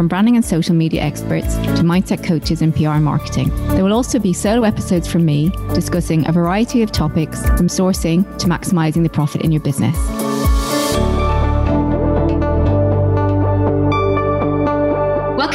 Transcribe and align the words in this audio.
from 0.00 0.08
branding 0.08 0.34
and 0.34 0.42
social 0.42 0.74
media 0.74 1.02
experts 1.02 1.56
to 1.56 1.82
mindset 1.82 2.24
coaches 2.24 2.62
and 2.62 2.74
PR 2.74 2.92
marketing. 2.92 3.50
There 3.68 3.84
will 3.84 3.92
also 3.92 4.18
be 4.18 4.32
solo 4.32 4.62
episodes 4.62 5.06
from 5.06 5.26
me 5.26 5.50
discussing 5.74 6.26
a 6.26 6.32
variety 6.32 6.80
of 6.80 6.90
topics 6.90 7.46
from 7.50 7.68
sourcing 7.68 8.24
to 8.38 8.46
maximizing 8.46 9.02
the 9.02 9.10
profit 9.10 9.42
in 9.42 9.52
your 9.52 9.60
business. 9.60 10.29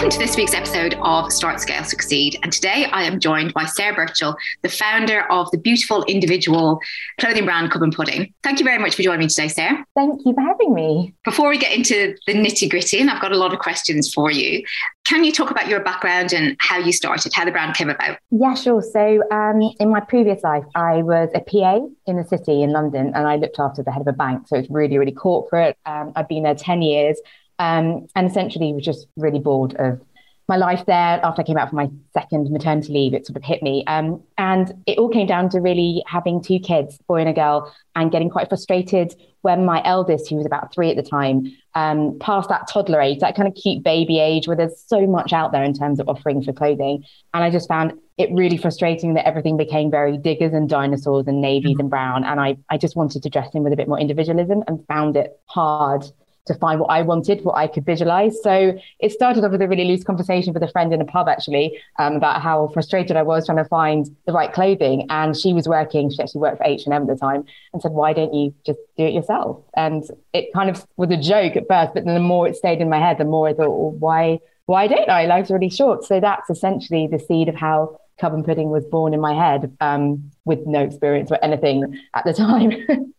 Welcome 0.05 0.21
to 0.21 0.27
this 0.27 0.37
week's 0.37 0.53
episode 0.53 0.93
of 1.01 1.33
Start 1.33 1.59
Scale 1.59 1.83
Succeed. 1.83 2.37
And 2.43 2.53
today 2.53 2.85
I 2.91 3.01
am 3.05 3.19
joined 3.19 3.55
by 3.55 3.65
Sarah 3.65 3.95
Birchall, 3.95 4.35
the 4.61 4.69
founder 4.69 5.23
of 5.31 5.49
the 5.49 5.57
beautiful 5.57 6.03
individual 6.03 6.79
clothing 7.19 7.45
brand 7.45 7.71
Cub 7.71 7.81
and 7.81 7.91
Pudding. 7.91 8.31
Thank 8.43 8.59
you 8.59 8.65
very 8.65 8.77
much 8.77 8.93
for 8.93 9.01
joining 9.01 9.21
me 9.21 9.27
today, 9.29 9.47
Sarah. 9.47 9.83
Thank 9.95 10.21
you 10.23 10.35
for 10.35 10.41
having 10.41 10.75
me. 10.75 11.15
Before 11.23 11.49
we 11.49 11.57
get 11.57 11.75
into 11.75 12.15
the 12.27 12.35
nitty 12.35 12.69
gritty, 12.69 12.99
and 12.99 13.09
I've 13.09 13.19
got 13.19 13.31
a 13.31 13.35
lot 13.35 13.51
of 13.51 13.57
questions 13.57 14.13
for 14.13 14.29
you, 14.29 14.63
can 15.05 15.23
you 15.23 15.31
talk 15.31 15.49
about 15.49 15.67
your 15.67 15.79
background 15.79 16.33
and 16.33 16.55
how 16.59 16.77
you 16.77 16.91
started, 16.91 17.33
how 17.33 17.43
the 17.43 17.51
brand 17.51 17.75
came 17.75 17.89
about? 17.89 18.19
Yeah, 18.29 18.53
sure. 18.53 18.83
So, 18.83 19.23
um, 19.31 19.59
in 19.79 19.89
my 19.89 20.01
previous 20.01 20.43
life, 20.43 20.65
I 20.75 21.01
was 21.01 21.31
a 21.33 21.39
PA 21.39 21.79
in 22.05 22.17
the 22.17 22.25
city 22.25 22.61
in 22.61 22.71
London 22.71 23.11
and 23.15 23.27
I 23.27 23.37
looked 23.37 23.59
after 23.59 23.81
the 23.81 23.91
head 23.91 24.01
of 24.01 24.07
a 24.07 24.13
bank. 24.13 24.49
So, 24.49 24.57
it's 24.57 24.69
really, 24.69 24.99
really 24.99 25.13
corporate. 25.13 25.79
Um, 25.87 26.13
I've 26.15 26.27
been 26.27 26.43
there 26.43 26.53
10 26.53 26.83
years 26.83 27.19
um, 27.59 28.07
and 28.15 28.27
essentially 28.29 28.73
was 28.73 28.83
just 28.83 29.07
really 29.15 29.39
bored 29.39 29.75
of 29.75 30.01
my 30.47 30.57
life 30.57 30.85
there 30.85 31.19
after 31.23 31.41
I 31.41 31.43
came 31.43 31.57
out 31.57 31.69
from 31.69 31.77
my 31.77 31.89
second 32.13 32.51
maternity 32.51 32.93
leave. 32.93 33.13
It 33.13 33.25
sort 33.25 33.37
of 33.37 33.43
hit 33.43 33.63
me. 33.63 33.83
Um, 33.87 34.21
and 34.37 34.71
it 34.85 34.99
all 34.99 35.09
came 35.09 35.25
down 35.25 35.49
to 35.49 35.59
really 35.59 36.03
having 36.05 36.41
two 36.41 36.59
kids, 36.59 36.99
boy 37.07 37.21
and 37.21 37.29
a 37.29 37.33
girl, 37.33 37.73
and 37.95 38.11
getting 38.11 38.29
quite 38.29 38.47
frustrated 38.49 39.15
when 39.41 39.65
my 39.65 39.81
eldest, 39.83 40.29
who 40.29 40.35
was 40.35 40.45
about 40.45 40.73
three 40.73 40.89
at 40.89 40.97
the 40.97 41.03
time, 41.03 41.51
um, 41.73 42.17
past 42.19 42.49
that 42.49 42.67
toddler 42.67 43.01
age, 43.01 43.19
that 43.19 43.35
kind 43.35 43.47
of 43.47 43.55
cute 43.55 43.83
baby 43.83 44.19
age 44.19 44.47
where 44.47 44.57
there's 44.57 44.83
so 44.87 45.05
much 45.07 45.33
out 45.33 45.51
there 45.51 45.63
in 45.63 45.73
terms 45.73 45.99
of 45.99 46.07
offering 46.07 46.43
for 46.43 46.53
clothing. 46.53 47.03
And 47.33 47.43
I 47.43 47.49
just 47.49 47.67
found 47.67 47.93
it 48.17 48.29
really 48.31 48.57
frustrating 48.57 49.13
that 49.15 49.27
everything 49.27 49.57
became 49.57 49.91
very 49.91 50.17
diggers 50.17 50.53
and 50.53 50.69
dinosaurs 50.69 51.27
and 51.27 51.41
navies 51.41 51.73
mm-hmm. 51.73 51.81
and 51.81 51.89
brown. 51.89 52.23
And 52.23 52.39
I, 52.39 52.57
I 52.69 52.77
just 52.77 52.95
wanted 52.95 53.23
to 53.23 53.29
dress 53.29 53.53
in 53.53 53.63
with 53.63 53.73
a 53.73 53.75
bit 53.75 53.87
more 53.87 53.99
individualism 53.99 54.63
and 54.67 54.85
found 54.87 55.17
it 55.17 55.39
hard 55.45 56.05
to 56.45 56.53
find 56.55 56.79
what 56.79 56.91
I 56.91 57.01
wanted, 57.01 57.43
what 57.43 57.55
I 57.55 57.67
could 57.67 57.85
visualize. 57.85 58.41
So 58.41 58.77
it 58.99 59.11
started 59.11 59.43
off 59.43 59.51
with 59.51 59.61
a 59.61 59.67
really 59.67 59.85
loose 59.85 60.03
conversation 60.03 60.53
with 60.53 60.63
a 60.63 60.67
friend 60.67 60.93
in 60.93 61.01
a 61.01 61.05
pub, 61.05 61.27
actually, 61.27 61.79
um, 61.97 62.15
about 62.15 62.41
how 62.41 62.69
frustrated 62.73 63.17
I 63.17 63.23
was 63.23 63.45
trying 63.45 63.57
to 63.57 63.65
find 63.65 64.15
the 64.25 64.33
right 64.33 64.53
clothing. 64.53 65.07
And 65.09 65.35
she 65.35 65.53
was 65.53 65.67
working, 65.67 66.09
she 66.09 66.21
actually 66.21 66.41
worked 66.41 66.57
for 66.57 66.65
H&M 66.65 66.93
at 66.93 67.07
the 67.07 67.15
time, 67.15 67.45
and 67.73 67.81
said, 67.81 67.91
why 67.91 68.13
don't 68.13 68.33
you 68.33 68.53
just 68.65 68.79
do 68.97 69.05
it 69.05 69.13
yourself? 69.13 69.63
And 69.75 70.03
it 70.33 70.53
kind 70.53 70.69
of 70.69 70.85
was 70.97 71.09
a 71.11 71.17
joke 71.17 71.55
at 71.55 71.67
first, 71.67 71.93
but 71.93 72.05
then 72.05 72.13
the 72.13 72.19
more 72.19 72.47
it 72.47 72.55
stayed 72.55 72.81
in 72.81 72.89
my 72.89 72.99
head, 72.99 73.17
the 73.17 73.25
more 73.25 73.47
I 73.47 73.53
thought, 73.53 73.69
well, 73.69 73.91
why, 73.91 74.39
why 74.65 74.87
don't 74.87 75.09
I? 75.09 75.25
Life's 75.25 75.51
really 75.51 75.69
short. 75.69 76.03
So 76.03 76.19
that's 76.19 76.49
essentially 76.49 77.07
the 77.07 77.19
seed 77.19 77.49
of 77.49 77.55
how 77.55 77.99
Cub 78.19 78.33
and 78.33 78.45
Pudding 78.45 78.69
was 78.69 78.85
born 78.85 79.13
in 79.13 79.19
my 79.19 79.33
head 79.33 79.75
um, 79.81 80.31
with 80.45 80.65
no 80.65 80.81
experience 80.81 81.31
or 81.31 81.43
anything 81.43 81.99
at 82.13 82.23
the 82.23 82.33
time. 82.33 82.71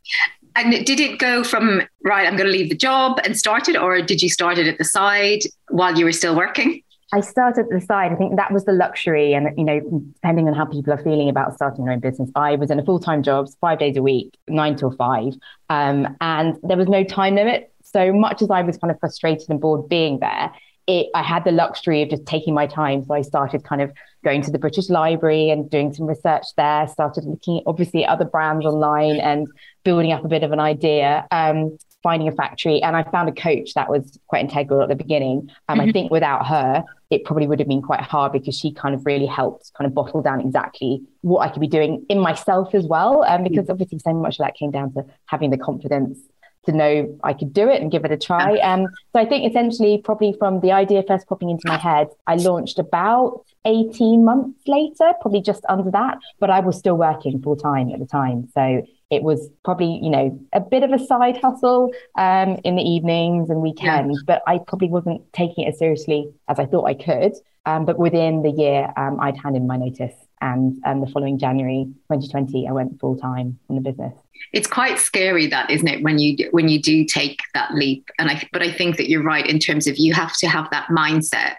And 0.56 0.72
did 0.86 1.00
it 1.00 1.18
go 1.18 1.44
from 1.44 1.82
right? 2.06 2.26
I'm 2.26 2.36
going 2.36 2.46
to 2.46 2.52
leave 2.52 2.70
the 2.70 2.76
job 2.76 3.20
and 3.24 3.36
start 3.36 3.68
it, 3.68 3.76
or 3.76 4.00
did 4.00 4.22
you 4.22 4.30
start 4.30 4.58
it 4.58 4.66
at 4.66 4.78
the 4.78 4.84
side 4.84 5.40
while 5.68 5.98
you 5.98 6.04
were 6.04 6.12
still 6.12 6.36
working? 6.36 6.82
I 7.12 7.20
started 7.20 7.66
at 7.66 7.70
the 7.70 7.80
side. 7.80 8.12
I 8.12 8.16
think 8.16 8.36
that 8.36 8.52
was 8.52 8.64
the 8.64 8.72
luxury, 8.72 9.34
and 9.34 9.48
you 9.56 9.64
know, 9.64 9.80
depending 10.14 10.48
on 10.48 10.54
how 10.54 10.64
people 10.64 10.92
are 10.92 11.02
feeling 11.02 11.28
about 11.28 11.54
starting 11.54 11.84
their 11.84 11.92
own 11.92 12.00
business, 12.00 12.30
I 12.34 12.56
was 12.56 12.70
in 12.70 12.78
a 12.78 12.84
full 12.84 13.00
time 13.00 13.22
job, 13.22 13.48
five 13.60 13.78
days 13.78 13.96
a 13.96 14.02
week, 14.02 14.36
nine 14.48 14.76
till 14.76 14.92
five, 14.92 15.34
um, 15.68 16.16
and 16.20 16.56
there 16.62 16.76
was 16.76 16.88
no 16.88 17.04
time 17.04 17.34
limit. 17.34 17.72
So 17.84 18.12
much 18.12 18.42
as 18.42 18.50
I 18.50 18.62
was 18.62 18.76
kind 18.76 18.90
of 18.90 18.98
frustrated 18.98 19.48
and 19.48 19.60
bored 19.60 19.88
being 19.88 20.18
there, 20.18 20.52
it, 20.86 21.08
I 21.14 21.22
had 21.22 21.44
the 21.44 21.52
luxury 21.52 22.02
of 22.02 22.10
just 22.10 22.26
taking 22.26 22.54
my 22.54 22.66
time. 22.66 23.04
So 23.04 23.14
I 23.14 23.22
started 23.22 23.64
kind 23.64 23.82
of 23.82 23.92
going 24.24 24.42
to 24.42 24.50
the 24.50 24.58
British 24.58 24.88
Library 24.88 25.50
and 25.50 25.68
doing 25.70 25.92
some 25.92 26.06
research 26.06 26.46
there, 26.56 26.86
started 26.88 27.24
looking 27.24 27.62
obviously 27.66 28.04
at 28.04 28.10
other 28.10 28.24
brands 28.24 28.64
online 28.64 29.16
and 29.16 29.46
building 29.86 30.10
up 30.10 30.24
a 30.24 30.28
bit 30.28 30.42
of 30.42 30.50
an 30.50 30.58
idea, 30.58 31.24
um, 31.30 31.78
finding 32.02 32.26
a 32.26 32.32
factory. 32.32 32.82
And 32.82 32.96
I 32.96 33.04
found 33.04 33.28
a 33.28 33.32
coach 33.32 33.74
that 33.74 33.88
was 33.88 34.18
quite 34.26 34.40
integral 34.40 34.82
at 34.82 34.88
the 34.88 34.96
beginning. 34.96 35.48
Um, 35.68 35.78
mm-hmm. 35.78 35.88
I 35.88 35.92
think 35.92 36.10
without 36.10 36.44
her, 36.44 36.82
it 37.08 37.24
probably 37.24 37.46
would 37.46 37.60
have 37.60 37.68
been 37.68 37.82
quite 37.82 38.00
hard 38.00 38.32
because 38.32 38.58
she 38.58 38.72
kind 38.72 38.96
of 38.96 39.06
really 39.06 39.26
helped 39.26 39.70
kind 39.78 39.86
of 39.86 39.94
bottle 39.94 40.22
down 40.22 40.40
exactly 40.40 41.02
what 41.20 41.38
I 41.38 41.52
could 41.52 41.60
be 41.60 41.68
doing 41.68 42.04
in 42.08 42.18
myself 42.18 42.74
as 42.74 42.84
well. 42.84 43.22
Um, 43.22 43.44
because 43.44 43.66
mm-hmm. 43.66 43.70
obviously 43.70 44.00
so 44.00 44.12
much 44.12 44.40
of 44.40 44.44
that 44.44 44.56
came 44.56 44.72
down 44.72 44.92
to 44.94 45.04
having 45.26 45.50
the 45.50 45.58
confidence 45.58 46.18
to 46.64 46.72
know 46.72 47.16
I 47.22 47.32
could 47.32 47.52
do 47.52 47.68
it 47.68 47.80
and 47.80 47.92
give 47.92 48.04
it 48.04 48.10
a 48.10 48.16
try. 48.16 48.58
Um, 48.58 48.88
so 49.12 49.20
I 49.20 49.24
think 49.24 49.48
essentially, 49.48 49.98
probably 50.02 50.34
from 50.36 50.60
the 50.62 50.72
idea 50.72 51.04
first 51.06 51.28
popping 51.28 51.50
into 51.50 51.62
my 51.68 51.76
head, 51.76 52.08
I 52.26 52.34
launched 52.34 52.80
about 52.80 53.44
18 53.64 54.24
months 54.24 54.58
later, 54.66 55.12
probably 55.20 55.42
just 55.42 55.64
under 55.68 55.92
that, 55.92 56.18
but 56.40 56.50
I 56.50 56.58
was 56.58 56.76
still 56.76 56.96
working 56.96 57.40
full 57.40 57.56
time 57.56 57.92
at 57.92 58.00
the 58.00 58.06
time. 58.06 58.48
So 58.52 58.82
it 59.10 59.22
was 59.22 59.48
probably, 59.64 60.00
you 60.02 60.10
know, 60.10 60.38
a 60.52 60.60
bit 60.60 60.82
of 60.82 60.92
a 60.92 60.98
side 60.98 61.38
hustle 61.38 61.92
um, 62.18 62.58
in 62.64 62.76
the 62.76 62.82
evenings 62.82 63.50
and 63.50 63.60
weekends, 63.60 64.18
yeah. 64.18 64.24
but 64.26 64.42
I 64.46 64.58
probably 64.58 64.88
wasn't 64.88 65.32
taking 65.32 65.64
it 65.64 65.68
as 65.68 65.78
seriously 65.78 66.32
as 66.48 66.58
I 66.58 66.66
thought 66.66 66.86
I 66.86 66.94
could. 66.94 67.32
Um, 67.66 67.84
but 67.84 67.98
within 67.98 68.42
the 68.42 68.50
year, 68.50 68.92
um, 68.96 69.18
I'd 69.20 69.36
handed 69.36 69.64
my 69.64 69.76
notice 69.76 70.14
and 70.40 70.80
um, 70.84 71.00
the 71.00 71.06
following 71.06 71.38
January 71.38 71.86
2020, 72.12 72.68
I 72.68 72.72
went 72.72 73.00
full 73.00 73.16
time 73.16 73.58
in 73.68 73.76
the 73.76 73.80
business. 73.80 74.12
It's 74.52 74.66
quite 74.66 74.98
scary, 74.98 75.46
that 75.46 75.70
isn't 75.70 75.88
it, 75.88 76.02
when 76.02 76.18
you 76.18 76.36
when 76.50 76.68
you 76.68 76.80
do 76.80 77.04
take 77.04 77.40
that 77.54 77.74
leap. 77.74 78.08
And 78.18 78.30
I, 78.30 78.46
but 78.52 78.62
I 78.62 78.70
think 78.70 78.98
that 78.98 79.08
you're 79.08 79.22
right 79.22 79.46
in 79.46 79.58
terms 79.58 79.86
of 79.86 79.96
you 79.96 80.12
have 80.12 80.36
to 80.38 80.48
have 80.48 80.68
that 80.70 80.88
mindset 80.88 81.54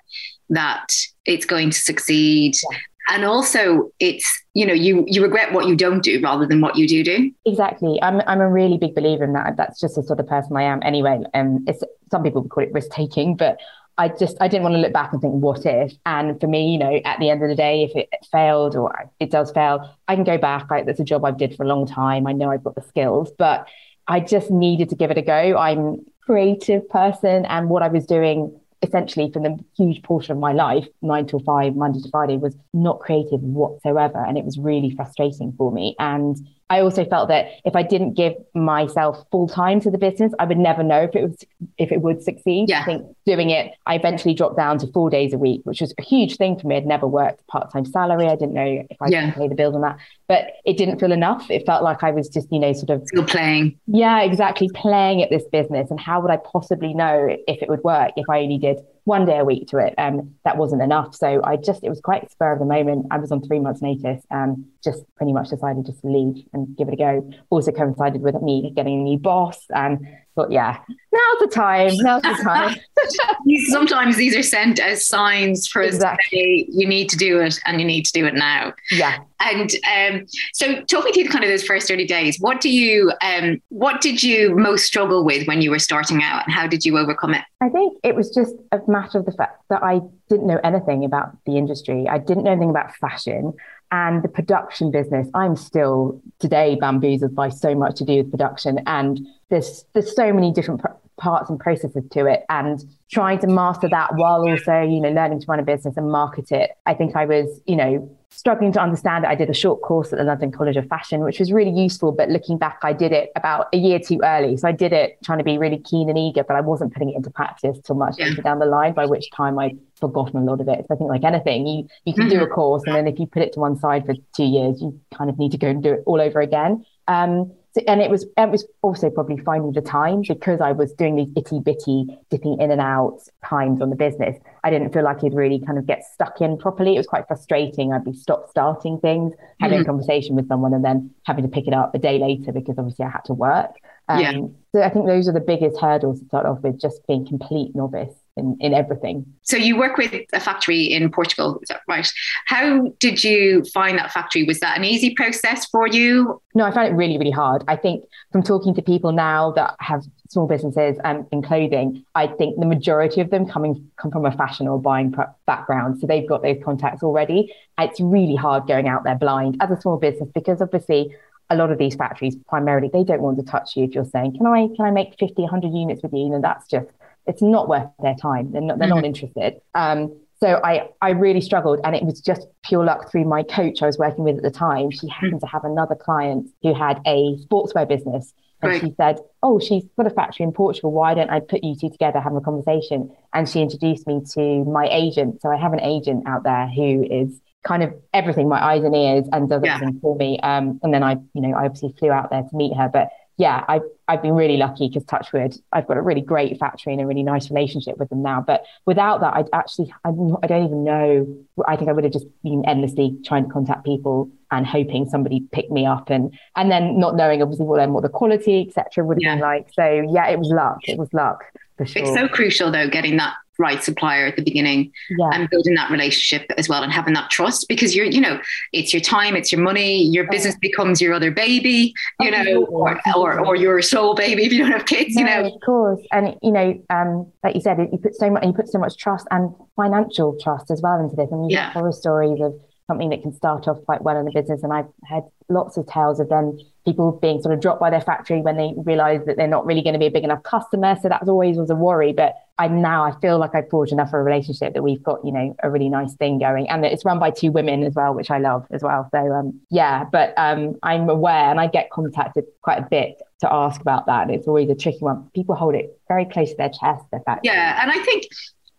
that 0.49 0.87
it's 1.25 1.45
going 1.45 1.71
to 1.71 1.79
succeed. 1.79 2.55
Yeah. 2.71 2.77
And 3.09 3.23
also, 3.23 3.91
it's 3.99 4.43
you 4.53 4.65
know 4.65 4.73
you 4.73 5.05
you 5.07 5.23
regret 5.23 5.53
what 5.53 5.67
you 5.67 5.75
don't 5.75 6.03
do 6.03 6.19
rather 6.21 6.45
than 6.45 6.61
what 6.61 6.75
you 6.75 6.87
do 6.87 7.03
do. 7.03 7.31
Exactly. 7.45 7.99
I'm 8.01 8.21
I'm 8.27 8.41
a 8.41 8.49
really 8.49 8.77
big 8.77 8.95
believer 8.95 9.23
in 9.23 9.33
that. 9.33 9.55
That's 9.55 9.79
just 9.79 9.95
the 9.95 10.03
sort 10.03 10.19
of 10.19 10.27
person 10.27 10.57
I 10.57 10.63
am 10.63 10.79
anyway. 10.83 11.23
And 11.33 11.59
um, 11.59 11.65
it's 11.67 11.83
some 12.11 12.23
people 12.23 12.41
would 12.41 12.51
call 12.51 12.63
it 12.63 12.73
risk 12.73 12.91
taking, 12.91 13.35
but 13.35 13.59
I 13.97 14.09
just 14.09 14.37
I 14.41 14.47
didn't 14.47 14.63
want 14.63 14.75
to 14.75 14.79
look 14.79 14.93
back 14.93 15.13
and 15.13 15.21
think 15.21 15.35
what 15.35 15.65
if. 15.65 15.93
And 16.05 16.39
for 16.39 16.47
me, 16.47 16.71
you 16.71 16.77
know, 16.77 16.99
at 17.05 17.19
the 17.19 17.29
end 17.29 17.41
of 17.43 17.49
the 17.49 17.55
day, 17.55 17.83
if 17.83 17.95
it 17.95 18.09
failed 18.31 18.75
or 18.75 19.09
it 19.19 19.31
does 19.31 19.51
fail, 19.51 19.95
I 20.07 20.15
can 20.15 20.23
go 20.23 20.37
back. 20.37 20.69
Like 20.69 20.85
that's 20.85 20.99
a 20.99 21.05
job 21.05 21.23
I've 21.23 21.37
did 21.37 21.55
for 21.55 21.63
a 21.63 21.67
long 21.67 21.87
time. 21.87 22.27
I 22.27 22.33
know 22.33 22.51
I've 22.51 22.63
got 22.63 22.75
the 22.75 22.81
skills, 22.81 23.31
but 23.37 23.67
I 24.07 24.19
just 24.19 24.51
needed 24.51 24.89
to 24.89 24.95
give 24.95 25.11
it 25.11 25.17
a 25.17 25.21
go. 25.21 25.57
I'm 25.57 26.05
creative 26.21 26.87
person, 26.89 27.45
and 27.45 27.69
what 27.69 27.83
I 27.83 27.87
was 27.87 28.05
doing 28.05 28.59
essentially 28.81 29.31
for 29.31 29.41
the 29.41 29.57
huge 29.75 30.03
portion 30.03 30.33
of 30.33 30.37
my 30.37 30.53
life, 30.53 30.87
nine 31.01 31.25
till 31.25 31.39
five, 31.39 31.75
Monday 31.75 31.99
to 32.01 32.09
Friday, 32.09 32.37
was 32.37 32.55
not 32.73 32.99
creative 32.99 33.41
whatsoever, 33.41 34.23
and 34.23 34.37
it 34.37 34.45
was 34.45 34.57
really 34.57 34.91
frustrating 34.95 35.53
for 35.57 35.71
me. 35.71 35.95
And 35.99 36.37
I 36.69 36.81
also 36.81 37.05
felt 37.05 37.29
that 37.29 37.47
if 37.63 37.75
I 37.75 37.83
didn't 37.83 38.13
give 38.13 38.33
myself 38.53 39.25
full 39.31 39.47
time 39.47 39.79
to 39.81 39.91
the 39.91 39.97
business, 39.97 40.33
I 40.37 40.45
would 40.45 40.57
never 40.57 40.83
know 40.83 41.03
if 41.03 41.15
it 41.15 41.23
was 41.23 41.37
if 41.77 41.91
it 41.91 42.01
would 42.01 42.21
succeed. 42.21 42.69
Yeah. 42.69 42.81
I 42.81 42.85
think 42.85 43.15
doing 43.25 43.49
it, 43.51 43.73
I 43.85 43.95
eventually 43.95 44.33
dropped 44.33 44.57
down 44.57 44.77
to 44.79 44.91
four 44.91 45.09
days 45.09 45.33
a 45.33 45.37
week, 45.37 45.61
which 45.63 45.79
was 45.79 45.93
a 45.97 46.01
huge 46.01 46.35
thing 46.35 46.59
for 46.59 46.67
me. 46.67 46.75
I'd 46.75 46.85
never 46.85 47.07
worked 47.07 47.45
part 47.47 47.71
time 47.71 47.85
salary. 47.85 48.27
I 48.27 48.35
didn't 48.35 48.53
know 48.53 48.85
if 48.89 48.97
I 49.01 49.07
yeah. 49.07 49.31
could 49.31 49.41
pay 49.41 49.47
the 49.47 49.55
bills 49.55 49.75
on 49.75 49.81
that, 49.81 49.97
but 50.27 50.47
it 50.65 50.77
didn't 50.77 50.99
feel 50.99 51.13
enough. 51.13 51.49
It 51.49 51.65
felt 51.65 51.83
like 51.83 52.03
I 52.03 52.11
was 52.11 52.27
just, 52.27 52.51
you 52.51 52.59
know, 52.59 52.73
sort 52.73 52.89
of 52.89 53.07
still 53.07 53.25
playing. 53.25 53.79
Yeah, 53.87 54.21
exactly, 54.21 54.69
playing 54.73 55.23
at 55.23 55.29
this 55.29 55.45
business. 55.51 55.89
And 55.89 55.99
how 55.99 56.19
would 56.21 56.31
I 56.31 56.37
possibly 56.37 56.93
know 56.93 57.29
if 57.47 57.61
it 57.61 57.69
would 57.69 57.83
work 57.83 58.11
if 58.17 58.29
I 58.29 58.39
only 58.39 58.57
did 58.57 58.79
one 59.07 59.25
day 59.25 59.39
a 59.39 59.45
week 59.45 59.69
to 59.69 59.77
it. 59.77 59.95
Um, 59.97 60.35
that 60.43 60.57
wasn't 60.57 60.81
enough. 60.81 61.15
So 61.15 61.41
I 61.41 61.55
just, 61.55 61.81
it 61.81 61.89
was 61.89 62.01
quite 62.01 62.29
spur 62.29 62.51
of 62.51 62.59
the 62.59 62.65
moment. 62.65 63.05
I 63.09 63.17
was 63.17 63.31
on 63.31 63.41
three 63.41 63.59
months 63.59 63.81
notice 63.81 64.21
and 64.29 64.65
just 64.83 65.03
pretty 65.15 65.31
much 65.31 65.49
decided 65.49 65.85
just 65.85 66.01
to 66.01 66.07
leave 66.07 66.43
and 66.51 66.75
give 66.75 66.89
it 66.89 66.93
a 66.93 66.97
go. 66.97 67.31
Also 67.49 67.71
coincided 67.71 68.21
with 68.21 68.35
me 68.41 68.73
getting 68.75 68.99
a 68.99 69.03
new 69.03 69.17
boss 69.17 69.63
and 69.69 70.05
thought, 70.37 70.51
yeah, 70.51 70.77
now's 70.87 71.39
the 71.39 71.47
time. 71.47 71.91
Now's 71.95 72.21
the 72.21 72.39
time. 72.43 72.77
sometimes 73.69 74.15
these 74.15 74.35
are 74.35 74.43
sent 74.43 74.79
as 74.79 75.05
signs 75.05 75.67
for 75.67 75.81
exactly. 75.81 76.07
us 76.07 76.29
to 76.29 76.35
say 76.35 76.65
you 76.69 76.87
need 76.87 77.09
to 77.09 77.17
do 77.17 77.41
it 77.41 77.59
and 77.65 77.81
you 77.81 77.87
need 77.87 78.05
to 78.05 78.11
do 78.13 78.25
it 78.25 78.35
now. 78.35 78.71
Yeah. 78.91 79.17
And 79.39 79.71
um, 79.95 80.25
so, 80.53 80.81
talk 80.83 81.05
me 81.05 81.11
through 81.11 81.25
kind 81.25 81.43
of 81.43 81.49
those 81.49 81.63
first 81.63 81.91
early 81.91 82.05
days. 82.05 82.37
What 82.39 82.61
do 82.61 82.69
you, 82.69 83.11
um, 83.21 83.61
what 83.69 83.99
did 84.01 84.23
you 84.23 84.55
most 84.55 84.85
struggle 84.85 85.25
with 85.25 85.47
when 85.47 85.61
you 85.61 85.71
were 85.71 85.79
starting 85.79 86.23
out, 86.23 86.45
and 86.45 86.53
how 86.53 86.67
did 86.67 86.85
you 86.85 86.97
overcome 86.97 87.33
it? 87.33 87.43
I 87.61 87.69
think 87.69 87.97
it 88.03 88.15
was 88.15 88.29
just 88.29 88.55
a 88.71 88.79
matter 88.87 89.19
of 89.19 89.25
the 89.25 89.31
fact 89.31 89.61
that 89.69 89.83
I 89.83 90.01
didn't 90.29 90.47
know 90.47 90.59
anything 90.63 91.03
about 91.03 91.37
the 91.45 91.57
industry. 91.57 92.07
I 92.07 92.17
didn't 92.19 92.43
know 92.43 92.51
anything 92.51 92.69
about 92.69 92.95
fashion 92.95 93.53
and 93.91 94.23
the 94.23 94.27
production 94.27 94.91
business. 94.91 95.27
I'm 95.33 95.55
still 95.55 96.21
today 96.39 96.77
bamboozled 96.79 97.35
by 97.35 97.49
so 97.49 97.75
much 97.75 97.97
to 97.97 98.05
do 98.05 98.17
with 98.17 98.31
production, 98.31 98.79
and 98.85 99.25
there's 99.49 99.85
there's 99.93 100.15
so 100.15 100.33
many 100.33 100.51
different 100.51 100.81
pr- 100.81 100.87
parts 101.17 101.49
and 101.49 101.59
processes 101.59 102.03
to 102.11 102.25
it 102.25 102.45
and 102.49 102.83
trying 103.09 103.39
to 103.39 103.47
master 103.47 103.89
that 103.89 104.15
while 104.15 104.47
also 104.47 104.81
you 104.81 105.01
know 105.01 105.09
learning 105.09 105.39
to 105.39 105.45
run 105.47 105.59
a 105.59 105.63
business 105.63 105.97
and 105.97 106.11
market 106.11 106.51
it 106.51 106.71
i 106.85 106.93
think 106.93 107.15
i 107.15 107.25
was 107.25 107.59
you 107.65 107.75
know 107.75 108.16
struggling 108.29 108.71
to 108.71 108.79
understand 108.79 109.23
it 109.23 109.27
i 109.27 109.35
did 109.35 109.49
a 109.49 109.53
short 109.53 109.81
course 109.81 110.11
at 110.11 110.19
the 110.19 110.23
london 110.23 110.51
college 110.51 110.75
of 110.75 110.85
fashion 110.87 111.21
which 111.21 111.39
was 111.39 111.51
really 111.51 111.71
useful 111.71 112.11
but 112.11 112.29
looking 112.29 112.57
back 112.57 112.79
i 112.83 112.91
did 112.91 113.11
it 113.11 113.31
about 113.35 113.67
a 113.73 113.77
year 113.77 113.99
too 113.99 114.19
early 114.23 114.57
so 114.57 114.67
i 114.67 114.71
did 114.71 114.91
it 114.93 115.17
trying 115.23 115.37
to 115.37 115.43
be 115.43 115.57
really 115.57 115.79
keen 115.79 116.09
and 116.09 116.17
eager 116.17 116.43
but 116.43 116.55
i 116.55 116.61
wasn't 116.61 116.91
putting 116.93 117.09
it 117.09 117.15
into 117.15 117.29
practice 117.29 117.77
till 117.83 117.95
much 117.95 118.15
yeah. 118.17 118.29
down 118.43 118.59
the 118.59 118.65
line 118.65 118.93
by 118.93 119.05
which 119.05 119.31
time 119.31 119.57
i'd 119.59 119.77
forgotten 119.95 120.37
a 120.37 120.43
lot 120.43 120.59
of 120.59 120.67
it 120.67 120.85
so 120.87 120.93
i 120.93 120.97
think 120.97 121.09
like 121.09 121.23
anything 121.23 121.65
you 121.65 121.87
you 122.05 122.13
can 122.13 122.27
mm-hmm. 122.27 122.39
do 122.39 122.43
a 122.43 122.47
course 122.47 122.83
and 122.85 122.95
then 122.95 123.07
if 123.07 123.17
you 123.17 123.25
put 123.25 123.41
it 123.41 123.53
to 123.53 123.59
one 123.59 123.77
side 123.77 124.05
for 124.05 124.13
two 124.35 124.43
years 124.43 124.81
you 124.81 124.99
kind 125.17 125.29
of 125.29 125.39
need 125.39 125.51
to 125.51 125.57
go 125.57 125.67
and 125.67 125.81
do 125.81 125.93
it 125.93 126.03
all 126.05 126.21
over 126.21 126.41
again 126.41 126.83
um, 127.07 127.53
and 127.87 128.01
it 128.01 128.09
was 128.09 128.25
it 128.37 128.49
was 128.49 128.65
also 128.81 129.09
probably 129.09 129.37
finding 129.37 129.71
the 129.71 129.81
time 129.81 130.21
because 130.21 130.61
I 130.61 130.71
was 130.71 130.93
doing 130.93 131.15
these 131.15 131.31
itty 131.35 131.59
bitty 131.59 132.07
dipping 132.29 132.59
in 132.59 132.71
and 132.71 132.81
out 132.81 133.19
times 133.45 133.81
on 133.81 133.89
the 133.89 133.95
business. 133.95 134.37
I 134.63 134.69
didn't 134.69 134.93
feel 134.93 135.03
like 135.03 135.21
would 135.21 135.33
really 135.33 135.59
kind 135.59 135.77
of 135.77 135.85
get 135.85 136.03
stuck 136.03 136.41
in 136.41 136.57
properly. 136.57 136.95
It 136.95 136.97
was 136.97 137.07
quite 137.07 137.27
frustrating. 137.27 137.93
I'd 137.93 138.03
be 138.03 138.13
stop 138.13 138.49
starting 138.49 138.99
things, 138.99 139.33
having 139.59 139.79
mm-hmm. 139.79 139.83
a 139.83 139.85
conversation 139.85 140.35
with 140.35 140.47
someone, 140.47 140.73
and 140.73 140.83
then 140.83 141.11
having 141.25 141.43
to 141.43 141.49
pick 141.49 141.67
it 141.67 141.73
up 141.73 141.93
a 141.93 141.99
day 141.99 142.19
later 142.19 142.51
because 142.51 142.77
obviously 142.77 143.05
I 143.05 143.09
had 143.09 143.25
to 143.25 143.33
work. 143.33 143.71
Um, 144.09 144.19
yeah. 144.19 144.31
So 144.73 144.81
I 144.81 144.89
think 144.89 145.05
those 145.05 145.27
are 145.27 145.33
the 145.33 145.39
biggest 145.39 145.79
hurdles 145.79 146.19
to 146.19 146.25
start 146.25 146.45
off 146.45 146.61
with, 146.61 146.79
just 146.79 147.05
being 147.07 147.25
complete 147.25 147.75
novice 147.75 148.13
in, 148.37 148.57
in 148.59 148.73
everything. 148.73 149.25
So 149.41 149.57
you 149.57 149.77
work 149.77 149.97
with 149.97 150.13
a 150.33 150.39
factory 150.39 150.83
in 150.83 151.11
Portugal, 151.11 151.59
is 151.61 151.69
that 151.69 151.81
right? 151.87 152.07
How 152.45 152.89
did 152.99 153.23
you 153.23 153.63
find 153.73 153.97
that 153.97 154.11
factory? 154.11 154.43
Was 154.43 154.59
that 154.59 154.77
an 154.77 154.83
easy 154.83 155.13
process 155.13 155.65
for 155.65 155.87
you? 155.87 156.41
No, 156.53 156.65
I 156.65 156.71
found 156.71 156.87
it 156.87 156.95
really, 156.95 157.17
really 157.17 157.31
hard. 157.31 157.63
I 157.67 157.75
think 157.75 158.05
from 158.31 158.43
talking 158.43 158.73
to 158.75 158.81
people 158.81 159.11
now 159.11 159.51
that 159.51 159.75
have 159.79 160.03
small 160.29 160.47
businesses 160.47 160.97
um, 161.03 161.27
in 161.31 161.41
clothing, 161.41 162.05
I 162.15 162.27
think 162.27 162.59
the 162.59 162.65
majority 162.65 163.21
of 163.21 163.29
them 163.29 163.47
coming 163.47 163.89
come 163.97 164.11
from 164.11 164.25
a 164.25 164.31
fashion 164.31 164.67
or 164.67 164.81
buying 164.81 165.13
background, 165.45 165.99
so 165.99 166.07
they've 166.07 166.27
got 166.27 166.43
those 166.43 166.57
contacts 166.63 167.03
already. 167.03 167.53
It's 167.79 167.99
really 167.99 168.35
hard 168.35 168.67
going 168.67 168.87
out 168.87 169.03
there 169.03 169.15
blind 169.15 169.57
as 169.61 169.71
a 169.71 169.79
small 169.81 169.97
business 169.97 170.29
because 170.33 170.61
obviously 170.61 171.15
a 171.49 171.55
lot 171.55 171.71
of 171.71 171.77
these 171.77 171.95
factories 171.95 172.35
primarily 172.47 172.89
they 172.91 173.03
don't 173.03 173.21
want 173.21 173.37
to 173.37 173.43
touch 173.43 173.75
you 173.75 173.85
if 173.85 173.95
you're 173.95 174.05
saying 174.05 174.35
can 174.35 174.45
i 174.45 174.67
can 174.75 174.85
i 174.85 174.91
make 174.91 175.15
50 175.17 175.43
100 175.43 175.73
units 175.73 176.03
with 176.03 176.13
you 176.13 176.33
and 176.33 176.43
that's 176.43 176.67
just 176.67 176.87
it's 177.27 177.41
not 177.41 177.67
worth 177.67 177.89
their 178.01 178.15
time. 178.15 178.51
They're 178.51 178.61
not, 178.61 178.79
they're 178.79 178.87
mm-hmm. 178.87 178.95
not 178.97 179.05
interested. 179.05 179.61
Um, 179.75 180.17
so 180.39 180.61
I, 180.63 180.89
I 181.01 181.11
really 181.11 181.41
struggled 181.41 181.79
and 181.83 181.95
it 181.95 182.03
was 182.03 182.21
just 182.21 182.47
pure 182.63 182.85
luck 182.85 183.11
through 183.11 183.25
my 183.25 183.43
coach 183.43 183.81
I 183.81 183.87
was 183.87 183.97
working 183.97 184.23
with 184.23 184.37
at 184.37 184.43
the 184.43 184.51
time. 184.51 184.91
She 184.91 185.07
happened 185.07 185.33
mm-hmm. 185.33 185.39
to 185.39 185.47
have 185.47 185.63
another 185.63 185.95
client 185.95 186.49
who 186.61 186.73
had 186.73 187.01
a 187.05 187.37
sportswear 187.45 187.87
business. 187.87 188.33
And 188.61 188.71
right. 188.71 188.81
she 188.81 188.93
said, 188.97 189.19
Oh, 189.43 189.59
she's 189.59 189.83
got 189.97 190.07
a 190.07 190.09
factory 190.09 190.43
in 190.43 190.51
Portugal. 190.51 190.91
Why 190.91 191.13
don't 191.13 191.29
I 191.29 191.39
put 191.39 191.63
you 191.63 191.75
two 191.75 191.89
together, 191.89 192.19
have 192.19 192.35
a 192.35 192.41
conversation? 192.41 193.15
And 193.33 193.47
she 193.47 193.61
introduced 193.61 194.07
me 194.07 194.21
to 194.33 194.63
my 194.65 194.87
agent. 194.91 195.41
So 195.41 195.49
I 195.49 195.57
have 195.57 195.73
an 195.73 195.81
agent 195.81 196.27
out 196.27 196.43
there 196.43 196.67
who 196.67 197.03
is 197.09 197.39
kind 197.63 197.83
of 197.83 197.93
everything, 198.13 198.47
my 198.47 198.63
eyes 198.63 198.83
and 198.83 198.95
ears, 198.95 199.27
and 199.31 199.49
does 199.49 199.61
everything 199.63 199.95
yeah. 199.95 200.01
for 200.01 200.15
me. 200.15 200.39
Um, 200.41 200.79
and 200.81 200.93
then 200.93 201.03
I, 201.03 201.17
you 201.33 201.41
know, 201.41 201.53
I 201.55 201.65
obviously 201.65 201.93
flew 201.99 202.11
out 202.11 202.29
there 202.31 202.41
to 202.41 202.55
meet 202.55 202.75
her. 202.75 202.89
But 202.91 203.09
yeah, 203.37 203.63
I've 203.67 203.83
I've 204.07 204.23
been 204.23 204.33
really 204.33 204.57
lucky 204.57 204.87
because 204.87 205.05
Touchwood, 205.05 205.55
I've 205.71 205.87
got 205.87 205.97
a 205.97 206.01
really 206.01 206.21
great 206.21 206.57
factory 206.59 206.93
and 206.93 207.01
a 207.01 207.05
really 207.05 207.21
nice 207.21 207.51
relationship 207.51 207.97
with 207.97 208.09
them 208.09 208.23
now. 208.23 208.41
But 208.41 208.63
without 208.87 209.21
that, 209.21 209.35
I'd 209.35 209.49
actually 209.53 209.93
I, 210.03 210.09
I 210.09 210.47
don't 210.47 210.65
even 210.65 210.83
know. 210.83 211.37
I 211.67 211.75
think 211.75 211.89
I 211.89 211.93
would 211.93 212.03
have 212.03 212.13
just 212.13 212.25
been 212.43 212.63
endlessly 212.65 213.15
trying 213.23 213.45
to 213.45 213.51
contact 213.51 213.85
people 213.85 214.29
and 214.49 214.65
hoping 214.65 215.07
somebody 215.07 215.41
picked 215.51 215.71
me 215.71 215.85
up 215.85 216.09
and 216.09 216.35
and 216.55 216.71
then 216.71 216.99
not 216.99 217.15
knowing 217.15 217.43
obviously 217.43 217.65
what 217.65 217.77
then 217.77 217.93
what 217.93 218.01
the 218.01 218.09
quality 218.09 218.65
etc 218.67 219.05
would 219.05 219.17
have 219.17 219.21
yeah. 219.21 219.35
been 219.35 219.41
like. 219.41 219.67
So 219.73 219.85
yeah, 220.11 220.27
it 220.29 220.39
was 220.39 220.49
luck. 220.49 220.79
It 220.83 220.97
was 220.97 221.13
luck. 221.13 221.43
Sure. 221.85 222.01
It's 222.01 222.13
so 222.15 222.27
crucial 222.27 222.71
though, 222.71 222.89
getting 222.89 223.17
that 223.17 223.35
right 223.59 223.83
supplier 223.83 224.27
at 224.27 224.35
the 224.35 224.41
beginning 224.41 224.91
yeah. 225.17 225.29
and 225.33 225.49
building 225.49 225.75
that 225.75 225.89
relationship 225.89 226.49
as 226.57 226.69
well 226.69 226.83
and 226.83 226.91
having 226.91 227.13
that 227.13 227.29
trust 227.29 227.67
because 227.67 227.95
you're 227.95 228.05
you 228.05 228.21
know 228.21 228.39
it's 228.73 228.93
your 228.93 229.01
time 229.01 229.35
it's 229.35 229.51
your 229.51 229.61
money 229.61 230.03
your 230.03 230.29
business 230.29 230.55
becomes 230.57 231.01
your 231.01 231.13
other 231.13 231.31
baby 231.31 231.93
you 232.19 232.31
know 232.31 232.65
or, 232.65 232.99
or, 233.15 233.45
or 233.45 233.55
your 233.55 233.81
soul 233.81 234.15
baby 234.15 234.45
if 234.45 234.53
you 234.53 234.59
don't 234.59 234.71
have 234.71 234.85
kids 234.85 235.15
you 235.15 235.23
know. 235.23 235.45
of 235.45 235.61
course. 235.65 236.01
And 236.11 236.35
you 236.41 236.51
know 236.51 236.81
um 236.89 237.31
like 237.43 237.55
you 237.55 237.61
said 237.61 237.77
you 237.79 237.97
put 237.97 238.15
so 238.15 238.29
much 238.29 238.43
you 238.43 238.53
put 238.53 238.69
so 238.69 238.79
much 238.79 238.97
trust 238.97 239.27
and 239.31 239.53
financial 239.75 240.37
trust 240.41 240.71
as 240.71 240.81
well 240.81 240.99
into 240.99 241.15
this. 241.15 241.31
And 241.31 241.49
you 241.49 241.57
yeah. 241.57 241.71
horror 241.71 241.91
stories 241.91 242.41
of 242.41 242.53
something 242.87 243.09
that 243.09 243.21
can 243.21 243.33
start 243.33 243.67
off 243.67 243.77
quite 243.85 244.01
well 244.01 244.17
in 244.17 244.27
a 244.27 244.31
business 244.31 244.63
and 244.63 244.73
I've 244.73 244.87
had 245.05 245.23
lots 245.49 245.77
of 245.77 245.87
tales 245.87 246.19
of 246.19 246.29
them 246.29 246.57
people 246.87 247.11
being 247.21 247.41
sort 247.41 247.53
of 247.53 247.59
dropped 247.59 247.81
by 247.81 247.89
their 247.89 247.99
factory 247.99 248.39
when 248.39 248.55
they 248.55 248.73
realize 248.77 249.19
that 249.25 249.35
they're 249.35 249.45
not 249.45 249.65
really 249.65 249.81
going 249.81 249.91
to 249.91 249.99
be 249.99 250.05
a 250.05 250.09
big 250.09 250.23
enough 250.23 250.41
customer. 250.43 250.95
So 251.01 251.09
that 251.09 251.27
always 251.27 251.57
was 251.57 251.69
a 251.69 251.75
worry. 251.75 252.13
But 252.13 252.35
I 252.57 252.69
now 252.69 253.03
I 253.03 253.11
feel 253.19 253.37
like 253.37 253.53
I've 253.53 253.69
forged 253.69 253.91
enough 253.91 254.07
of 254.07 254.13
a 254.13 254.23
relationship 254.23 254.73
that 254.73 254.81
we've 254.81 255.03
got, 255.03 255.19
you 255.25 255.33
know, 255.33 255.53
a 255.61 255.69
really 255.69 255.89
nice 255.89 256.13
thing 256.15 256.39
going. 256.39 256.69
And 256.69 256.85
it's 256.85 257.03
run 257.03 257.19
by 257.19 257.31
two 257.31 257.51
women 257.51 257.83
as 257.83 257.93
well, 257.93 258.13
which 258.13 258.31
I 258.31 258.37
love 258.37 258.65
as 258.71 258.83
well. 258.83 259.09
So 259.11 259.19
um 259.19 259.59
yeah, 259.69 260.05
but 260.05 260.33
um 260.37 260.77
I'm 260.81 261.09
aware 261.09 261.51
and 261.51 261.59
I 261.59 261.67
get 261.67 261.89
contacted 261.89 262.45
quite 262.61 262.79
a 262.79 262.87
bit 262.89 263.21
to 263.41 263.53
ask 263.53 263.81
about 263.81 264.05
that. 264.05 264.29
It's 264.29 264.47
always 264.47 264.69
a 264.69 264.75
tricky 264.75 264.99
one. 264.99 265.29
People 265.35 265.55
hold 265.55 265.75
it 265.75 265.99
very 266.07 266.23
close 266.23 266.51
to 266.51 266.57
their 266.57 266.69
chest. 266.69 267.03
Yeah. 267.43 267.81
And 267.81 267.91
I 267.91 268.01
think 268.05 268.27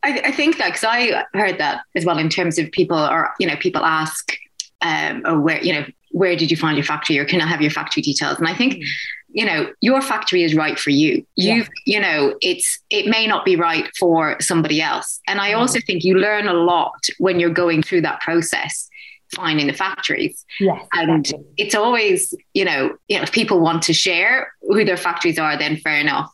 I, 0.02 0.20
I 0.26 0.30
think 0.30 0.58
that 0.58 0.68
because 0.68 0.84
I 0.84 1.24
heard 1.34 1.58
that 1.58 1.82
as 1.94 2.04
well 2.04 2.18
in 2.18 2.28
terms 2.28 2.58
of 2.58 2.70
people 2.70 2.98
or 2.98 3.30
you 3.38 3.46
know, 3.46 3.56
people 3.56 3.84
ask 3.84 4.36
um, 4.80 5.22
or 5.26 5.40
where 5.40 5.62
you 5.62 5.72
know 5.72 5.84
where 6.10 6.36
did 6.36 6.50
you 6.50 6.56
find 6.56 6.76
your 6.76 6.84
factory 6.84 7.18
or 7.18 7.24
can 7.24 7.40
I 7.40 7.46
have 7.46 7.60
your 7.60 7.70
factory 7.70 8.02
details? 8.02 8.38
And 8.38 8.48
I 8.48 8.54
think, 8.54 8.74
mm. 8.74 8.84
you 9.28 9.44
know, 9.44 9.70
your 9.80 10.00
factory 10.00 10.42
is 10.42 10.54
right 10.54 10.78
for 10.78 10.90
you. 10.90 11.24
You, 11.36 11.64
you 11.84 12.00
know, 12.00 12.34
it's, 12.40 12.80
it 12.90 13.06
may 13.06 13.26
not 13.26 13.44
be 13.44 13.56
right 13.56 13.88
for 13.98 14.36
somebody 14.40 14.80
else. 14.80 15.20
And 15.26 15.40
I 15.40 15.52
mm. 15.52 15.58
also 15.58 15.80
think 15.80 16.04
you 16.04 16.16
learn 16.16 16.48
a 16.48 16.54
lot 16.54 16.98
when 17.18 17.38
you're 17.38 17.50
going 17.50 17.82
through 17.82 18.02
that 18.02 18.20
process 18.20 18.88
finding 19.34 19.66
the 19.66 19.74
factories. 19.74 20.46
Yes, 20.58 20.86
and 20.94 21.26
exactly. 21.26 21.46
it's 21.58 21.74
always, 21.74 22.34
you 22.54 22.64
know, 22.64 22.96
you 23.08 23.18
know, 23.18 23.22
if 23.22 23.30
people 23.30 23.60
want 23.60 23.82
to 23.82 23.92
share 23.92 24.54
who 24.62 24.86
their 24.86 24.96
factories 24.96 25.38
are, 25.38 25.58
then 25.58 25.76
fair 25.76 26.00
enough. 26.00 26.32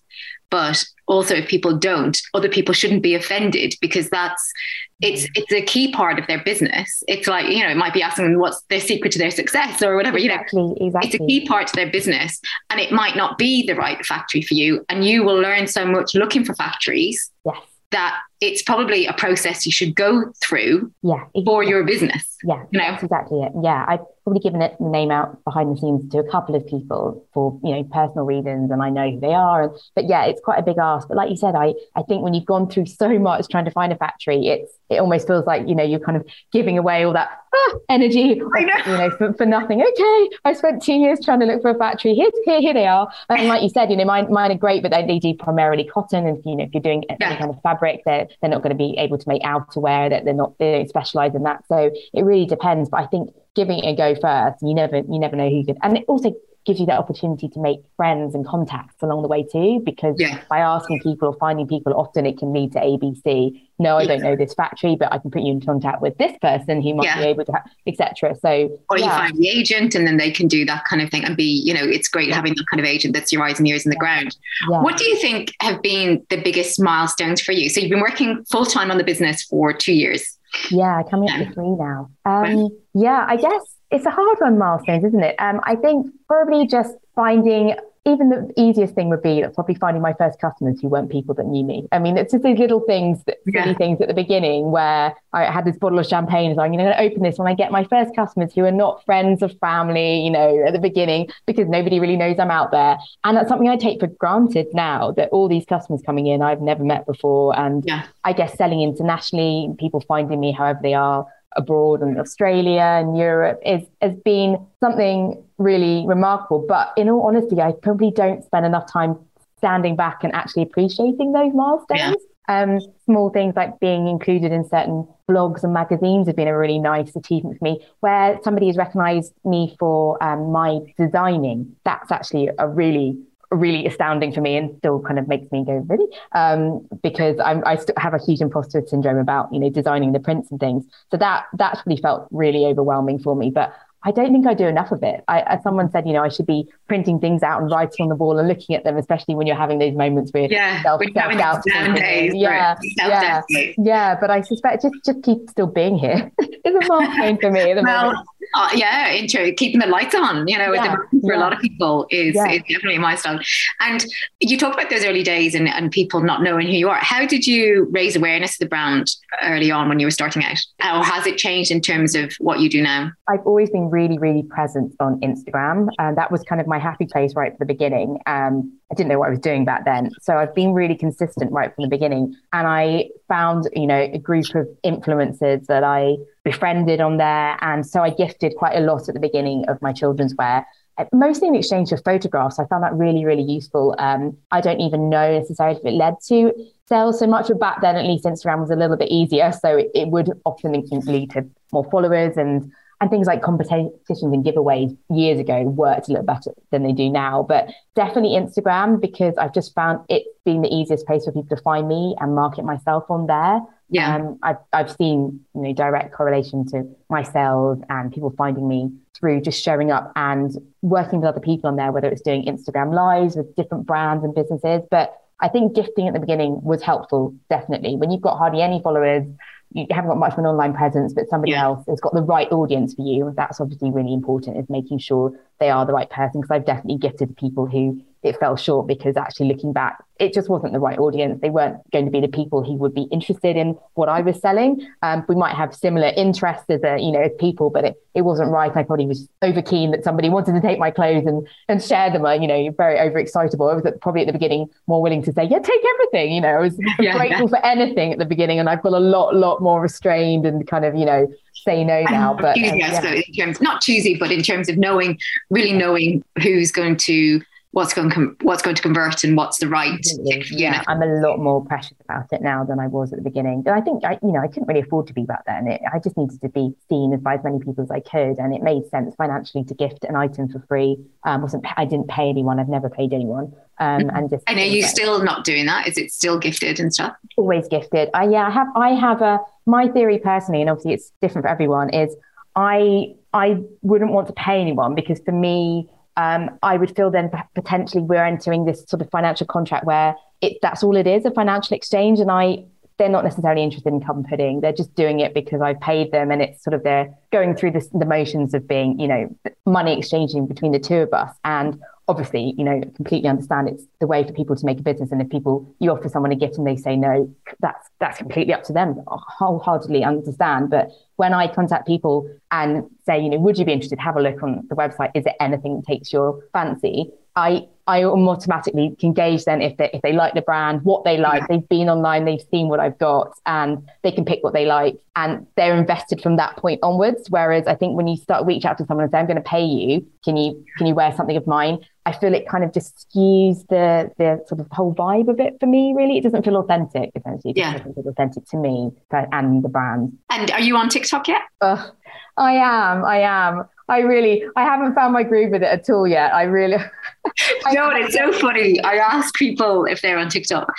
But 0.54 0.84
also 1.08 1.34
if 1.34 1.48
people 1.48 1.76
don't 1.76 2.16
other 2.32 2.48
people 2.48 2.72
shouldn't 2.72 3.02
be 3.02 3.16
offended 3.16 3.74
because 3.80 4.08
that's 4.08 4.52
it's 5.00 5.24
mm. 5.24 5.30
it's 5.34 5.52
a 5.52 5.62
key 5.62 5.90
part 5.90 6.16
of 6.20 6.28
their 6.28 6.44
business. 6.44 7.02
It's 7.08 7.26
like 7.26 7.46
you 7.48 7.58
know 7.58 7.70
it 7.70 7.76
might 7.76 7.92
be 7.92 8.02
asking 8.02 8.26
them 8.26 8.38
what's 8.38 8.62
their 8.70 8.78
secret 8.78 9.10
to 9.14 9.18
their 9.18 9.32
success 9.32 9.82
or 9.82 9.96
whatever 9.96 10.16
exactly, 10.16 10.62
you 10.62 10.68
know. 10.68 10.76
Exactly. 10.86 11.10
it's 11.10 11.14
a 11.16 11.26
key 11.26 11.44
part 11.44 11.66
to 11.66 11.74
their 11.74 11.90
business 11.90 12.40
and 12.70 12.78
it 12.78 12.92
might 12.92 13.16
not 13.16 13.36
be 13.36 13.66
the 13.66 13.74
right 13.74 14.06
factory 14.06 14.42
for 14.42 14.54
you. 14.54 14.86
And 14.88 15.04
you 15.04 15.24
will 15.24 15.40
learn 15.40 15.66
so 15.66 15.84
much 15.84 16.14
looking 16.14 16.44
for 16.44 16.54
factories 16.54 17.32
yes. 17.44 17.56
that 17.90 18.16
it's 18.46 18.62
probably 18.62 19.06
a 19.06 19.12
process 19.12 19.66
you 19.66 19.72
should 19.72 19.94
go 19.94 20.32
through 20.42 20.92
yeah, 21.02 21.14
exactly. 21.14 21.44
for 21.44 21.64
your 21.64 21.84
business. 21.84 22.36
Yeah, 22.44 22.62
you 22.70 22.78
know? 22.78 22.90
that's 22.90 23.02
exactly 23.02 23.42
it. 23.42 23.52
Yeah, 23.62 23.84
I've 23.88 24.00
probably 24.24 24.40
given 24.40 24.62
it 24.62 24.76
the 24.78 24.88
name 24.88 25.10
out 25.10 25.42
behind 25.44 25.74
the 25.74 25.80
scenes 25.80 26.10
to 26.10 26.18
a 26.18 26.30
couple 26.30 26.54
of 26.54 26.66
people 26.66 27.26
for 27.32 27.58
you 27.62 27.74
know 27.74 27.84
personal 27.84 28.24
reasons, 28.24 28.70
and 28.70 28.82
I 28.82 28.90
know 28.90 29.10
who 29.10 29.20
they 29.20 29.34
are. 29.34 29.64
And, 29.64 29.72
but 29.94 30.08
yeah, 30.08 30.24
it's 30.24 30.40
quite 30.40 30.58
a 30.58 30.62
big 30.62 30.78
ask. 30.78 31.08
But 31.08 31.16
like 31.16 31.30
you 31.30 31.36
said, 31.36 31.54
I 31.54 31.74
I 31.94 32.02
think 32.02 32.22
when 32.22 32.34
you've 32.34 32.46
gone 32.46 32.68
through 32.68 32.86
so 32.86 33.18
much 33.18 33.48
trying 33.48 33.64
to 33.66 33.70
find 33.70 33.92
a 33.92 33.96
factory, 33.96 34.46
it's 34.48 34.72
it 34.90 34.98
almost 34.98 35.26
feels 35.26 35.46
like 35.46 35.68
you 35.68 35.74
know 35.74 35.84
you're 35.84 36.00
kind 36.00 36.16
of 36.16 36.26
giving 36.52 36.78
away 36.78 37.04
all 37.04 37.12
that 37.12 37.30
ah, 37.54 37.74
energy, 37.88 38.34
know. 38.34 38.50
you 38.58 38.66
know, 38.66 39.10
for, 39.16 39.32
for 39.34 39.46
nothing. 39.46 39.80
Okay, 39.82 40.36
I 40.44 40.52
spent 40.54 40.82
two 40.82 40.94
years 40.94 41.18
trying 41.24 41.40
to 41.40 41.46
look 41.46 41.62
for 41.62 41.70
a 41.70 41.78
factory. 41.78 42.14
Here, 42.14 42.30
here, 42.44 42.60
here 42.60 42.74
they 42.74 42.86
are. 42.86 43.08
And 43.28 43.48
like 43.48 43.62
you 43.62 43.68
said, 43.68 43.90
you 43.90 43.96
know, 43.96 44.04
mine, 44.04 44.30
mine 44.30 44.52
are 44.52 44.58
great, 44.58 44.82
but 44.82 44.90
they, 44.90 45.06
they 45.06 45.18
do 45.18 45.34
primarily 45.34 45.84
cotton, 45.84 46.26
and 46.26 46.42
you 46.44 46.56
know, 46.56 46.64
if 46.64 46.74
you're 46.74 46.82
doing 46.82 47.04
yeah. 47.08 47.16
any 47.20 47.36
kind 47.36 47.50
of 47.50 47.60
fabric, 47.62 48.02
they're 48.04 48.28
they're 48.40 48.50
not 48.50 48.62
going 48.62 48.76
to 48.76 48.76
be 48.76 48.96
able 48.98 49.18
to 49.18 49.28
make 49.28 49.42
outerwear. 49.42 50.10
That 50.10 50.24
they're 50.24 50.34
not 50.34 50.58
they 50.58 50.72
don't 50.72 50.88
specialize 50.88 51.34
in 51.34 51.42
that. 51.44 51.66
So 51.68 51.90
it 52.12 52.24
really 52.24 52.46
depends. 52.46 52.88
But 52.88 53.00
I 53.00 53.06
think 53.06 53.30
giving 53.54 53.78
it 53.78 53.92
a 53.92 53.96
go 53.96 54.14
first, 54.14 54.62
you 54.62 54.74
never 54.74 54.98
you 54.98 55.18
never 55.18 55.36
know 55.36 55.48
who 55.48 55.64
could. 55.64 55.78
And 55.82 55.98
it 55.98 56.04
also 56.08 56.34
gives 56.64 56.80
you 56.80 56.86
that 56.86 56.98
opportunity 56.98 57.48
to 57.48 57.60
make 57.60 57.80
friends 57.96 58.34
and 58.34 58.46
contacts 58.46 59.02
along 59.02 59.22
the 59.22 59.28
way 59.28 59.42
too. 59.42 59.80
Because 59.84 60.16
yeah. 60.18 60.40
by 60.48 60.58
asking 60.58 61.00
people 61.00 61.28
or 61.28 61.36
finding 61.36 61.66
people, 61.66 61.92
often 61.94 62.26
it 62.26 62.38
can 62.38 62.52
lead 62.52 62.72
to 62.72 62.78
ABC. 62.78 63.60
No, 63.78 63.96
I 63.96 64.02
yeah. 64.02 64.08
don't 64.08 64.22
know 64.22 64.36
this 64.36 64.54
factory, 64.54 64.96
but 64.96 65.12
I 65.12 65.18
can 65.18 65.30
put 65.30 65.42
you 65.42 65.52
in 65.52 65.60
contact 65.60 66.00
with 66.00 66.16
this 66.16 66.32
person 66.40 66.80
who 66.80 66.94
might 66.94 67.04
yeah. 67.04 67.18
be 67.18 67.26
able 67.26 67.44
to, 67.46 67.62
etc. 67.86 68.36
So, 68.40 68.78
or 68.88 68.98
you 68.98 69.04
find 69.04 69.36
the 69.36 69.48
agent, 69.48 69.94
and 69.94 70.06
then 70.06 70.16
they 70.16 70.30
can 70.30 70.46
do 70.46 70.64
that 70.64 70.84
kind 70.84 71.02
of 71.02 71.10
thing 71.10 71.24
and 71.24 71.36
be, 71.36 71.44
you 71.44 71.74
know, 71.74 71.82
it's 71.82 72.08
great 72.08 72.32
having 72.32 72.54
that 72.54 72.64
kind 72.70 72.80
of 72.80 72.86
agent 72.86 73.14
that's 73.14 73.32
your 73.32 73.42
eyes 73.42 73.58
and 73.58 73.66
ears 73.66 73.84
in 73.84 73.90
the 73.90 73.96
ground. 73.96 74.36
What 74.68 74.96
do 74.96 75.04
you 75.04 75.16
think 75.18 75.54
have 75.60 75.82
been 75.82 76.24
the 76.30 76.40
biggest 76.40 76.80
milestones 76.80 77.40
for 77.40 77.52
you? 77.52 77.68
So 77.68 77.80
you've 77.80 77.90
been 77.90 78.00
working 78.00 78.44
full 78.44 78.64
time 78.64 78.90
on 78.90 78.98
the 78.98 79.04
business 79.04 79.42
for 79.42 79.72
two 79.72 79.92
years. 79.92 80.38
Yeah, 80.70 81.02
coming 81.10 81.28
up 81.30 81.38
to 81.38 81.52
three 81.52 81.70
now. 81.70 82.10
Um, 82.24 82.68
yeah, 82.94 83.26
I 83.28 83.36
guess 83.36 83.74
it's 83.94 84.06
a 84.06 84.10
hard 84.10 84.38
one, 84.40 84.58
milestones, 84.58 85.04
isn't 85.04 85.22
it? 85.22 85.36
Um, 85.38 85.60
I 85.62 85.76
think 85.76 86.12
probably 86.26 86.66
just 86.66 86.94
finding 87.14 87.76
even 88.06 88.28
the 88.28 88.52
easiest 88.58 88.94
thing 88.94 89.08
would 89.08 89.22
be 89.22 89.42
probably 89.54 89.76
finding 89.76 90.02
my 90.02 90.12
first 90.12 90.38
customers 90.38 90.78
who 90.80 90.88
weren't 90.88 91.10
people 91.10 91.34
that 91.34 91.46
knew 91.46 91.64
me. 91.64 91.88
I 91.90 91.98
mean, 91.98 92.18
it's 92.18 92.32
just 92.32 92.44
these 92.44 92.58
little 92.58 92.80
things, 92.80 93.22
silly 93.24 93.70
yeah. 93.70 93.72
things 93.74 93.98
at 94.02 94.08
the 94.08 94.14
beginning 94.14 94.72
where 94.72 95.14
I 95.32 95.44
had 95.50 95.64
this 95.64 95.78
bottle 95.78 95.98
of 95.98 96.06
champagne. 96.06 96.54
So 96.54 96.60
I'm 96.60 96.72
going 96.72 96.84
to 96.84 97.00
open 97.00 97.22
this 97.22 97.38
when 97.38 97.48
I 97.48 97.54
get 97.54 97.72
my 97.72 97.84
first 97.84 98.14
customers 98.14 98.52
who 98.52 98.64
are 98.64 98.72
not 98.72 99.02
friends 99.06 99.42
of 99.42 99.56
family, 99.58 100.20
you 100.20 100.30
know, 100.30 100.64
at 100.66 100.74
the 100.74 100.78
beginning, 100.78 101.30
because 101.46 101.66
nobody 101.68 101.98
really 101.98 102.16
knows 102.16 102.38
I'm 102.38 102.50
out 102.50 102.72
there. 102.72 102.98
And 103.22 103.38
that's 103.38 103.48
something 103.48 103.68
I 103.68 103.76
take 103.76 104.00
for 104.00 104.08
granted 104.08 104.66
now 104.74 105.12
that 105.12 105.30
all 105.30 105.48
these 105.48 105.64
customers 105.64 106.02
coming 106.04 106.26
in 106.26 106.42
I've 106.42 106.60
never 106.60 106.84
met 106.84 107.06
before. 107.06 107.58
And 107.58 107.84
yeah. 107.86 108.04
I 108.24 108.34
guess 108.34 108.54
selling 108.58 108.82
internationally, 108.82 109.74
people 109.78 110.02
finding 110.06 110.40
me 110.40 110.52
however 110.52 110.80
they 110.82 110.92
are 110.92 111.26
abroad 111.56 112.02
and 112.02 112.18
Australia 112.18 112.98
and 113.00 113.16
Europe 113.16 113.60
is 113.64 113.82
has 114.00 114.14
been 114.24 114.64
something 114.80 115.42
really 115.58 116.04
remarkable. 116.06 116.64
But 116.66 116.92
in 116.96 117.08
all 117.08 117.22
honesty, 117.26 117.60
I 117.60 117.72
probably 117.72 118.10
don't 118.10 118.44
spend 118.44 118.66
enough 118.66 118.90
time 118.90 119.16
standing 119.58 119.96
back 119.96 120.22
and 120.22 120.34
actually 120.34 120.62
appreciating 120.62 121.32
those 121.32 121.52
milestones. 121.54 122.00
Yeah. 122.00 122.12
Um, 122.46 122.78
small 123.06 123.30
things 123.30 123.54
like 123.56 123.80
being 123.80 124.06
included 124.06 124.52
in 124.52 124.68
certain 124.68 125.08
blogs 125.30 125.64
and 125.64 125.72
magazines 125.72 126.26
have 126.26 126.36
been 126.36 126.48
a 126.48 126.58
really 126.58 126.78
nice 126.78 127.16
achievement 127.16 127.58
for 127.58 127.64
me. 127.64 127.80
Where 128.00 128.38
somebody 128.44 128.66
has 128.66 128.76
recognised 128.76 129.32
me 129.44 129.74
for 129.78 130.22
um, 130.22 130.52
my 130.52 130.80
designing, 130.98 131.74
that's 131.84 132.12
actually 132.12 132.50
a 132.58 132.68
really 132.68 133.16
really 133.54 133.86
astounding 133.86 134.32
for 134.32 134.40
me 134.40 134.56
and 134.56 134.76
still 134.78 135.00
kind 135.00 135.18
of 135.18 135.28
makes 135.28 135.50
me 135.52 135.64
go 135.64 135.84
really 135.88 136.06
um, 136.32 136.86
because 137.02 137.38
I'm, 137.44 137.62
I 137.66 137.76
still 137.76 137.94
have 137.98 138.14
a 138.14 138.18
huge 138.18 138.40
imposter 138.40 138.82
syndrome 138.86 139.18
about 139.18 139.52
you 139.52 139.60
know 139.60 139.70
designing 139.70 140.12
the 140.12 140.20
prints 140.20 140.50
and 140.50 140.60
things 140.60 140.84
so 141.10 141.16
that 141.16 141.46
that's 141.54 141.80
really 141.86 142.00
felt 142.00 142.28
really 142.30 142.66
overwhelming 142.66 143.18
for 143.18 143.34
me 143.36 143.50
but 143.50 143.74
I 144.06 144.10
don't 144.10 144.32
think 144.32 144.46
I 144.46 144.52
do 144.52 144.66
enough 144.66 144.92
of 144.92 145.02
it. 145.02 145.24
I, 145.28 145.40
as 145.42 145.62
someone 145.62 145.90
said, 145.90 146.06
you 146.06 146.12
know, 146.12 146.22
I 146.22 146.28
should 146.28 146.46
be 146.46 146.68
printing 146.88 147.18
things 147.18 147.42
out 147.42 147.62
and 147.62 147.70
writing 147.70 148.02
on 148.04 148.08
the 148.10 148.14
wall 148.14 148.38
and 148.38 148.46
looking 148.46 148.76
at 148.76 148.84
them, 148.84 148.98
especially 148.98 149.34
when 149.34 149.46
you're 149.46 149.56
having 149.56 149.78
those 149.78 149.94
moments 149.94 150.30
where 150.32 150.46
yeah, 150.50 150.82
self, 150.82 151.00
self 151.14 151.96
days, 151.96 152.34
yeah, 152.34 152.76
yeah, 152.98 153.40
yeah. 153.78 154.16
But 154.20 154.30
I 154.30 154.42
suspect 154.42 154.82
just 154.82 154.94
just 155.06 155.22
keep 155.22 155.48
still 155.48 155.66
being 155.66 155.96
here 155.96 156.30
is 156.38 156.74
a 156.74 156.86
milestone 156.86 157.38
for 157.38 157.50
me. 157.50 157.74
well, 157.82 158.12
uh, 158.54 158.70
yeah, 158.74 159.08
into 159.08 159.52
keeping 159.52 159.80
the 159.80 159.86
lights 159.86 160.14
on, 160.14 160.46
you 160.46 160.56
know, 160.56 160.72
yeah, 160.72 160.96
the, 160.96 161.20
for 161.20 161.32
yeah. 161.32 161.38
a 161.38 161.40
lot 161.40 161.52
of 161.52 161.58
people 161.60 162.06
is, 162.10 162.34
yeah. 162.34 162.50
is 162.50 162.62
definitely 162.62 162.98
my 162.98 163.14
style. 163.14 163.40
And 163.80 164.04
you 164.40 164.56
talked 164.56 164.74
about 164.74 164.90
those 164.90 165.04
early 165.04 165.22
days 165.22 165.54
and, 165.54 165.68
and 165.68 165.90
people 165.90 166.20
not 166.20 166.42
knowing 166.42 166.66
who 166.66 166.74
you 166.74 166.88
are. 166.88 166.98
How 167.00 167.26
did 167.26 167.46
you 167.46 167.88
raise 167.90 168.16
awareness 168.16 168.54
of 168.54 168.58
the 168.60 168.66
brand 168.66 169.10
early 169.42 169.70
on 169.70 169.88
when 169.88 169.98
you 169.98 170.06
were 170.06 170.12
starting 170.12 170.44
out? 170.44 170.58
Or 170.82 171.02
has 171.02 171.26
it 171.26 171.36
changed 171.36 171.70
in 171.70 171.80
terms 171.80 172.14
of 172.14 172.32
what 172.38 172.60
you 172.60 172.68
do 172.68 172.82
now? 172.82 173.10
I've 173.28 173.46
always 173.46 173.70
been 173.70 173.90
really, 173.90 174.18
really 174.18 174.42
present 174.42 174.94
on 175.00 175.20
Instagram. 175.20 175.88
And 175.98 176.16
that 176.16 176.30
was 176.30 176.42
kind 176.42 176.60
of 176.60 176.66
my 176.66 176.78
happy 176.78 177.06
place 177.06 177.34
right 177.34 177.50
from 177.50 177.66
the 177.66 177.72
beginning. 177.72 178.18
Um, 178.26 178.78
I 178.90 178.94
didn't 178.94 179.08
know 179.08 179.18
what 179.18 179.28
I 179.28 179.30
was 179.30 179.40
doing 179.40 179.64
back 179.64 179.84
then. 179.84 180.10
So 180.20 180.36
I've 180.36 180.54
been 180.54 180.72
really 180.72 180.94
consistent 180.94 181.50
right 181.50 181.74
from 181.74 181.82
the 181.82 181.88
beginning. 181.88 182.36
And 182.52 182.66
I 182.68 183.08
found, 183.28 183.68
you 183.74 183.86
know, 183.86 183.98
a 184.12 184.18
group 184.18 184.54
of 184.54 184.68
influencers 184.84 185.66
that 185.66 185.82
I 185.82 186.16
befriended 186.44 187.00
on 187.00 187.16
there. 187.16 187.56
And 187.62 187.86
so 187.86 188.02
I 188.02 188.10
gifted 188.10 188.43
quite 188.50 188.76
a 188.76 188.80
lot 188.80 189.08
at 189.08 189.14
the 189.14 189.20
beginning 189.20 189.64
of 189.68 189.80
my 189.80 189.92
children's 189.92 190.34
wear 190.36 190.66
mostly 191.12 191.48
in 191.48 191.54
exchange 191.54 191.88
for 191.88 191.96
photographs. 191.98 192.58
I 192.58 192.66
found 192.66 192.84
that 192.84 192.94
really, 192.94 193.24
really 193.24 193.42
useful. 193.42 193.94
Um, 193.98 194.36
I 194.50 194.60
don't 194.60 194.80
even 194.80 195.08
know 195.08 195.38
necessarily 195.38 195.78
if 195.78 195.84
it 195.84 195.92
led 195.92 196.14
to 196.28 196.52
sales 196.88 197.18
so 197.18 197.26
much, 197.26 197.48
but 197.48 197.58
back 197.58 197.80
then 197.80 197.96
at 197.96 198.04
least 198.04 198.24
Instagram 198.24 198.60
was 198.60 198.70
a 198.70 198.76
little 198.76 198.96
bit 198.96 199.10
easier. 199.10 199.52
So 199.52 199.76
it, 199.76 199.90
it 199.94 200.08
would 200.08 200.30
often 200.44 200.72
lead 200.72 201.30
to 201.32 201.46
more 201.72 201.88
followers 201.90 202.36
and 202.36 202.72
and 203.00 203.10
things 203.10 203.26
like 203.26 203.42
competitions 203.42 203.92
and 204.08 204.44
giveaways 204.44 204.96
years 205.10 205.40
ago 205.40 205.62
worked 205.64 206.08
a 206.08 206.12
little 206.12 206.24
better 206.24 206.52
than 206.70 206.84
they 206.84 206.92
do 206.92 207.10
now. 207.10 207.42
But 207.42 207.68
definitely 207.96 208.30
Instagram 208.30 209.00
because 209.00 209.36
I've 209.36 209.52
just 209.52 209.74
found 209.74 210.06
it 210.08 210.22
being 210.44 210.62
the 210.62 210.72
easiest 210.72 211.04
place 211.04 211.24
for 211.24 211.32
people 211.32 211.56
to 211.56 211.62
find 211.62 211.88
me 211.88 212.14
and 212.20 212.36
market 212.36 212.64
myself 212.64 213.10
on 213.10 213.26
there. 213.26 213.60
Yeah. 213.88 214.16
Um, 214.16 214.38
I've, 214.42 214.56
I've 214.72 214.90
seen, 214.90 215.44
you 215.54 215.60
know, 215.60 215.72
direct 215.72 216.14
correlation 216.14 216.66
to 216.68 216.88
my 217.08 217.22
sales 217.22 217.78
and 217.88 218.12
people 218.12 218.34
finding 218.36 218.66
me 218.66 218.90
through 219.18 219.42
just 219.42 219.62
showing 219.62 219.90
up 219.90 220.12
and 220.16 220.52
working 220.82 221.20
with 221.20 221.28
other 221.28 221.40
people 221.40 221.68
on 221.68 221.76
there, 221.76 221.92
whether 221.92 222.08
it's 222.08 222.22
doing 222.22 222.44
Instagram 222.46 222.94
lives 222.94 223.36
with 223.36 223.54
different 223.56 223.86
brands 223.86 224.24
and 224.24 224.34
businesses. 224.34 224.82
But 224.90 225.16
I 225.40 225.48
think 225.48 225.74
gifting 225.74 226.08
at 226.08 226.14
the 226.14 226.20
beginning 226.20 226.62
was 226.62 226.82
helpful, 226.82 227.34
definitely. 227.50 227.96
When 227.96 228.10
you've 228.10 228.22
got 228.22 228.38
hardly 228.38 228.62
any 228.62 228.80
followers, 228.82 229.24
you 229.72 229.86
haven't 229.90 230.08
got 230.08 230.18
much 230.18 230.32
of 230.32 230.38
an 230.38 230.46
online 230.46 230.72
presence, 230.72 231.12
but 231.12 231.28
somebody 231.28 231.52
yeah. 231.52 231.64
else 231.64 231.84
has 231.88 232.00
got 232.00 232.14
the 232.14 232.22
right 232.22 232.50
audience 232.52 232.94
for 232.94 233.02
you. 233.02 233.34
That's 233.36 233.60
obviously 233.60 233.90
really 233.90 234.14
important 234.14 234.56
is 234.56 234.70
making 234.70 234.98
sure 234.98 235.32
they 235.58 235.70
are 235.70 235.84
the 235.84 235.92
right 235.92 236.08
person. 236.08 236.40
Because 236.40 236.54
I've 236.54 236.64
definitely 236.64 236.98
gifted 236.98 237.36
people 237.36 237.66
who 237.66 238.00
it 238.24 238.38
fell 238.40 238.56
short 238.56 238.86
because 238.86 239.16
actually 239.16 239.48
looking 239.48 239.72
back, 239.72 240.02
it 240.18 240.32
just 240.32 240.48
wasn't 240.48 240.72
the 240.72 240.78
right 240.78 240.98
audience. 240.98 241.40
They 241.42 241.50
weren't 241.50 241.78
going 241.90 242.06
to 242.06 242.10
be 242.10 242.20
the 242.20 242.28
people 242.28 242.64
who 242.64 242.74
would 242.74 242.94
be 242.94 243.02
interested 243.12 243.56
in 243.56 243.76
what 243.94 244.08
I 244.08 244.22
was 244.22 244.40
selling. 244.40 244.88
Um, 245.02 245.24
we 245.28 245.34
might 245.34 245.54
have 245.54 245.74
similar 245.74 246.06
interests 246.16 246.64
as 246.70 246.82
a, 246.84 246.98
you 246.98 247.12
know, 247.12 247.20
as 247.20 247.32
people, 247.38 247.68
but 247.68 247.84
it, 247.84 248.02
it 248.14 248.22
wasn't 248.22 248.50
right. 248.50 248.74
I 248.74 248.82
probably 248.82 249.06
was 249.06 249.28
over 249.42 249.60
keen 249.60 249.90
that 249.90 250.04
somebody 250.04 250.30
wanted 250.30 250.52
to 250.52 250.60
take 250.60 250.78
my 250.78 250.90
clothes 250.90 251.26
and, 251.26 251.46
and 251.68 251.82
share 251.82 252.10
them. 252.10 252.24
I, 252.24 252.36
you 252.36 252.46
know, 252.46 252.70
very 252.76 252.96
overexcitable. 252.96 253.70
I 253.70 253.74
was 253.74 253.84
at, 253.84 254.00
probably 254.00 254.22
at 254.22 254.28
the 254.28 254.32
beginning 254.32 254.70
more 254.86 255.02
willing 255.02 255.22
to 255.24 255.32
say, 255.32 255.44
yeah, 255.44 255.58
take 255.58 255.82
everything. 255.94 256.32
You 256.32 256.40
know, 256.40 256.48
I 256.48 256.60
was 256.60 256.78
yeah, 256.98 257.18
grateful 257.18 257.50
yeah. 257.50 257.58
for 257.60 257.66
anything 257.66 258.12
at 258.12 258.18
the 258.18 258.24
beginning. 258.24 258.58
And 258.58 258.70
I've 258.70 258.82
got 258.82 258.92
a 258.92 259.00
lot, 259.00 259.34
lot 259.34 259.60
more 259.60 259.82
restrained 259.82 260.46
and 260.46 260.66
kind 260.66 260.86
of, 260.86 260.94
you 260.94 261.04
know, 261.04 261.30
say 261.52 261.84
no 261.84 262.02
now. 262.04 262.34
But 262.34 262.56
um, 262.56 262.64
yeah. 262.64 263.02
in 263.02 263.34
terms, 263.34 263.60
not 263.60 263.82
choosy, 263.82 264.14
but 264.14 264.30
in 264.30 264.42
terms 264.42 264.68
of 264.68 264.78
knowing, 264.78 265.18
really 265.50 265.72
knowing 265.72 266.24
who's 266.40 266.70
going 266.72 266.96
to 266.98 267.42
what's 267.74 267.92
going 267.92 268.08
to 268.08 268.36
what's 268.42 268.62
going 268.62 268.76
to 268.76 268.80
convert 268.82 269.24
and 269.24 269.36
what's 269.36 269.58
the 269.58 269.68
right 269.68 270.06
yeah 270.50 270.82
i'm 270.86 271.02
a 271.02 271.06
lot 271.20 271.38
more 271.38 271.64
precious 271.64 271.96
about 272.04 272.32
it 272.32 272.40
now 272.40 272.64
than 272.64 272.78
i 272.78 272.86
was 272.86 273.12
at 273.12 273.18
the 273.18 273.22
beginning. 273.22 273.64
And 273.66 273.74
i 273.74 273.80
think 273.80 274.04
i 274.04 274.12
you 274.22 274.32
know 274.32 274.40
i 274.40 274.46
couldn't 274.46 274.68
really 274.68 274.80
afford 274.80 275.08
to 275.08 275.12
be 275.12 275.24
back 275.24 275.44
then. 275.46 275.66
It, 275.66 275.80
i 275.92 275.98
just 275.98 276.16
needed 276.16 276.40
to 276.40 276.48
be 276.48 276.72
seen 276.88 277.12
as 277.12 277.20
by 277.20 277.34
as 277.34 277.44
many 277.44 277.58
people 277.58 277.82
as 277.82 277.90
i 277.90 277.98
could 277.98 278.38
and 278.38 278.54
it 278.54 278.62
made 278.62 278.88
sense 278.90 279.14
financially 279.16 279.64
to 279.64 279.74
gift 279.74 280.04
an 280.04 280.14
item 280.14 280.48
for 280.48 280.60
free. 280.68 280.96
Um 281.24 281.42
wasn't 281.42 281.66
i 281.76 281.84
didn't 281.84 282.08
pay 282.08 282.28
anyone. 282.28 282.60
I've 282.60 282.68
never 282.68 282.88
paid 282.88 283.12
anyone. 283.12 283.52
Um 283.80 284.02
mm-hmm. 284.02 284.16
and 284.16 284.30
just 284.30 284.44
and 284.46 284.58
are 284.58 284.64
you 284.64 284.84
still 284.84 285.24
not 285.24 285.44
doing 285.44 285.66
that? 285.66 285.88
Is 285.88 285.98
it 285.98 286.12
still 286.12 286.38
gifted 286.38 286.78
and 286.78 286.94
stuff? 286.94 287.14
Always 287.36 287.66
gifted. 287.66 288.08
I 288.14 288.28
yeah 288.28 288.46
i 288.46 288.50
have 288.50 288.68
i 288.76 288.90
have 288.90 289.20
a 289.20 289.40
my 289.66 289.88
theory 289.88 290.18
personally 290.18 290.60
and 290.60 290.70
obviously 290.70 290.92
it's 290.92 291.10
different 291.20 291.44
for 291.44 291.48
everyone 291.48 291.90
is 291.90 292.14
i 292.54 293.12
i 293.32 293.56
wouldn't 293.82 294.12
want 294.12 294.28
to 294.28 294.32
pay 294.34 294.60
anyone 294.60 294.94
because 294.94 295.20
for 295.24 295.32
me 295.32 295.88
um, 296.16 296.58
I 296.62 296.76
would 296.76 296.94
feel 296.94 297.10
then 297.10 297.30
potentially 297.54 298.02
we're 298.02 298.24
entering 298.24 298.64
this 298.64 298.84
sort 298.86 299.02
of 299.02 299.10
financial 299.10 299.46
contract 299.46 299.84
where 299.84 300.14
it 300.40 300.58
that's 300.62 300.82
all 300.82 300.96
it 300.96 301.06
is 301.06 301.24
a 301.24 301.30
financial 301.30 301.76
exchange, 301.76 302.20
and 302.20 302.30
I 302.30 302.64
they're 302.96 303.08
not 303.08 303.24
necessarily 303.24 303.62
interested 303.62 303.92
in 303.92 304.00
Cub 304.00 304.16
and 304.16 304.26
Pudding. 304.26 304.60
They're 304.60 304.72
just 304.72 304.94
doing 304.94 305.18
it 305.20 305.34
because 305.34 305.60
I've 305.60 305.80
paid 305.80 306.12
them, 306.12 306.30
and 306.30 306.40
it's 306.40 306.62
sort 306.62 306.74
of 306.74 306.84
they're 306.84 307.12
going 307.32 307.56
through 307.56 307.72
this, 307.72 307.88
the 307.88 308.04
motions 308.04 308.54
of 308.54 308.68
being, 308.68 309.00
you 309.00 309.08
know, 309.08 309.36
money 309.66 309.98
exchanging 309.98 310.46
between 310.46 310.72
the 310.72 310.78
two 310.78 310.98
of 310.98 311.12
us. 311.12 311.34
And 311.44 311.80
obviously, 312.06 312.54
you 312.56 312.64
know, 312.64 312.80
completely 312.96 313.28
understand 313.28 313.68
it's 313.68 313.84
the 314.00 314.06
way 314.06 314.24
for 314.24 314.32
people 314.32 314.56
to 314.56 314.66
make 314.66 314.78
a 314.78 314.82
business. 314.82 315.10
And 315.10 315.22
if 315.22 315.28
people 315.28 315.74
you 315.78 315.90
offer 315.90 316.08
someone 316.08 316.32
a 316.32 316.36
gift 316.36 316.58
and 316.58 316.66
they 316.66 316.76
say 316.76 316.96
no, 316.96 317.34
that's 317.60 317.88
that's 318.00 318.18
completely 318.18 318.52
up 318.52 318.62
to 318.64 318.72
them. 318.72 319.02
I 319.10 319.16
wholeheartedly 319.38 320.04
understand. 320.04 320.70
But 320.70 320.90
when 321.16 321.32
I 321.32 321.52
contact 321.52 321.86
people 321.86 322.28
and 322.50 322.84
say, 323.06 323.20
you 323.20 323.30
know, 323.30 323.38
would 323.38 323.58
you 323.58 323.64
be 323.64 323.72
interested? 323.72 323.98
Have 323.98 324.16
a 324.16 324.20
look 324.20 324.42
on 324.42 324.66
the 324.68 324.74
website. 324.74 325.10
Is 325.14 325.24
it 325.26 325.34
anything 325.40 325.76
that 325.76 325.86
takes 325.86 326.12
your 326.12 326.40
fancy? 326.52 327.10
I 327.36 327.66
I 327.86 328.04
automatically 328.04 328.96
can 328.98 329.12
gauge 329.12 329.44
then 329.44 329.60
if 329.60 329.76
they 329.76 329.90
if 329.92 330.00
they 330.02 330.12
like 330.12 330.34
the 330.34 330.42
brand, 330.42 330.82
what 330.84 331.04
they 331.04 331.18
like. 331.18 331.42
Yeah. 331.42 331.46
They've 331.50 331.68
been 331.68 331.90
online, 331.90 332.24
they've 332.24 332.44
seen 332.50 332.68
what 332.68 332.80
I've 332.80 332.98
got, 332.98 333.36
and 333.44 333.88
they 334.02 334.12
can 334.12 334.24
pick 334.24 334.42
what 334.42 334.54
they 334.54 334.64
like, 334.64 334.96
and 335.16 335.46
they're 335.56 335.76
invested 335.76 336.22
from 336.22 336.36
that 336.36 336.56
point 336.56 336.80
onwards. 336.82 337.28
Whereas 337.28 337.66
I 337.66 337.74
think 337.74 337.96
when 337.96 338.06
you 338.06 338.16
start 338.16 338.46
reach 338.46 338.64
out 338.64 338.78
to 338.78 338.86
someone 338.86 339.04
and 339.04 339.10
say, 339.10 339.18
"I'm 339.18 339.26
going 339.26 339.36
to 339.36 339.42
pay 339.42 339.64
you, 339.64 340.06
can 340.24 340.36
you 340.36 340.64
can 340.78 340.86
you 340.86 340.94
wear 340.94 341.12
something 341.12 341.36
of 341.36 341.46
mine?" 341.46 341.80
I 342.06 342.12
feel 342.12 342.34
it 342.34 342.46
kind 342.48 342.64
of 342.64 342.72
just 342.72 343.06
skews 343.08 343.66
the 343.68 344.10
the 344.18 344.44
sort 344.46 344.60
of 344.60 344.68
whole 344.70 344.94
vibe 344.94 345.28
of 345.28 345.40
it 345.40 345.54
for 345.58 345.66
me. 345.66 345.94
Really, 345.96 346.18
it 346.18 346.22
doesn't 346.22 346.44
feel 346.44 346.56
authentic. 346.56 347.10
Essentially, 347.14 347.52
it 347.52 347.56
yeah. 347.56 347.78
doesn't 347.78 347.94
feel 347.94 348.08
authentic 348.08 348.46
to 348.50 348.56
me 348.56 348.90
and 349.10 349.62
the 349.62 349.68
brand. 349.68 350.12
And 350.30 350.50
are 350.50 350.60
you 350.60 350.76
on 350.76 350.88
TikTok 350.88 351.28
yet? 351.28 351.42
Uh, 351.60 351.88
I 352.36 352.52
am. 352.52 353.04
I 353.04 353.20
am. 353.20 353.64
I 353.88 353.98
really, 353.98 354.42
I 354.56 354.62
haven't 354.62 354.94
found 354.94 355.12
my 355.12 355.22
groove 355.22 355.50
with 355.50 355.62
it 355.62 355.68
at 355.68 355.90
all 355.90 356.08
yet. 356.08 356.34
I 356.34 356.44
really. 356.44 356.76
know 357.72 357.86
what? 357.86 358.00
It's 358.00 358.14
so 358.14 358.32
funny. 358.32 358.80
I 358.80 358.94
ask 358.94 359.34
people 359.34 359.84
if 359.84 360.00
they're 360.00 360.18
on 360.18 360.30
TikTok, 360.30 360.72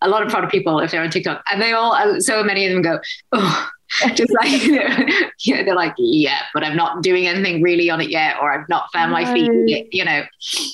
a 0.00 0.08
lot 0.08 0.22
of 0.22 0.28
product 0.28 0.52
people 0.52 0.78
if 0.78 0.92
they're 0.92 1.02
on 1.02 1.10
TikTok, 1.10 1.42
and 1.50 1.60
they 1.60 1.72
all, 1.72 2.20
so 2.20 2.44
many 2.44 2.66
of 2.66 2.72
them 2.72 2.82
go, 2.82 3.00
oh, 3.32 3.68
just 4.14 4.32
like 4.32 4.62
you 4.62 4.76
know, 4.76 5.06
yeah, 5.40 5.62
they're 5.64 5.74
like, 5.74 5.94
yeah, 5.98 6.42
but 6.54 6.64
I'm 6.64 6.76
not 6.76 7.02
doing 7.02 7.26
anything 7.26 7.62
really 7.62 7.90
on 7.90 8.00
it 8.00 8.10
yet, 8.10 8.36
or 8.40 8.52
I've 8.52 8.68
not 8.68 8.90
found 8.92 9.12
my 9.12 9.30
feet. 9.32 9.50
Yet, 9.66 9.86
you 9.92 10.04
know, 10.04 10.22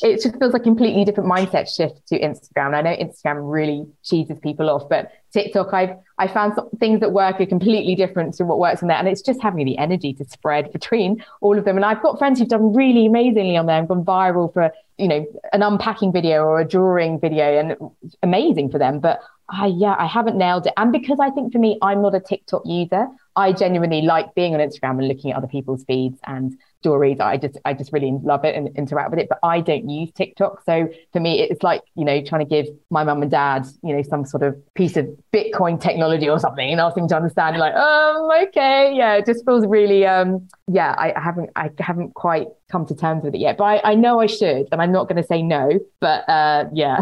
it 0.02 0.22
just 0.22 0.38
feels 0.38 0.52
like 0.52 0.62
a 0.62 0.64
completely 0.64 1.04
different 1.04 1.30
mindset 1.30 1.68
shift 1.68 2.06
to 2.08 2.20
Instagram. 2.20 2.74
I 2.74 2.82
know 2.82 2.96
Instagram 2.96 3.50
really 3.50 3.86
cheeses 4.04 4.38
people 4.40 4.70
off, 4.70 4.88
but 4.88 5.10
TikTok, 5.32 5.72
I've 5.72 5.96
I 6.18 6.26
found 6.26 6.54
some 6.54 6.68
things 6.80 7.00
that 7.00 7.12
work 7.12 7.40
are 7.40 7.46
completely 7.46 7.94
different 7.94 8.34
to 8.34 8.44
what 8.44 8.58
works 8.58 8.82
on 8.82 8.88
there, 8.88 8.98
and 8.98 9.08
it's 9.08 9.22
just 9.22 9.42
having 9.42 9.64
the 9.64 9.78
energy 9.78 10.12
to 10.14 10.24
spread 10.24 10.72
between 10.72 11.24
all 11.40 11.58
of 11.58 11.64
them. 11.64 11.76
And 11.76 11.84
I've 11.84 12.02
got 12.02 12.18
friends 12.18 12.38
who've 12.38 12.48
done 12.48 12.74
really 12.74 13.06
amazingly 13.06 13.56
on 13.56 13.66
there 13.66 13.78
and 13.78 13.88
gone 13.88 14.04
viral 14.04 14.52
for 14.52 14.72
you 14.98 15.08
know 15.08 15.26
an 15.52 15.62
unpacking 15.62 16.12
video 16.12 16.42
or 16.44 16.60
a 16.60 16.68
drawing 16.68 17.20
video, 17.20 17.58
and 17.58 17.76
amazing 18.22 18.70
for 18.70 18.78
them. 18.78 19.00
But 19.00 19.20
I 19.48 19.66
yeah, 19.66 19.96
I 19.98 20.06
haven't 20.06 20.36
nailed 20.36 20.66
it. 20.66 20.74
And 20.76 20.92
because 20.92 21.18
I 21.20 21.30
think 21.30 21.52
for 21.52 21.58
me, 21.58 21.78
I'm 21.82 22.02
not 22.02 22.14
a 22.14 22.20
TikTok 22.20 22.62
user. 22.64 23.06
I 23.36 23.52
genuinely 23.52 24.02
like 24.02 24.34
being 24.34 24.54
on 24.54 24.60
Instagram 24.60 24.98
and 24.98 25.08
looking 25.08 25.30
at 25.30 25.36
other 25.36 25.46
people's 25.46 25.84
feeds 25.84 26.18
and 26.26 26.58
stories. 26.80 27.18
I 27.20 27.36
just 27.36 27.58
I 27.64 27.74
just 27.74 27.92
really 27.92 28.12
love 28.22 28.44
it 28.44 28.54
and 28.54 28.68
interact 28.76 29.10
with 29.10 29.20
it. 29.20 29.28
But 29.28 29.38
I 29.42 29.60
don't 29.60 29.88
use 29.88 30.10
TikTok. 30.12 30.62
So 30.64 30.88
for 31.12 31.20
me, 31.20 31.40
it's 31.40 31.62
like, 31.62 31.82
you 31.94 32.04
know, 32.04 32.22
trying 32.22 32.40
to 32.40 32.48
give 32.48 32.66
my 32.90 33.04
mum 33.04 33.22
and 33.22 33.30
dad, 33.30 33.66
you 33.82 33.94
know, 33.94 34.02
some 34.02 34.24
sort 34.24 34.42
of 34.42 34.56
piece 34.74 34.96
of 34.96 35.06
Bitcoin 35.32 35.80
technology 35.80 36.28
or 36.28 36.38
something 36.38 36.70
and 36.70 36.80
asking 36.80 37.08
to 37.08 37.16
understand 37.16 37.56
like, 37.58 37.74
um, 37.74 38.30
okay, 38.48 38.92
yeah, 38.94 39.14
it 39.14 39.26
just 39.26 39.44
feels 39.44 39.66
really 39.66 40.06
um 40.06 40.48
yeah, 40.70 40.94
I, 40.96 41.12
I 41.14 41.20
haven't 41.20 41.50
I 41.56 41.70
haven't 41.78 42.14
quite 42.14 42.48
come 42.70 42.86
to 42.86 42.94
terms 42.94 43.24
with 43.24 43.34
it 43.34 43.38
yet. 43.38 43.56
But 43.58 43.64
I, 43.64 43.92
I 43.92 43.94
know 43.94 44.20
I 44.20 44.26
should, 44.26 44.68
and 44.70 44.80
I'm 44.80 44.92
not 44.92 45.08
gonna 45.08 45.24
say 45.24 45.42
no. 45.42 45.78
But 46.00 46.28
uh 46.28 46.66
yeah. 46.72 47.00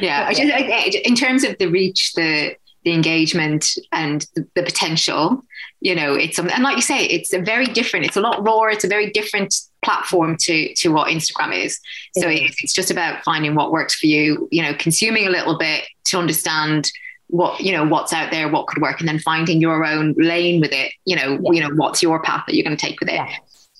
yeah, 0.00 0.26
I 0.28 0.34
just, 0.34 0.52
I, 0.52 1.00
in 1.04 1.14
terms 1.14 1.44
of 1.44 1.56
the 1.58 1.66
reach, 1.66 2.12
the 2.14 2.56
the 2.86 2.92
engagement 2.92 3.76
and 3.90 4.24
the, 4.36 4.46
the 4.54 4.62
potential, 4.62 5.44
you 5.80 5.92
know, 5.92 6.14
it's 6.14 6.36
something 6.36 6.54
and 6.54 6.62
like 6.62 6.76
you 6.76 6.82
say, 6.82 7.04
it's 7.04 7.32
a 7.32 7.40
very 7.40 7.66
different. 7.66 8.06
It's 8.06 8.16
a 8.16 8.20
lot 8.20 8.46
rawer. 8.46 8.70
It's 8.70 8.84
a 8.84 8.88
very 8.88 9.10
different 9.10 9.52
platform 9.82 10.36
to 10.42 10.72
to 10.74 10.92
what 10.92 11.08
Instagram 11.08 11.52
is. 11.52 11.80
So 12.16 12.28
yeah. 12.28 12.48
it's 12.62 12.72
just 12.72 12.92
about 12.92 13.24
finding 13.24 13.56
what 13.56 13.72
works 13.72 13.96
for 13.96 14.06
you. 14.06 14.48
You 14.52 14.62
know, 14.62 14.72
consuming 14.74 15.26
a 15.26 15.30
little 15.30 15.58
bit 15.58 15.82
to 16.06 16.18
understand 16.18 16.92
what 17.26 17.60
you 17.60 17.72
know 17.72 17.84
what's 17.84 18.12
out 18.12 18.30
there 18.30 18.48
what 18.48 18.68
could 18.68 18.80
work 18.80 19.00
and 19.00 19.08
then 19.08 19.18
finding 19.18 19.60
your 19.60 19.84
own 19.84 20.14
lane 20.16 20.60
with 20.60 20.70
it 20.70 20.92
you 21.06 21.16
know 21.16 21.40
yeah. 21.42 21.50
you 21.50 21.60
know 21.60 21.74
what's 21.74 22.00
your 22.00 22.22
path 22.22 22.44
that 22.46 22.54
you're 22.54 22.62
going 22.62 22.76
to 22.76 22.80
take 22.80 23.00
with 23.00 23.08
it 23.08 23.14
yeah. 23.14 23.34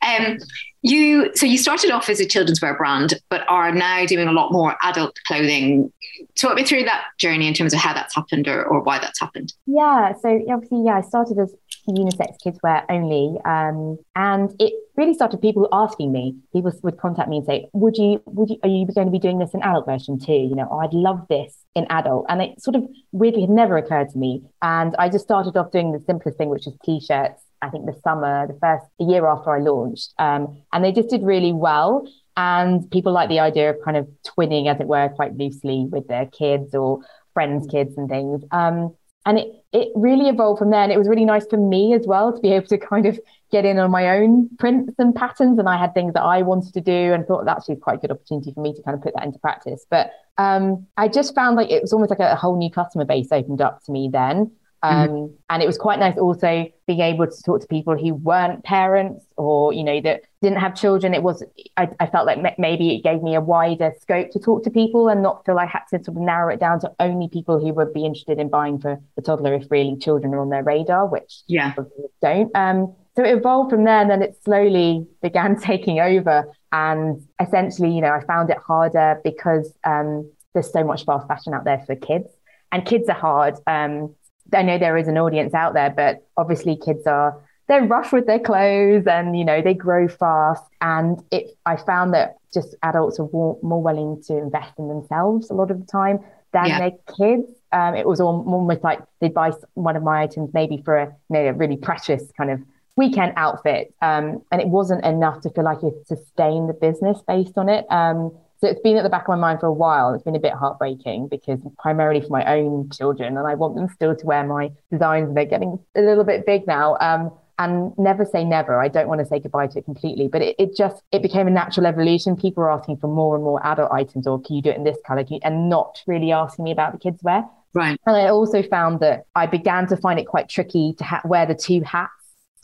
Um 0.06 0.38
you 0.82 1.32
so 1.34 1.46
you 1.46 1.58
started 1.58 1.90
off 1.90 2.08
as 2.08 2.20
a 2.20 2.26
children's 2.26 2.62
wear 2.62 2.76
brand, 2.76 3.14
but 3.28 3.44
are 3.48 3.72
now 3.72 4.06
doing 4.06 4.28
a 4.28 4.32
lot 4.32 4.52
more 4.52 4.76
adult 4.82 5.18
clothing. 5.26 5.92
Talk 6.36 6.54
me 6.54 6.64
through 6.64 6.84
that 6.84 7.04
journey 7.18 7.48
in 7.48 7.54
terms 7.54 7.74
of 7.74 7.80
how 7.80 7.92
that's 7.92 8.14
happened 8.14 8.46
or, 8.46 8.64
or 8.64 8.82
why 8.82 8.98
that's 8.98 9.18
happened. 9.18 9.52
Yeah, 9.66 10.12
so 10.22 10.40
obviously, 10.48 10.84
yeah, 10.84 10.98
I 10.98 11.00
started 11.00 11.38
as 11.38 11.54
unisex 11.88 12.36
kids 12.42 12.58
wear 12.62 12.84
only, 12.90 13.38
um, 13.44 13.98
and 14.14 14.54
it 14.58 14.74
really 14.96 15.14
started 15.14 15.40
people 15.40 15.68
asking 15.72 16.12
me. 16.12 16.36
People 16.52 16.72
would 16.82 16.98
contact 16.98 17.28
me 17.28 17.38
and 17.38 17.46
say, 17.46 17.68
"Would 17.72 17.96
you? 17.96 18.22
Would 18.26 18.50
you? 18.50 18.58
Are 18.62 18.68
you 18.68 18.86
going 18.86 19.08
to 19.08 19.12
be 19.12 19.18
doing 19.18 19.38
this 19.38 19.54
in 19.54 19.62
adult 19.62 19.86
version 19.86 20.18
too? 20.18 20.32
You 20.32 20.54
know, 20.54 20.68
oh, 20.70 20.78
I'd 20.78 20.92
love 20.92 21.26
this 21.28 21.56
in 21.74 21.86
adult." 21.90 22.26
And 22.28 22.42
it 22.42 22.62
sort 22.62 22.76
of 22.76 22.86
weirdly 23.12 23.42
had 23.42 23.50
never 23.50 23.76
occurred 23.76 24.10
to 24.10 24.18
me. 24.18 24.42
And 24.62 24.94
I 24.98 25.08
just 25.08 25.24
started 25.24 25.56
off 25.56 25.72
doing 25.72 25.92
the 25.92 26.00
simplest 26.00 26.38
thing, 26.38 26.48
which 26.48 26.66
is 26.66 26.74
t-shirts 26.84 27.42
I 27.62 27.68
think 27.70 27.86
the 27.86 27.98
summer, 28.04 28.46
the 28.46 28.58
first 28.60 28.84
the 28.98 29.04
year 29.06 29.26
after 29.26 29.50
I 29.50 29.60
launched. 29.60 30.12
Um, 30.18 30.62
and 30.72 30.84
they 30.84 30.92
just 30.92 31.08
did 31.08 31.22
really 31.22 31.52
well. 31.52 32.06
And 32.36 32.90
people 32.90 33.12
like 33.12 33.28
the 33.28 33.40
idea 33.40 33.70
of 33.70 33.76
kind 33.84 33.96
of 33.96 34.06
twinning, 34.24 34.72
as 34.72 34.80
it 34.80 34.86
were, 34.86 35.08
quite 35.08 35.36
loosely 35.36 35.86
with 35.90 36.06
their 36.06 36.26
kids 36.26 36.74
or 36.74 37.00
friends' 37.32 37.66
kids 37.66 37.96
and 37.96 38.08
things. 38.08 38.42
Um, 38.50 38.94
and 39.24 39.38
it 39.38 39.48
it 39.72 39.88
really 39.94 40.28
evolved 40.28 40.58
from 40.58 40.70
there. 40.70 40.82
And 40.82 40.92
it 40.92 40.98
was 40.98 41.08
really 41.08 41.24
nice 41.24 41.46
for 41.46 41.56
me 41.56 41.92
as 41.94 42.06
well 42.06 42.32
to 42.32 42.40
be 42.40 42.52
able 42.52 42.66
to 42.68 42.78
kind 42.78 43.06
of 43.06 43.18
get 43.50 43.64
in 43.64 43.78
on 43.78 43.90
my 43.90 44.18
own 44.18 44.48
prints 44.58 44.94
and 44.98 45.14
patterns. 45.14 45.58
And 45.58 45.68
I 45.68 45.76
had 45.76 45.94
things 45.94 46.14
that 46.14 46.22
I 46.22 46.42
wanted 46.42 46.72
to 46.74 46.80
do 46.80 47.12
and 47.12 47.26
thought 47.26 47.44
that's 47.44 47.62
actually 47.62 47.76
quite 47.76 47.98
a 47.98 48.00
good 48.00 48.12
opportunity 48.12 48.52
for 48.52 48.60
me 48.60 48.74
to 48.74 48.82
kind 48.82 48.96
of 48.96 49.02
put 49.02 49.14
that 49.14 49.24
into 49.24 49.38
practice. 49.38 49.84
But 49.90 50.12
um, 50.38 50.86
I 50.96 51.08
just 51.08 51.34
found 51.34 51.56
like 51.56 51.70
it 51.70 51.82
was 51.82 51.92
almost 51.92 52.10
like 52.10 52.20
a, 52.20 52.32
a 52.32 52.36
whole 52.36 52.56
new 52.56 52.70
customer 52.70 53.04
base 53.04 53.28
opened 53.32 53.60
up 53.60 53.82
to 53.84 53.92
me 53.92 54.08
then. 54.12 54.52
Mm-hmm. 54.86 55.10
Um, 55.12 55.16
mm-hmm. 55.16 55.34
And 55.50 55.62
it 55.62 55.66
was 55.66 55.78
quite 55.78 55.98
nice 55.98 56.16
also 56.16 56.66
being 56.86 57.00
able 57.00 57.26
to 57.26 57.42
talk 57.42 57.60
to 57.60 57.66
people 57.66 57.96
who 57.96 58.14
weren't 58.14 58.64
parents 58.64 59.24
or, 59.36 59.72
you 59.72 59.84
know, 59.84 60.00
that 60.02 60.22
didn't 60.42 60.58
have 60.58 60.74
children. 60.74 61.14
It 61.14 61.22
was, 61.22 61.42
I, 61.76 61.88
I 62.00 62.06
felt 62.06 62.26
like 62.26 62.58
maybe 62.58 62.94
it 62.94 63.02
gave 63.02 63.22
me 63.22 63.34
a 63.34 63.40
wider 63.40 63.92
scope 64.00 64.30
to 64.32 64.38
talk 64.38 64.64
to 64.64 64.70
people 64.70 65.08
and 65.08 65.22
not 65.22 65.44
feel 65.44 65.58
I 65.58 65.66
had 65.66 65.84
to 65.90 66.04
sort 66.04 66.16
of 66.16 66.22
narrow 66.22 66.52
it 66.52 66.60
down 66.60 66.80
to 66.80 66.92
only 67.00 67.28
people 67.28 67.58
who 67.58 67.72
would 67.74 67.92
be 67.92 68.04
interested 68.04 68.38
in 68.38 68.48
buying 68.48 68.78
for 68.78 69.00
the 69.16 69.22
toddler 69.22 69.54
if 69.54 69.70
really 69.70 69.96
children 69.98 70.34
are 70.34 70.40
on 70.40 70.50
their 70.50 70.62
radar, 70.62 71.06
which 71.06 71.42
yeah. 71.46 71.74
don't. 72.20 72.54
Um, 72.54 72.94
so 73.16 73.24
it 73.24 73.36
evolved 73.36 73.70
from 73.70 73.84
there 73.84 74.00
and 74.00 74.10
then 74.10 74.22
it 74.22 74.36
slowly 74.44 75.06
began 75.22 75.58
taking 75.60 76.00
over. 76.00 76.44
And 76.72 77.26
essentially, 77.40 77.92
you 77.92 78.00
know, 78.00 78.12
I 78.12 78.22
found 78.24 78.50
it 78.50 78.58
harder 78.58 79.20
because 79.24 79.72
um, 79.84 80.30
there's 80.52 80.70
so 80.70 80.84
much 80.84 81.04
fast 81.04 81.26
fashion 81.26 81.54
out 81.54 81.64
there 81.64 81.82
for 81.86 81.96
kids 81.96 82.28
and 82.72 82.84
kids 82.84 83.08
are 83.08 83.14
hard. 83.14 83.56
Um, 83.66 84.14
I 84.52 84.62
know 84.62 84.78
there 84.78 84.96
is 84.96 85.08
an 85.08 85.18
audience 85.18 85.54
out 85.54 85.74
there, 85.74 85.90
but 85.90 86.26
obviously 86.36 86.76
kids 86.76 87.06
are 87.06 87.40
they're 87.68 87.84
rough 87.84 88.12
with 88.12 88.26
their 88.26 88.38
clothes 88.38 89.06
and 89.06 89.36
you 89.36 89.44
know 89.44 89.60
they 89.60 89.74
grow 89.74 90.06
fast 90.08 90.62
and 90.80 91.22
it 91.32 91.56
I 91.66 91.76
found 91.76 92.14
that 92.14 92.36
just 92.54 92.74
adults 92.82 93.18
are 93.18 93.28
more, 93.32 93.58
more 93.62 93.82
willing 93.82 94.22
to 94.26 94.36
invest 94.36 94.72
in 94.78 94.88
themselves 94.88 95.50
a 95.50 95.54
lot 95.54 95.70
of 95.70 95.80
the 95.80 95.86
time 95.86 96.20
than 96.52 96.66
yeah. 96.66 96.78
their 96.78 96.92
kids. 97.16 97.48
Um, 97.72 97.94
it 97.94 98.06
was 98.06 98.20
almost 98.20 98.82
like 98.82 99.00
they'd 99.20 99.34
buy 99.34 99.52
one 99.74 99.96
of 99.96 100.02
my 100.02 100.22
items 100.22 100.50
maybe 100.54 100.80
for 100.82 100.96
a, 100.96 101.06
you 101.06 101.14
know, 101.30 101.46
a 101.48 101.52
really 101.52 101.76
precious 101.76 102.22
kind 102.36 102.50
of 102.50 102.60
weekend 102.96 103.34
outfit, 103.36 103.92
um, 104.00 104.42
and 104.50 104.62
it 104.62 104.68
wasn't 104.68 105.04
enough 105.04 105.42
to 105.42 105.50
feel 105.50 105.64
like 105.64 105.82
it 105.82 106.06
sustain 106.06 106.66
the 106.66 106.72
business 106.72 107.18
based 107.28 107.58
on 107.58 107.68
it. 107.68 107.84
Um, 107.90 108.32
so 108.58 108.68
it's 108.68 108.80
been 108.80 108.96
at 108.96 109.02
the 109.02 109.10
back 109.10 109.22
of 109.22 109.28
my 109.28 109.36
mind 109.36 109.60
for 109.60 109.66
a 109.66 109.72
while. 109.72 110.14
It's 110.14 110.24
been 110.24 110.36
a 110.36 110.40
bit 110.40 110.52
heartbreaking 110.52 111.28
because 111.28 111.60
primarily 111.78 112.20
for 112.20 112.28
my 112.30 112.44
own 112.44 112.90
children, 112.90 113.36
and 113.36 113.46
I 113.46 113.54
want 113.54 113.74
them 113.74 113.88
still 113.88 114.16
to 114.16 114.26
wear 114.26 114.44
my 114.44 114.70
designs. 114.90 115.28
And 115.28 115.36
they're 115.36 115.44
getting 115.44 115.78
a 115.94 116.00
little 116.00 116.24
bit 116.24 116.46
big 116.46 116.66
now. 116.66 116.96
Um, 117.00 117.30
and 117.58 117.96
never 117.98 118.24
say 118.24 118.44
never. 118.44 118.78
I 118.78 118.88
don't 118.88 119.08
want 119.08 119.20
to 119.20 119.26
say 119.26 119.40
goodbye 119.40 119.68
to 119.68 119.78
it 119.78 119.84
completely, 119.84 120.28
but 120.28 120.42
it, 120.42 120.56
it 120.58 120.76
just 120.76 121.02
it 121.12 121.22
became 121.22 121.46
a 121.46 121.50
natural 121.50 121.86
evolution. 121.86 122.36
People 122.36 122.62
were 122.62 122.70
asking 122.70 122.98
for 122.98 123.08
more 123.08 123.34
and 123.34 123.44
more 123.44 123.64
adult 123.66 123.90
items, 123.92 124.26
or 124.26 124.40
can 124.40 124.56
you 124.56 124.62
do 124.62 124.70
it 124.70 124.76
in 124.76 124.84
this 124.84 124.98
color? 125.06 125.24
and 125.42 125.68
not 125.68 126.02
really 126.06 126.30
asking 126.32 126.64
me 126.64 126.70
about 126.70 126.92
the 126.92 126.98
kids' 126.98 127.22
wear. 127.22 127.44
Right. 127.76 127.98
And 128.06 128.16
I 128.16 128.28
also 128.28 128.62
found 128.62 129.00
that 129.00 129.26
I 129.34 129.46
began 129.46 129.86
to 129.88 129.96
find 129.96 130.18
it 130.18 130.26
quite 130.26 130.48
tricky 130.48 130.94
to 130.98 131.04
ha- 131.04 131.20
wear 131.24 131.44
the 131.44 131.54
two 131.54 131.82
hats 131.82 132.15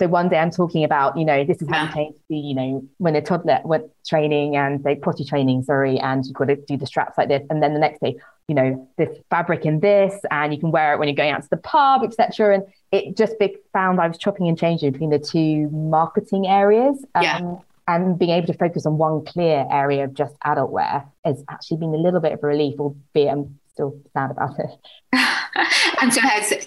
so 0.03 0.09
one 0.09 0.29
day 0.29 0.39
I'm 0.39 0.51
talking 0.51 0.83
about, 0.83 1.17
you 1.17 1.25
know, 1.25 1.45
this 1.45 1.63
is 1.63 1.69
how 1.71 1.85
you 1.85 1.93
change 1.93 2.17
the, 2.29 2.37
you 2.37 2.55
know, 2.57 2.85
when 2.99 3.15
a 3.15 3.23
toddler 3.23 3.61
went 3.65 3.85
training 4.05 4.57
and 4.57 4.83
they 4.83 4.97
potty 4.97 5.25
training, 5.25 5.63
sorry, 5.63 6.01
and 6.01 6.25
you've 6.27 6.35
got 6.35 6.47
to 6.47 6.57
do 6.57 6.77
the 6.77 6.87
straps 6.87 7.17
like 7.17 7.29
this. 7.29 7.43
And 7.49 7.63
then 7.63 7.73
the 7.73 7.79
next 7.79 8.01
day, 8.01 8.17
you 8.49 8.57
know, 8.57 8.89
this 8.99 9.17
fabric 9.31 9.65
in 9.65 9.79
this, 9.79 10.13
and 10.33 10.53
you 10.53 10.59
can 10.59 10.73
wear 10.73 10.95
it 10.95 10.99
when 10.99 11.07
you're 11.07 11.15
going 11.15 11.31
out 11.31 11.45
to 11.45 11.49
the 11.51 11.57
pub, 11.57 12.03
etc. 12.03 12.57
And 12.57 12.65
it 12.91 13.17
just 13.17 13.35
found 13.73 14.01
I 14.01 14.09
was 14.09 14.19
chopping 14.19 14.49
and 14.49 14.59
changing 14.59 14.91
between 14.91 15.11
the 15.11 15.21
two 15.21 15.69
marketing 15.71 16.49
areas. 16.49 17.05
Um, 17.15 17.23
yeah. 17.23 17.57
And 17.87 18.19
being 18.19 18.33
able 18.33 18.49
to 18.49 18.55
focus 18.55 18.87
on 18.87 18.99
one 18.99 19.25
clear 19.25 19.67
area 19.71 20.05
of 20.05 20.15
just 20.15 20.35
adult 20.43 20.73
wear 20.73 21.05
has 21.25 21.45
actually 21.49 21.77
been 21.77 21.95
a 21.95 21.99
little 21.99 22.21
bit 22.21 22.33
of 22.33 22.43
a 22.43 22.47
relief, 22.49 22.81
albeit 22.81 23.31
I'm 23.31 23.61
still 23.73 24.01
sad 24.13 24.33
about 24.33 24.59
it. 24.59 24.71
and 26.01 26.13
so 26.13 26.21
has 26.21 26.67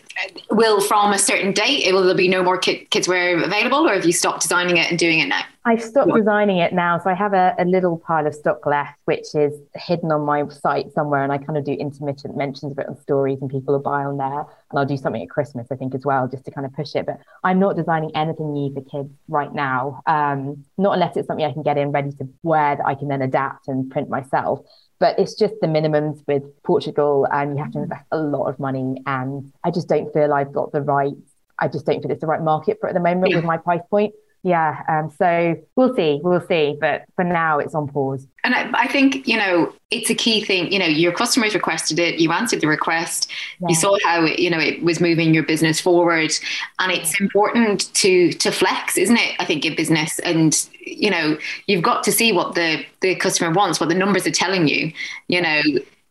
will 0.51 0.79
from 0.79 1.11
a 1.11 1.17
certain 1.17 1.51
date 1.51 1.91
will 1.91 2.03
there 2.03 2.15
be 2.15 2.27
no 2.27 2.43
more 2.43 2.57
kid, 2.57 2.89
kids 2.89 3.07
wear 3.07 3.41
available 3.43 3.87
or 3.87 3.93
have 3.93 4.05
you 4.05 4.11
stopped 4.11 4.41
designing 4.41 4.77
it 4.77 4.89
and 4.89 4.99
doing 4.99 5.19
it 5.19 5.27
now 5.27 5.41
i've 5.65 5.81
stopped 5.81 6.09
what? 6.09 6.17
designing 6.17 6.57
it 6.57 6.73
now 6.73 6.99
so 6.99 7.09
i 7.09 7.13
have 7.13 7.33
a, 7.33 7.55
a, 7.57 7.65
little 7.65 7.97
pile 7.97 8.27
of 8.27 8.35
stock 8.35 8.65
left 8.65 8.97
which 9.05 9.33
is 9.33 9.53
hidden 9.75 10.11
on 10.11 10.21
my 10.21 10.47
site 10.49 10.91
somewhere 10.93 11.23
and 11.23 11.31
i 11.31 11.37
kind 11.37 11.57
of 11.57 11.65
do 11.65 11.73
intermittent 11.73 12.37
mentions 12.37 12.71
of 12.71 12.79
it 12.79 12.87
on 12.87 12.95
stories 13.01 13.39
and 13.41 13.49
people 13.49 13.73
will 13.73 13.81
buy 13.81 14.03
on 14.03 14.17
there 14.17 14.41
and 14.41 14.79
i'll 14.79 14.85
do 14.85 14.97
something 14.97 15.21
at 15.21 15.29
christmas 15.29 15.67
i 15.71 15.75
think 15.75 15.95
as 15.95 16.05
well 16.05 16.27
just 16.27 16.45
to 16.45 16.51
kind 16.51 16.65
of 16.65 16.73
push 16.73 16.95
it 16.95 17.05
but 17.05 17.19
i'm 17.43 17.59
not 17.59 17.75
designing 17.75 18.11
anything 18.15 18.53
new 18.53 18.71
for 18.73 18.81
kids 18.81 19.11
right 19.27 19.53
now 19.53 20.01
um, 20.05 20.63
not 20.77 20.93
unless 20.93 21.17
it's 21.17 21.27
something 21.27 21.45
i 21.45 21.51
can 21.51 21.63
get 21.63 21.77
in 21.77 21.91
ready 21.91 22.11
to 22.11 22.27
wear 22.43 22.75
that 22.75 22.85
i 22.85 22.93
can 22.93 23.07
then 23.07 23.21
adapt 23.21 23.67
and 23.67 23.89
print 23.89 24.09
myself 24.09 24.59
but 24.99 25.17
it's 25.19 25.34
just 25.34 25.55
the 25.62 25.67
minimums 25.67 26.23
with 26.27 26.43
Portugal, 26.63 27.27
and 27.31 27.58
you 27.58 27.63
have 27.63 27.71
to 27.73 27.79
invest 27.79 28.05
a 28.12 28.17
lot 28.17 28.47
of 28.47 28.60
money. 28.60 29.01
And 29.05 29.51
I 29.63 29.71
just 29.71 29.88
don't 29.88 30.12
feel 30.13 30.34
I've 30.34 30.53
got 30.53 30.71
the 30.71 30.81
right. 30.81 31.13
I 31.60 31.67
just 31.67 31.86
don't 31.86 32.01
feel 32.01 32.12
it's 32.12 32.21
the 32.21 32.27
right 32.27 32.41
market 32.41 32.77
for 32.79 32.88
at 32.88 32.93
the 32.93 32.99
moment 32.99 33.34
with 33.34 33.45
my 33.45 33.58
price 33.58 33.81
point. 33.89 34.13
Yeah. 34.45 34.84
Um, 34.88 35.12
so 35.17 35.60
we'll 35.75 35.95
see, 35.95 36.19
we'll 36.23 36.45
see. 36.47 36.77
But 36.79 37.05
for 37.15 37.23
now, 37.23 37.58
it's 37.58 37.73
on 37.73 37.88
pause. 37.88 38.27
And 38.43 38.53
I, 38.53 38.69
I, 38.84 38.88
think 38.88 39.27
you 39.27 39.38
know 39.38 39.73
it's 39.89 40.12
a 40.12 40.13
key 40.13 40.45
thing. 40.45 40.71
You 40.71 40.77
know, 40.77 40.86
your 40.86 41.12
customers 41.12 41.55
requested 41.55 41.97
it. 41.97 42.19
You 42.19 42.31
answered 42.31 42.62
the 42.62 42.67
request. 42.67 43.31
Yeah. 43.60 43.69
You 43.69 43.75
saw 43.75 43.97
how 44.03 44.23
it, 44.23 44.38
you 44.38 44.51
know 44.51 44.60
it 44.60 44.84
was 44.84 45.01
moving 45.01 45.34
your 45.34 45.41
business 45.41 45.81
forward, 45.81 46.31
and 46.77 46.91
it's 46.91 47.19
important 47.19 47.91
to 47.95 48.34
to 48.34 48.51
flex, 48.51 48.99
isn't 48.99 49.17
it? 49.17 49.36
I 49.39 49.45
think 49.45 49.65
in 49.65 49.75
business, 49.75 50.19
and 50.19 50.55
you 50.79 51.10
know, 51.10 51.39
you've 51.65 51.84
got 51.84 52.03
to 52.03 52.12
see 52.12 52.31
what 52.31 52.53
the 52.53 52.86
the 53.01 53.15
customer 53.15 53.51
wants, 53.51 53.79
what 53.79 53.89
the 53.89 53.95
numbers 53.95 54.27
are 54.27 54.31
telling 54.31 54.67
you. 54.67 54.93
You 55.27 55.41
know, 55.41 55.62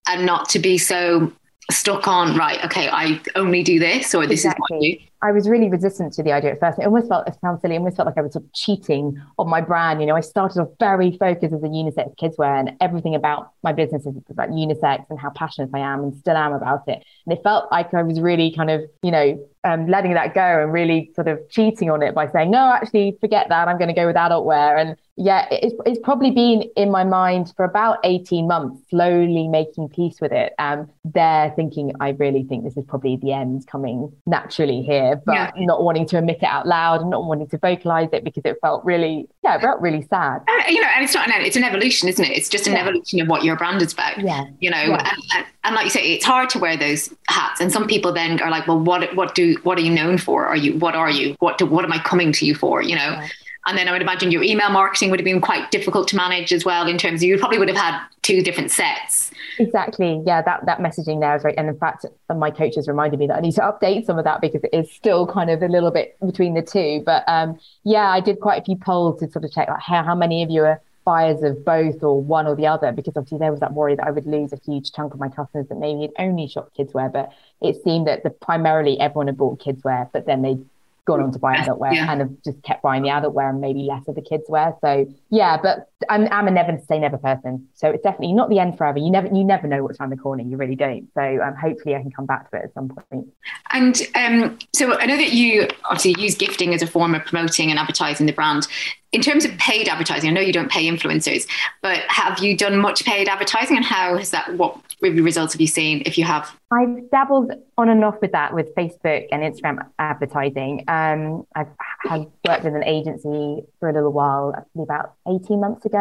and 0.09 0.27
not 0.27 0.49
to 0.49 0.59
be 0.59 0.77
so 0.77 1.33
stuck 1.71 2.07
on 2.07 2.37
right 2.37 2.63
okay 2.63 2.91
i 2.91 3.19
only 3.37 3.63
do 3.63 3.79
this 3.79 4.15
or 4.15 4.27
this 4.27 4.45
exactly. 4.45 4.77
is 4.77 4.99
what 4.99 5.14
I 5.25 5.33
was 5.33 5.49
really 5.49 5.71
resistant 5.71 6.13
to 6.13 6.23
the 6.23 6.33
idea 6.33 6.53
at 6.53 6.61
first. 6.61 6.79
It 6.79 6.85
almost 6.85 7.09
felt, 7.09 7.27
it 7.27 7.35
sounds 7.41 7.63
silly, 7.63 7.77
it 7.77 7.79
almost 7.79 7.97
felt 7.97 8.05
like 8.07 8.19
I 8.19 8.21
was 8.21 8.35
sort 8.35 8.45
of 8.45 8.53
cheating 8.53 9.19
on 9.39 9.49
my 9.49 9.63
brand. 9.63 10.03
You 10.03 10.07
know, 10.07 10.17
I 10.17 10.21
started 10.21 10.61
off 10.61 10.69
very 10.79 11.17
focused 11.17 11.55
as 11.55 11.63
a 11.63 11.69
unisex 11.69 12.15
kids 12.19 12.37
wear 12.37 12.55
and 12.55 12.73
everything 12.83 13.15
about 13.15 13.53
my 13.63 13.73
business 13.73 14.05
is 14.05 14.15
about 14.29 14.51
unisex 14.51 15.09
and 15.09 15.19
how 15.19 15.31
passionate 15.31 15.71
I 15.73 15.79
am 15.79 16.01
and 16.01 16.15
still 16.15 16.37
am 16.37 16.53
about 16.53 16.83
it. 16.89 17.03
And 17.25 17.39
it 17.39 17.43
felt 17.43 17.73
like 17.73 17.95
I 17.95 18.03
was 18.03 18.21
really 18.21 18.53
kind 18.55 18.71
of, 18.71 18.83
you 19.03 19.11
know, 19.11 19.49
um, 19.65 19.87
letting 19.89 20.13
that 20.13 20.35
go 20.35 20.63
and 20.63 20.73
really 20.73 21.11
sort 21.15 21.27
of 21.27 21.41
cheating 21.49 21.91
on 21.91 22.03
it 22.03 22.15
by 22.15 22.31
saying, 22.31 22.51
no, 22.51 22.73
actually, 22.73 23.17
forget 23.21 23.49
that. 23.49 23.67
I'm 23.67 23.79
going 23.79 23.89
to 23.89 23.95
go 23.95 24.07
with 24.07 24.17
adult 24.17 24.45
wear. 24.45 24.77
And 24.77 24.97
yeah, 25.17 25.47
it's, 25.51 25.75
it's 25.87 25.99
probably 26.03 26.31
been 26.31 26.65
in 26.77 26.91
my 26.91 27.03
mind 27.03 27.53
for 27.57 27.65
about 27.65 27.99
18 28.05 28.47
months, 28.47 28.83
slowly 28.91 29.49
making 29.49 29.89
peace 29.89 30.21
with 30.21 30.33
it. 30.33 30.53
Um, 30.59 30.91
there 31.05 31.53
thinking, 31.57 31.93
I 32.01 32.11
really 32.11 32.45
think 32.45 32.65
this 32.65 32.77
is 32.77 32.85
probably 32.87 33.17
the 33.17 33.33
end 33.33 33.67
coming 33.67 34.13
naturally 34.27 34.83
here, 34.83 35.14
but 35.25 35.35
yeah. 35.35 35.51
not 35.57 35.83
wanting 35.83 36.07
to 36.07 36.19
admit 36.19 36.39
it 36.43 36.45
out 36.45 36.67
loud 36.67 37.01
and 37.01 37.11
not 37.11 37.25
wanting 37.25 37.49
to 37.49 37.59
vocalize 37.59 38.09
it 38.13 38.25
because 38.25 38.43
it 38.45 38.57
felt 38.61 38.85
really, 38.85 39.29
yeah, 39.43 39.57
it 39.57 39.61
felt 39.61 39.81
really 39.81 40.03
sad. 40.03 40.43
Uh, 40.49 40.63
you 40.69 40.81
know, 40.81 40.89
and 40.95 41.05
it's 41.05 41.15
not 41.15 41.29
an, 41.29 41.45
it's 41.45 41.57
an 41.57 41.65
evolution, 41.65 42.09
isn't 42.09 42.25
it? 42.25 42.31
It's 42.31 42.49
just 42.49 42.67
an 42.67 42.75
yeah. 42.75 42.81
evolution 42.81 43.21
of 43.21 43.29
what 43.29 43.45
your 43.45 43.57
brand 43.57 43.83
is 43.83 43.93
about. 43.93 44.19
Yeah. 44.21 44.45
You 44.61 44.71
know, 44.71 44.83
yeah. 44.83 45.11
And, 45.13 45.23
and, 45.37 45.47
and 45.65 45.75
like 45.75 45.85
you 45.85 45.91
say, 45.91 46.13
it's 46.13 46.25
hard 46.25 46.51
to 46.51 46.59
wear 46.59 46.77
those 46.77 47.13
hats. 47.29 47.61
And 47.61 47.73
some 47.73 47.87
people 47.87 48.13
then 48.13 48.41
are 48.41 48.51
like, 48.51 48.67
well, 48.67 48.81
what, 48.81 49.15
what 49.17 49.35
do, 49.35 49.57
what 49.63 49.79
are 49.79 49.83
you 49.83 49.91
known 49.91 50.19
for? 50.19 50.47
Are 50.47 50.57
you, 50.57 50.79
what 50.79 50.95
are 50.95 51.11
you? 51.11 51.37
What 51.39 51.59
do, 51.59 51.67
what 51.67 51.85
am 51.85 51.93
I 51.93 51.99
coming 51.99 52.33
to 52.33 52.47
you 52.47 52.55
for? 52.55 52.83
You 52.83 52.97
know? 52.97 53.21
And 53.67 53.79
then 53.79 53.89
I 53.89 53.93
would 53.93 54.03
imagine 54.03 54.31
your 54.31 54.43
email 54.43 54.71
marketing 54.71 55.11
would 55.11 55.21
have 55.21 55.25
been 55.25 55.41
quite 55.41 55.71
difficult 55.71 56.09
to 56.09 56.17
manage 56.17 56.53
as 56.53 56.65
well 56.65 56.87
in 56.87 56.99
terms 56.99 57.23
of 57.23 57.29
you 57.29 57.39
probably 57.39 57.59
would 57.59 57.69
have 57.69 57.77
had 57.77 58.07
two 58.23 58.43
different 58.43 58.71
sets. 58.71 59.31
Exactly. 59.59 60.23
Yeah, 60.27 60.43
that, 60.43 60.67
that 60.67 60.79
messaging 60.81 61.21
there 61.21 61.35
is 61.37 61.45
right. 61.45 61.55
And 61.57 61.69
in 61.69 61.79
fact, 61.79 62.05
my 62.35 62.51
coaches 62.51 62.89
reminded 62.89 63.19
me 63.21 63.27
that 63.27 63.37
I 63.37 63.41
need 63.41 63.55
to 63.55 63.61
update 63.61 64.05
some 64.05 64.19
of 64.19 64.25
that 64.25 64.41
because 64.41 64.63
it 64.65 64.75
is 64.75 64.91
still 64.93 65.27
kind 65.27 65.51
of 65.51 65.63
a 65.63 65.69
little 65.69 65.91
bit 65.91 66.17
between 66.25 66.55
the 66.55 66.63
two. 66.63 67.03
But 67.07 67.25
um, 67.27 67.59
yeah, 67.85 68.11
I 68.11 68.21
did 68.21 68.41
quite 68.41 68.61
a 68.61 68.65
few 68.65 68.77
polls 68.77 69.21
to 69.21 69.31
sort 69.31 69.45
of 69.45 69.53
check 69.53 69.69
like 69.69 69.81
how, 69.81 70.03
how 70.03 70.15
many 70.15 70.43
of 70.43 70.51
you 70.51 70.65
are 70.65 70.81
buyers 71.05 71.43
of 71.43 71.65
both 71.65 72.03
or 72.03 72.21
one 72.21 72.47
or 72.47 72.57
the 72.57 72.67
other 72.67 72.91
because 72.91 73.15
obviously 73.17 73.39
there 73.39 73.51
was 73.51 73.61
that 73.61 73.75
worry 73.75 73.95
that 73.95 74.07
I 74.07 74.11
would 74.11 74.27
lose 74.27 74.53
a 74.53 74.59
huge 74.65 74.93
chunk 74.93 75.13
of 75.13 75.21
my 75.21 75.29
customers 75.29 75.69
that 75.69 75.77
maybe 75.77 76.03
had 76.03 76.13
only 76.19 76.49
shopped 76.49 76.77
kidswear 76.77 77.13
but 77.13 77.31
it 77.61 77.83
seemed 77.85 78.07
that 78.07 78.23
the 78.23 78.31
primarily 78.31 78.99
everyone 78.99 79.27
had 79.27 79.37
bought 79.37 79.61
kidswear 79.61 80.09
but 80.13 80.27
then 80.27 80.43
they 80.43 80.59
gone 81.05 81.21
on 81.21 81.33
to 81.33 81.39
buy 81.39 81.55
adult 81.57 81.79
wear 81.79 81.93
yeah. 81.93 82.11
and 82.11 82.21
have 82.21 82.31
just 82.45 82.63
kept 82.63 82.83
buying 82.83 83.03
the 83.03 83.11
adult 83.11 83.35
wear 83.35 83.51
and 83.51 83.61
maybe 83.61 83.81
less 83.81 84.07
of 84.09 84.15
the 84.15 84.23
kids 84.23 84.45
wear. 84.49 84.75
So 84.81 85.07
yeah, 85.31 85.59
but 85.61 85.91
I'm, 86.09 86.29
I'm 86.31 86.49
a 86.49 86.51
never 86.51 86.79
say 86.89 86.99
never 86.99 87.19
person. 87.19 87.69
So 87.75 87.91
it's 87.91 88.03
definitely 88.03 88.33
not 88.33 88.51
the 88.51 88.59
end 88.59 88.77
forever. 88.77 88.99
You 88.99 89.11
never 89.11 89.29
you 89.29 89.45
never 89.45 89.67
know 89.67 89.83
what's 89.83 90.01
around 90.01 90.11
the 90.11 90.17
corner. 90.17 90.43
You 90.43 90.57
really 90.57 90.77
don't. 90.77 91.09
So 91.15 91.21
um, 91.43 91.55
hopefully 91.55 91.95
I 91.95 92.03
can 92.03 92.11
come 92.11 92.27
back 92.27 92.51
to 92.51 92.57
it 92.57 92.65
at 92.65 92.75
some 92.75 92.89
point. 92.89 93.29
And 93.71 94.01
um, 94.15 94.59
so 94.75 94.99
I 94.99 95.07
know 95.07 95.17
that 95.17 95.33
you 95.33 95.69
obviously 95.85 96.23
use 96.23 96.35
gifting 96.37 96.75
as 96.75 96.83
a 96.83 96.87
form 96.87 97.15
of 97.15 97.25
promoting 97.25 97.71
and 97.71 97.79
advertising 97.79 98.27
the 98.27 98.33
brand 98.33 98.67
in 99.15 99.21
terms 99.21 99.45
of 99.45 99.57
paid 99.59 99.89
advertising, 99.89 100.29
I 100.29 100.33
know 100.33 100.41
you 100.41 100.53
don't 100.53 100.71
pay 100.71 100.91
influencers, 100.91 101.47
but 101.83 102.01
have 102.09 102.41
you 102.41 102.57
done 102.57 102.79
much 102.79 103.05
paid 103.05 103.29
advertising 103.29 103.77
and 103.77 103.87
how 103.87 104.19
has 104.19 104.33
that, 104.33 104.53
what 104.57 104.77
results 105.01 105.53
have 105.53 105.61
you 105.61 105.69
seen 105.69 106.03
if 106.05 106.19
you 106.19 106.25
have? 106.25 106.51
I've 106.73 107.09
dabbled 107.13 107.53
on 107.79 107.89
and 107.89 108.05
off 108.05 108.21
with 108.21 108.33
that 108.33 108.53
with 108.53 108.75
Facebook 108.75 109.29
and 109.31 109.43
Instagram 109.43 109.87
advertising. 110.01 110.83
Um, 110.89 111.47
I've 111.55 111.69
had 112.01 112.27
worked 112.45 112.65
with 112.65 112.75
an 112.75 112.83
agency 112.83 113.63
for 113.79 113.89
a 113.89 113.93
little 113.93 114.13
while, 114.13 114.53
about 114.77 115.15
18 115.29 115.61
months 115.61 115.87
ago. 115.87 115.94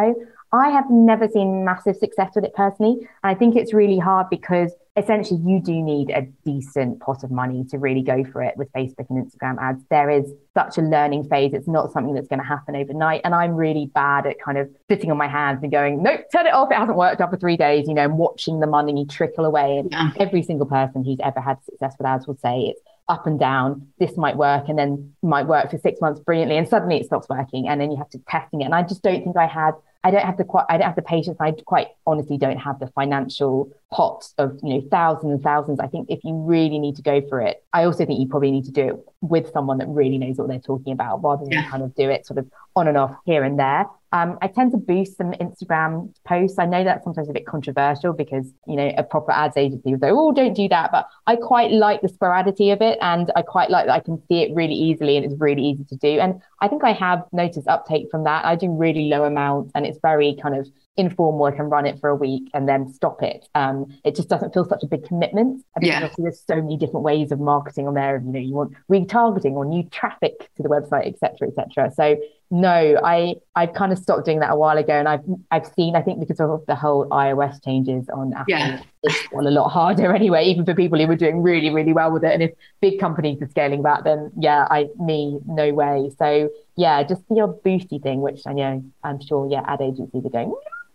I 0.53 0.69
have 0.69 0.85
never 0.89 1.27
seen 1.27 1.65
massive 1.65 1.97
success 1.97 2.31
with 2.35 2.43
it 2.45 2.53
personally. 2.53 2.99
And 2.99 3.07
I 3.23 3.33
think 3.33 3.55
it's 3.55 3.73
really 3.73 3.97
hard 3.97 4.29
because 4.29 4.71
essentially 4.95 5.39
you 5.43 5.59
do 5.59 5.73
need 5.81 6.11
a 6.11 6.27
decent 6.45 6.99
pot 6.99 7.23
of 7.23 7.31
money 7.31 7.63
to 7.71 7.79
really 7.79 8.03
go 8.03 8.23
for 8.23 8.43
it 8.43 8.55
with 8.55 8.71
Facebook 8.71 9.07
and 9.09 9.25
Instagram 9.25 9.57
ads. 9.59 9.83
There 9.89 10.11
is 10.11 10.31
such 10.53 10.77
a 10.77 10.81
learning 10.81 11.23
phase. 11.23 11.53
It's 11.53 11.67
not 11.67 11.91
something 11.91 12.13
that's 12.13 12.27
going 12.27 12.39
to 12.39 12.45
happen 12.45 12.75
overnight. 12.75 13.21
And 13.23 13.33
I'm 13.33 13.55
really 13.55 13.87
bad 13.95 14.27
at 14.27 14.39
kind 14.39 14.59
of 14.59 14.69
sitting 14.87 15.09
on 15.09 15.17
my 15.17 15.27
hands 15.27 15.63
and 15.63 15.71
going, 15.71 16.03
nope, 16.03 16.21
turn 16.31 16.45
it 16.45 16.53
off. 16.53 16.71
It 16.71 16.77
hasn't 16.77 16.97
worked 16.97 17.19
after 17.19 17.37
three 17.37 17.57
days, 17.57 17.87
you 17.87 17.95
know, 17.95 18.03
and 18.03 18.19
watching 18.19 18.59
the 18.59 18.67
money 18.67 19.05
trickle 19.07 19.45
away. 19.45 19.79
And 19.79 19.91
yeah. 19.91 20.11
every 20.19 20.43
single 20.43 20.67
person 20.67 21.03
who's 21.03 21.19
ever 21.23 21.41
had 21.41 21.63
success 21.65 21.95
with 21.97 22.05
ads 22.05 22.27
will 22.27 22.37
say 22.37 22.65
it's 22.65 22.81
up 23.07 23.27
and 23.27 23.39
down. 23.39 23.87
This 23.99 24.17
might 24.17 24.37
work 24.37 24.69
and 24.69 24.77
then 24.77 25.13
might 25.21 25.47
work 25.47 25.71
for 25.71 25.77
six 25.77 25.99
months 25.99 26.19
brilliantly. 26.19 26.57
And 26.57 26.67
suddenly 26.67 26.97
it 26.97 27.05
stops 27.05 27.27
working. 27.29 27.67
And 27.67 27.79
then 27.79 27.91
you 27.91 27.97
have 27.97 28.09
to 28.11 28.19
testing 28.29 28.61
it. 28.61 28.65
And 28.65 28.75
I 28.75 28.83
just 28.83 29.03
don't 29.03 29.23
think 29.23 29.37
I 29.37 29.47
had 29.47 29.73
I 30.05 30.11
don't 30.11 30.25
have 30.25 30.35
the 30.35 30.43
quite 30.43 30.65
I 30.67 30.77
don't 30.77 30.87
have 30.87 30.97
the 30.97 31.01
patience. 31.01 31.37
I 31.39 31.51
quite 31.65 31.87
honestly 32.05 32.37
don't 32.37 32.57
have 32.57 32.79
the 32.79 32.87
financial 32.87 33.71
pot 33.89 34.27
of 34.37 34.59
you 34.61 34.75
know 34.75 34.87
thousands 34.91 35.31
and 35.31 35.41
thousands. 35.41 35.79
I 35.79 35.87
think 35.87 36.09
if 36.09 36.19
you 36.25 36.35
really 36.35 36.77
need 36.77 36.97
to 36.97 37.01
go 37.01 37.21
for 37.29 37.39
it, 37.39 37.63
I 37.71 37.85
also 37.85 38.05
think 38.05 38.19
you 38.19 38.27
probably 38.27 38.51
need 38.51 38.65
to 38.65 38.71
do 38.71 38.87
it 38.89 38.95
with 39.21 39.51
someone 39.53 39.77
that 39.77 39.87
really 39.87 40.17
knows 40.17 40.35
what 40.37 40.49
they're 40.49 40.59
talking 40.59 40.91
about, 40.91 41.23
rather 41.23 41.45
than 41.45 41.53
yeah. 41.53 41.69
kind 41.69 41.83
of 41.83 41.95
do 41.95 42.09
it 42.09 42.25
sort 42.25 42.37
of 42.37 42.51
on 42.75 42.89
and 42.89 42.97
off 42.97 43.15
here 43.25 43.43
and 43.43 43.57
there. 43.57 43.85
Um, 44.13 44.37
I 44.43 44.47
tend 44.47 44.71
to 44.73 44.77
boost 44.77 45.17
some 45.17 45.31
Instagram 45.33 46.13
posts. 46.23 46.59
I 46.59 46.65
know 46.65 46.83
that's 46.83 47.03
sometimes 47.03 47.29
a 47.29 47.33
bit 47.33 47.47
controversial 47.47 48.13
because, 48.13 48.45
you 48.67 48.75
know, 48.75 48.93
a 48.95 49.03
proper 49.03 49.31
ads 49.31 49.57
agency 49.57 49.89
would 49.89 50.01
go, 50.01 50.09
oh, 50.11 50.31
don't 50.31 50.53
do 50.53 50.69
that. 50.69 50.91
But 50.91 51.07
I 51.25 51.35
quite 51.35 51.71
like 51.71 52.01
the 52.01 52.09
sporadity 52.09 52.69
of 52.69 52.83
it. 52.83 52.99
And 53.01 53.31
I 53.35 53.41
quite 53.41 53.71
like 53.71 53.87
that 53.87 53.93
I 53.93 53.99
can 53.99 54.21
see 54.27 54.43
it 54.43 54.53
really 54.53 54.75
easily 54.75 55.17
and 55.17 55.25
it's 55.25 55.41
really 55.41 55.63
easy 55.63 55.83
to 55.85 55.95
do. 55.95 56.19
And 56.19 56.39
I 56.61 56.67
think 56.67 56.83
I 56.83 56.93
have 56.93 57.23
noticed 57.31 57.67
uptake 57.67 58.11
from 58.11 58.23
that. 58.25 58.45
I 58.45 58.55
do 58.55 58.69
really 58.69 59.09
low 59.09 59.23
amounts 59.23 59.71
and 59.73 59.83
it's 59.83 59.97
very 60.03 60.37
kind 60.39 60.55
of 60.55 60.69
informal. 60.97 61.39
work 61.39 61.59
and 61.59 61.71
run 61.71 61.85
it 61.85 61.99
for 61.99 62.09
a 62.09 62.15
week 62.15 62.49
and 62.53 62.67
then 62.67 62.91
stop 62.93 63.21
it. 63.23 63.47
Um, 63.55 63.87
it 64.03 64.15
just 64.15 64.29
doesn't 64.29 64.53
feel 64.53 64.65
such 64.65 64.83
a 64.83 64.87
big 64.87 65.03
commitment. 65.05 65.65
I 65.75 65.79
mean, 65.79 65.91
yeah. 65.91 66.09
there's 66.17 66.43
so 66.45 66.55
many 66.55 66.77
different 66.77 67.03
ways 67.03 67.31
of 67.31 67.39
marketing 67.39 67.87
on 67.87 67.95
there. 67.95 68.21
You 68.23 68.31
know, 68.31 68.39
you 68.39 68.53
want 68.53 68.73
retargeting 68.91 69.53
or 69.53 69.65
new 69.65 69.83
traffic 69.89 70.49
to 70.55 70.63
the 70.63 70.69
website, 70.69 71.07
etc., 71.07 71.47
etc. 71.47 71.91
So 71.95 72.17
no, 72.51 72.99
I 73.03 73.35
I've 73.55 73.73
kind 73.73 73.91
of 73.91 73.97
stopped 73.97 74.25
doing 74.25 74.39
that 74.39 74.51
a 74.51 74.55
while 74.55 74.77
ago, 74.77 74.93
and 74.93 75.07
I've 75.07 75.25
I've 75.51 75.65
seen 75.75 75.95
I 75.95 76.01
think 76.01 76.19
because 76.19 76.39
of 76.39 76.63
the 76.67 76.75
whole 76.75 77.07
iOS 77.09 77.63
changes 77.63 78.07
on 78.09 78.33
Apple, 78.33 78.45
yeah. 78.47 78.81
It's 79.03 79.31
well, 79.31 79.47
a 79.47 79.49
lot 79.49 79.69
harder 79.69 80.13
anyway, 80.15 80.45
even 80.45 80.65
for 80.65 80.73
people 80.73 80.99
who 80.99 81.07
were 81.07 81.15
doing 81.15 81.41
really 81.41 81.69
really 81.69 81.93
well 81.93 82.11
with 82.11 82.23
it. 82.23 82.33
And 82.33 82.43
if 82.43 82.51
big 82.81 82.99
companies 82.99 83.41
are 83.41 83.49
scaling 83.49 83.81
back, 83.81 84.03
then 84.03 84.31
yeah, 84.37 84.67
I 84.69 84.89
me 84.99 85.39
no 85.45 85.73
way. 85.73 86.09
So 86.17 86.49
yeah, 86.75 87.03
just 87.03 87.27
the 87.29 87.41
odd 87.41 87.61
boosty 87.63 88.01
thing, 88.01 88.21
which 88.21 88.41
I 88.45 88.53
know 88.53 88.83
I'm 89.03 89.21
sure 89.21 89.49
yeah 89.49 89.63
ad 89.67 89.81
agencies 89.81 90.25
are 90.25 90.29
going 90.29 90.53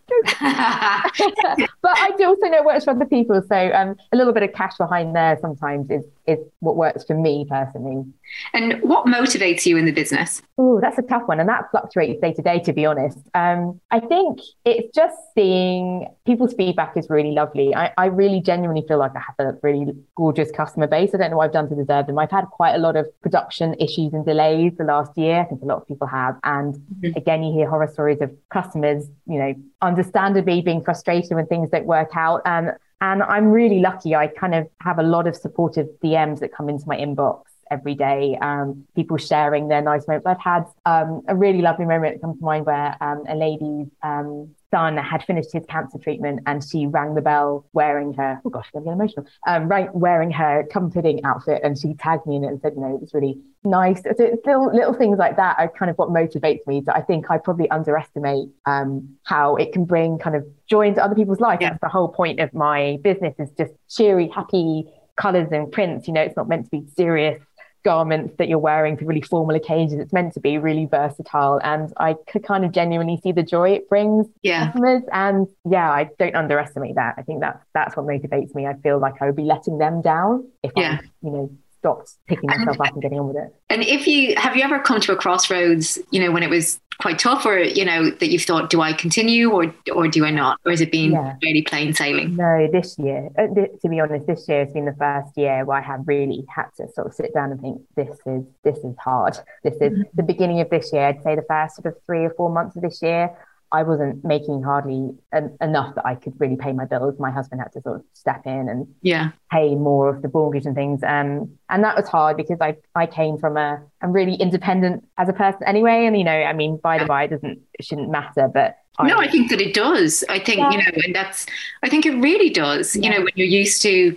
but 0.41 0.41
I 0.41 2.11
do 2.17 2.25
also 2.25 2.47
know 2.47 2.59
it 2.59 2.65
works 2.65 2.85
for 2.85 2.93
other 2.93 3.05
people. 3.05 3.43
So 3.47 3.73
um, 3.73 3.97
a 4.13 4.17
little 4.17 4.33
bit 4.33 4.43
of 4.43 4.53
cash 4.53 4.77
behind 4.79 5.15
there 5.15 5.39
sometimes 5.41 5.91
is 5.91 6.05
is 6.27 6.39
what 6.61 6.77
works 6.77 7.05
for 7.05 7.15
me 7.15 7.47
personally. 7.49 8.05
And 8.53 8.81
what 8.83 9.07
motivates 9.07 9.67
you 9.67 9.77
in 9.77 9.85
the 9.85 9.93
business? 9.93 10.43
Oh, 10.57 10.81
that's 10.81 10.99
a 10.99 11.03
tough 11.03 11.23
one. 11.27 11.41
And 11.41 11.49
that 11.49 11.71
fluctuates 11.71 12.21
day 12.21 12.33
to 12.33 12.43
day, 12.43 12.61
to 12.61 12.73
be 12.73 12.87
honest. 12.87 13.19
Um, 13.35 13.81
I 13.91 14.01
think 14.01 14.41
it's 14.65 14.95
just 14.95 15.17
seeing 15.35 16.09
people's 16.27 16.55
feedback 16.55 16.97
is 16.97 17.09
really 17.11 17.33
lovely. 17.33 17.75
I, 17.75 17.93
I 17.97 18.07
really 18.07 18.41
genuinely 18.41 18.85
feel 18.87 18.99
like 18.99 19.13
I 19.15 19.21
have 19.21 19.55
a 19.55 19.59
really 19.63 19.93
gorgeous 20.17 20.51
customer 20.51 20.87
base. 20.87 21.11
I 21.15 21.19
don't 21.19 21.31
know 21.31 21.37
what 21.37 21.45
I've 21.45 21.53
done 21.53 21.69
to 21.69 21.75
deserve 21.75 22.07
them. 22.07 22.19
I've 22.19 22.31
had 22.31 22.47
quite 22.47 22.75
a 22.75 22.79
lot 22.79 22.97
of 22.97 23.07
production 23.21 23.75
issues 23.75 24.13
and 24.13 24.25
delays 24.25 24.73
the 24.79 24.85
last 24.85 25.17
year. 25.17 25.41
I 25.41 25.45
think 25.45 25.63
a 25.63 25.67
lot 25.67 25.83
of 25.83 25.89
people 25.89 26.07
have. 26.07 26.37
And 26.45 26.75
mm-hmm. 26.75 27.17
again, 27.17 27.43
you 27.43 27.53
hear 27.53 27.69
horror 27.69 27.89
stories 27.93 28.21
of 28.21 28.31
customers, 28.51 29.07
you 29.27 29.39
know, 29.39 29.55
understandably 29.83 30.61
being 30.63 30.83
frustrated 30.83 31.33
when 31.33 31.47
things 31.47 31.71
don't 31.71 31.87
work 31.87 32.11
out. 32.15 32.43
Um, 32.45 32.71
and 33.01 33.23
I'm 33.23 33.47
really 33.47 33.79
lucky. 33.79 34.17
I 34.17 34.27
kind 34.27 34.55
of 34.55 34.67
have 34.81 34.99
a 34.99 35.05
lot 35.05 35.29
of 35.29 35.37
supportive 35.37 35.87
DMs 36.03 36.41
that 36.41 36.53
come 36.53 36.69
into 36.69 36.85
my 36.89 36.97
inbox 36.97 37.43
every 37.71 37.95
day. 37.95 38.39
Um, 38.41 38.85
people 38.95 39.17
sharing 39.17 39.69
their 39.69 39.83
nice 39.83 40.07
moments. 40.07 40.27
I've 40.27 40.41
had 40.41 40.65
um, 40.87 41.23
a 41.29 41.37
really 41.37 41.63
lovely 41.63 41.87
moment 41.87 42.15
that 42.15 42.21
comes 42.21 42.39
to 42.39 42.45
mind 42.45 42.67
where 42.67 42.97
um, 43.01 43.25
a 43.29 43.35
lady's 43.35 43.89
um, 44.03 44.55
son 44.71 44.97
had 44.97 45.25
finished 45.25 45.53
his 45.53 45.65
cancer 45.67 45.99
treatment 45.99 46.41
and 46.47 46.63
she 46.63 46.87
rang 46.87 47.15
the 47.15 47.21
bell 47.21 47.65
wearing 47.73 48.13
her, 48.15 48.41
oh 48.45 48.51
gosh, 48.51 48.69
I'm 48.75 48.83
getting 48.83 48.93
emotional, 48.93 49.27
um, 49.47 49.69
right, 49.69 49.93
wearing 49.95 50.31
her 50.33 50.65
comforting 50.71 51.25
outfit 51.25 51.63
and 51.65 51.79
she 51.79 51.95
tagged 51.95 52.27
me 52.27 52.37
in 52.37 52.45
it 52.45 52.49
and 52.49 52.61
said, 52.61 52.73
you 52.75 52.81
know, 52.81 52.95
it 52.95 53.01
was 53.01 53.15
really 53.15 53.39
nice. 53.65 54.03
So 54.03 54.15
little, 54.45 54.75
little 54.75 54.95
things 54.95 55.19
like 55.19 55.37
that 55.37 55.57
are 55.59 55.69
kind 55.69 55.91
of 55.91 55.97
what 55.97 56.11
motivates 56.11 56.67
me. 56.67 56.83
So 56.85 56.93
I 56.93 57.01
think 57.01 57.31
I 57.31 57.39
probably 57.39 57.71
underestimate 57.71 58.49
um, 58.67 59.17
how 59.25 59.57
it 59.57 59.73
can 59.73 59.85
bring 59.85 60.19
kind 60.19 60.37
of 60.37 60.47
joy 60.69 60.89
into 60.89 61.03
other 61.03 61.15
people's 61.15 61.41
life. 61.41 61.59
Yeah. 61.61 61.71
That's 61.71 61.81
the 61.81 61.89
whole 61.89 62.09
point 62.09 62.41
of 62.41 62.53
my 62.53 62.99
business 63.03 63.35
is 63.39 63.51
just 63.57 63.73
cheery, 63.89 64.29
happy 64.35 64.85
colors 65.17 65.49
and 65.51 65.71
prints. 65.73 66.07
You 66.07 66.15
know, 66.15 66.23
it's 66.23 66.37
not 66.37 66.49
meant 66.49 66.67
to 66.67 66.71
be 66.71 66.85
serious 66.97 67.43
garments 67.89 68.35
that 68.37 68.51
you're 68.51 68.59
wearing 68.59 68.99
for 68.99 69.07
really 69.07 69.23
formal 69.23 69.57
occasions. 69.57 69.99
It's 69.99 70.13
meant 70.13 70.35
to 70.35 70.41
be 70.41 70.59
really 70.59 70.85
versatile. 70.85 71.59
And 71.65 71.91
I 71.97 72.17
could 72.31 72.45
kind 72.45 72.63
of 72.67 72.71
genuinely 72.71 73.19
see 73.23 73.33
the 73.33 73.43
joy 73.43 73.71
it 73.71 73.89
brings 73.89 74.27
yeah. 74.43 74.67
customers. 74.67 75.05
And 75.11 75.49
yeah, 75.65 75.91
I 75.91 76.11
don't 76.19 76.37
underestimate 76.37 76.97
that. 76.97 77.15
I 77.17 77.23
think 77.23 77.41
that's 77.41 77.65
that's 77.73 77.97
what 77.97 78.05
motivates 78.05 78.55
me. 78.55 78.67
I 78.67 78.75
feel 78.75 78.99
like 78.99 79.23
I 79.23 79.25
would 79.25 79.37
be 79.37 79.45
letting 79.45 79.79
them 79.79 80.03
down 80.03 80.47
if 80.63 80.73
yeah. 80.77 80.99
I, 81.01 81.07
you 81.23 81.31
know, 81.31 81.51
stopped 81.79 82.11
picking 82.27 82.49
myself 82.49 82.77
and, 82.77 82.81
up 82.81 82.93
and 82.93 83.01
getting 83.01 83.21
on 83.21 83.29
with 83.29 83.39
it. 83.39 83.55
And 83.71 83.83
if 83.83 84.07
you 84.07 84.37
have 84.37 84.55
you 84.55 84.63
ever 84.63 84.79
come 84.81 85.01
to 85.01 85.13
a 85.13 85.17
crossroads, 85.17 85.99
you 86.11 86.21
know, 86.21 86.31
when 86.31 86.43
it 86.43 86.51
was 86.51 86.79
quite 87.01 87.19
tough, 87.19 87.47
or 87.47 87.59
you 87.59 87.85
know, 87.85 88.11
that 88.11 88.29
you've 88.29 88.43
thought, 88.43 88.71
do 88.71 88.81
I 88.81 88.93
continue 88.93 89.51
or 89.51 89.73
or 89.95 90.09
do 90.09 90.25
I 90.25 90.31
not, 90.31 90.61
or 90.65 90.71
has 90.71 90.81
it 90.81 90.91
been 90.91 91.13
yeah. 91.13 91.37
really 91.43 91.63
plain 91.63 91.95
sailing? 91.95 92.37
No, 92.37 92.69
this 92.71 92.99
year, 92.99 93.29
uh, 93.39 93.47
th- 93.55 93.71
to 93.83 93.89
be 93.89 94.01
honest, 94.01 94.27
this 94.27 94.49
year 94.49 94.65
has 94.65 94.73
been 94.73 94.85
the 94.85 94.95
first 94.99 95.37
year 95.37 95.65
where 95.65 95.79
I 95.79 95.81
have 95.81 96.01
really 96.07 96.45
had 96.49 96.67
to 96.77 96.91
sort 96.93 97.07
of 97.07 97.15
sit 97.15 97.33
down 97.35 97.53
and 97.53 97.61
think, 97.61 97.83
this 97.97 98.19
is 98.27 98.45
this 98.65 98.79
is 98.79 98.97
hard. 98.99 99.39
This 99.63 99.75
is 99.75 99.93
mm-hmm. 99.93 100.03
the 100.15 100.23
beginning 100.23 100.61
of 100.61 100.71
this 100.71 100.93
year. 100.93 101.07
I'd 101.07 101.23
say 101.23 101.37
the 101.37 101.45
first 101.49 101.77
sort 101.77 101.87
of 101.87 102.03
three 102.05 102.25
or 102.25 102.31
four 102.31 102.51
months 102.51 102.77
of 102.77 102.83
this 102.83 103.01
year. 103.03 103.31
I 103.71 103.83
wasn't 103.83 104.25
making 104.25 104.63
hardly 104.63 105.11
en- 105.33 105.57
enough 105.61 105.95
that 105.95 106.07
I 106.07 106.15
could 106.15 106.35
really 106.39 106.57
pay 106.57 106.73
my 106.73 106.85
bills. 106.85 107.19
My 107.19 107.31
husband 107.31 107.61
had 107.61 107.73
to 107.73 107.83
sort 107.83 107.97
of 107.97 108.05
step 108.15 108.47
in 108.47 108.69
and 108.69 108.87
yeah 109.03 109.31
pay 109.51 109.75
more 109.75 110.09
of 110.09 110.23
the 110.23 110.31
mortgage 110.33 110.67
and 110.67 110.75
things. 110.75 111.03
Um, 111.03 111.59
and 111.69 111.85
that 111.85 111.97
was 111.97 112.09
hard 112.09 112.37
because 112.37 112.59
I 112.61 112.77
I 112.95 113.07
came 113.07 113.39
from 113.39 113.57
a 113.57 113.81
I'm 114.03 114.13
really 114.13 114.35
independent 114.35 115.07
as 115.19 115.29
a 115.29 115.33
person 115.33 115.63
anyway. 115.67 116.07
And 116.07 116.17
you 116.17 116.25
know, 116.25 116.33
I 116.33 116.53
mean, 116.53 116.79
by 116.83 116.99
the 116.99 117.07
by, 117.07 117.25
it 117.25 117.29
doesn't 117.29 117.61
it 117.79 117.85
shouldn't 117.85 118.11
matter, 118.11 118.49
but 118.53 118.79
no, 119.01 119.19
I 119.19 119.29
think 119.29 119.51
that 119.51 119.61
it 119.61 119.75
does. 119.75 120.25
I 120.29 120.39
think 120.39 120.59
yeah. 120.59 120.71
you 120.71 120.79
know, 120.79 121.03
and 121.05 121.15
that's 121.15 121.47
I 121.83 121.89
think 121.89 122.05
it 122.05 122.17
really 122.17 122.51
does. 122.51 122.97
Yeah. 122.97 123.03
You 123.03 123.11
know, 123.11 123.25
when 123.25 123.33
you're 123.37 123.47
used 123.47 123.81
to 123.83 124.17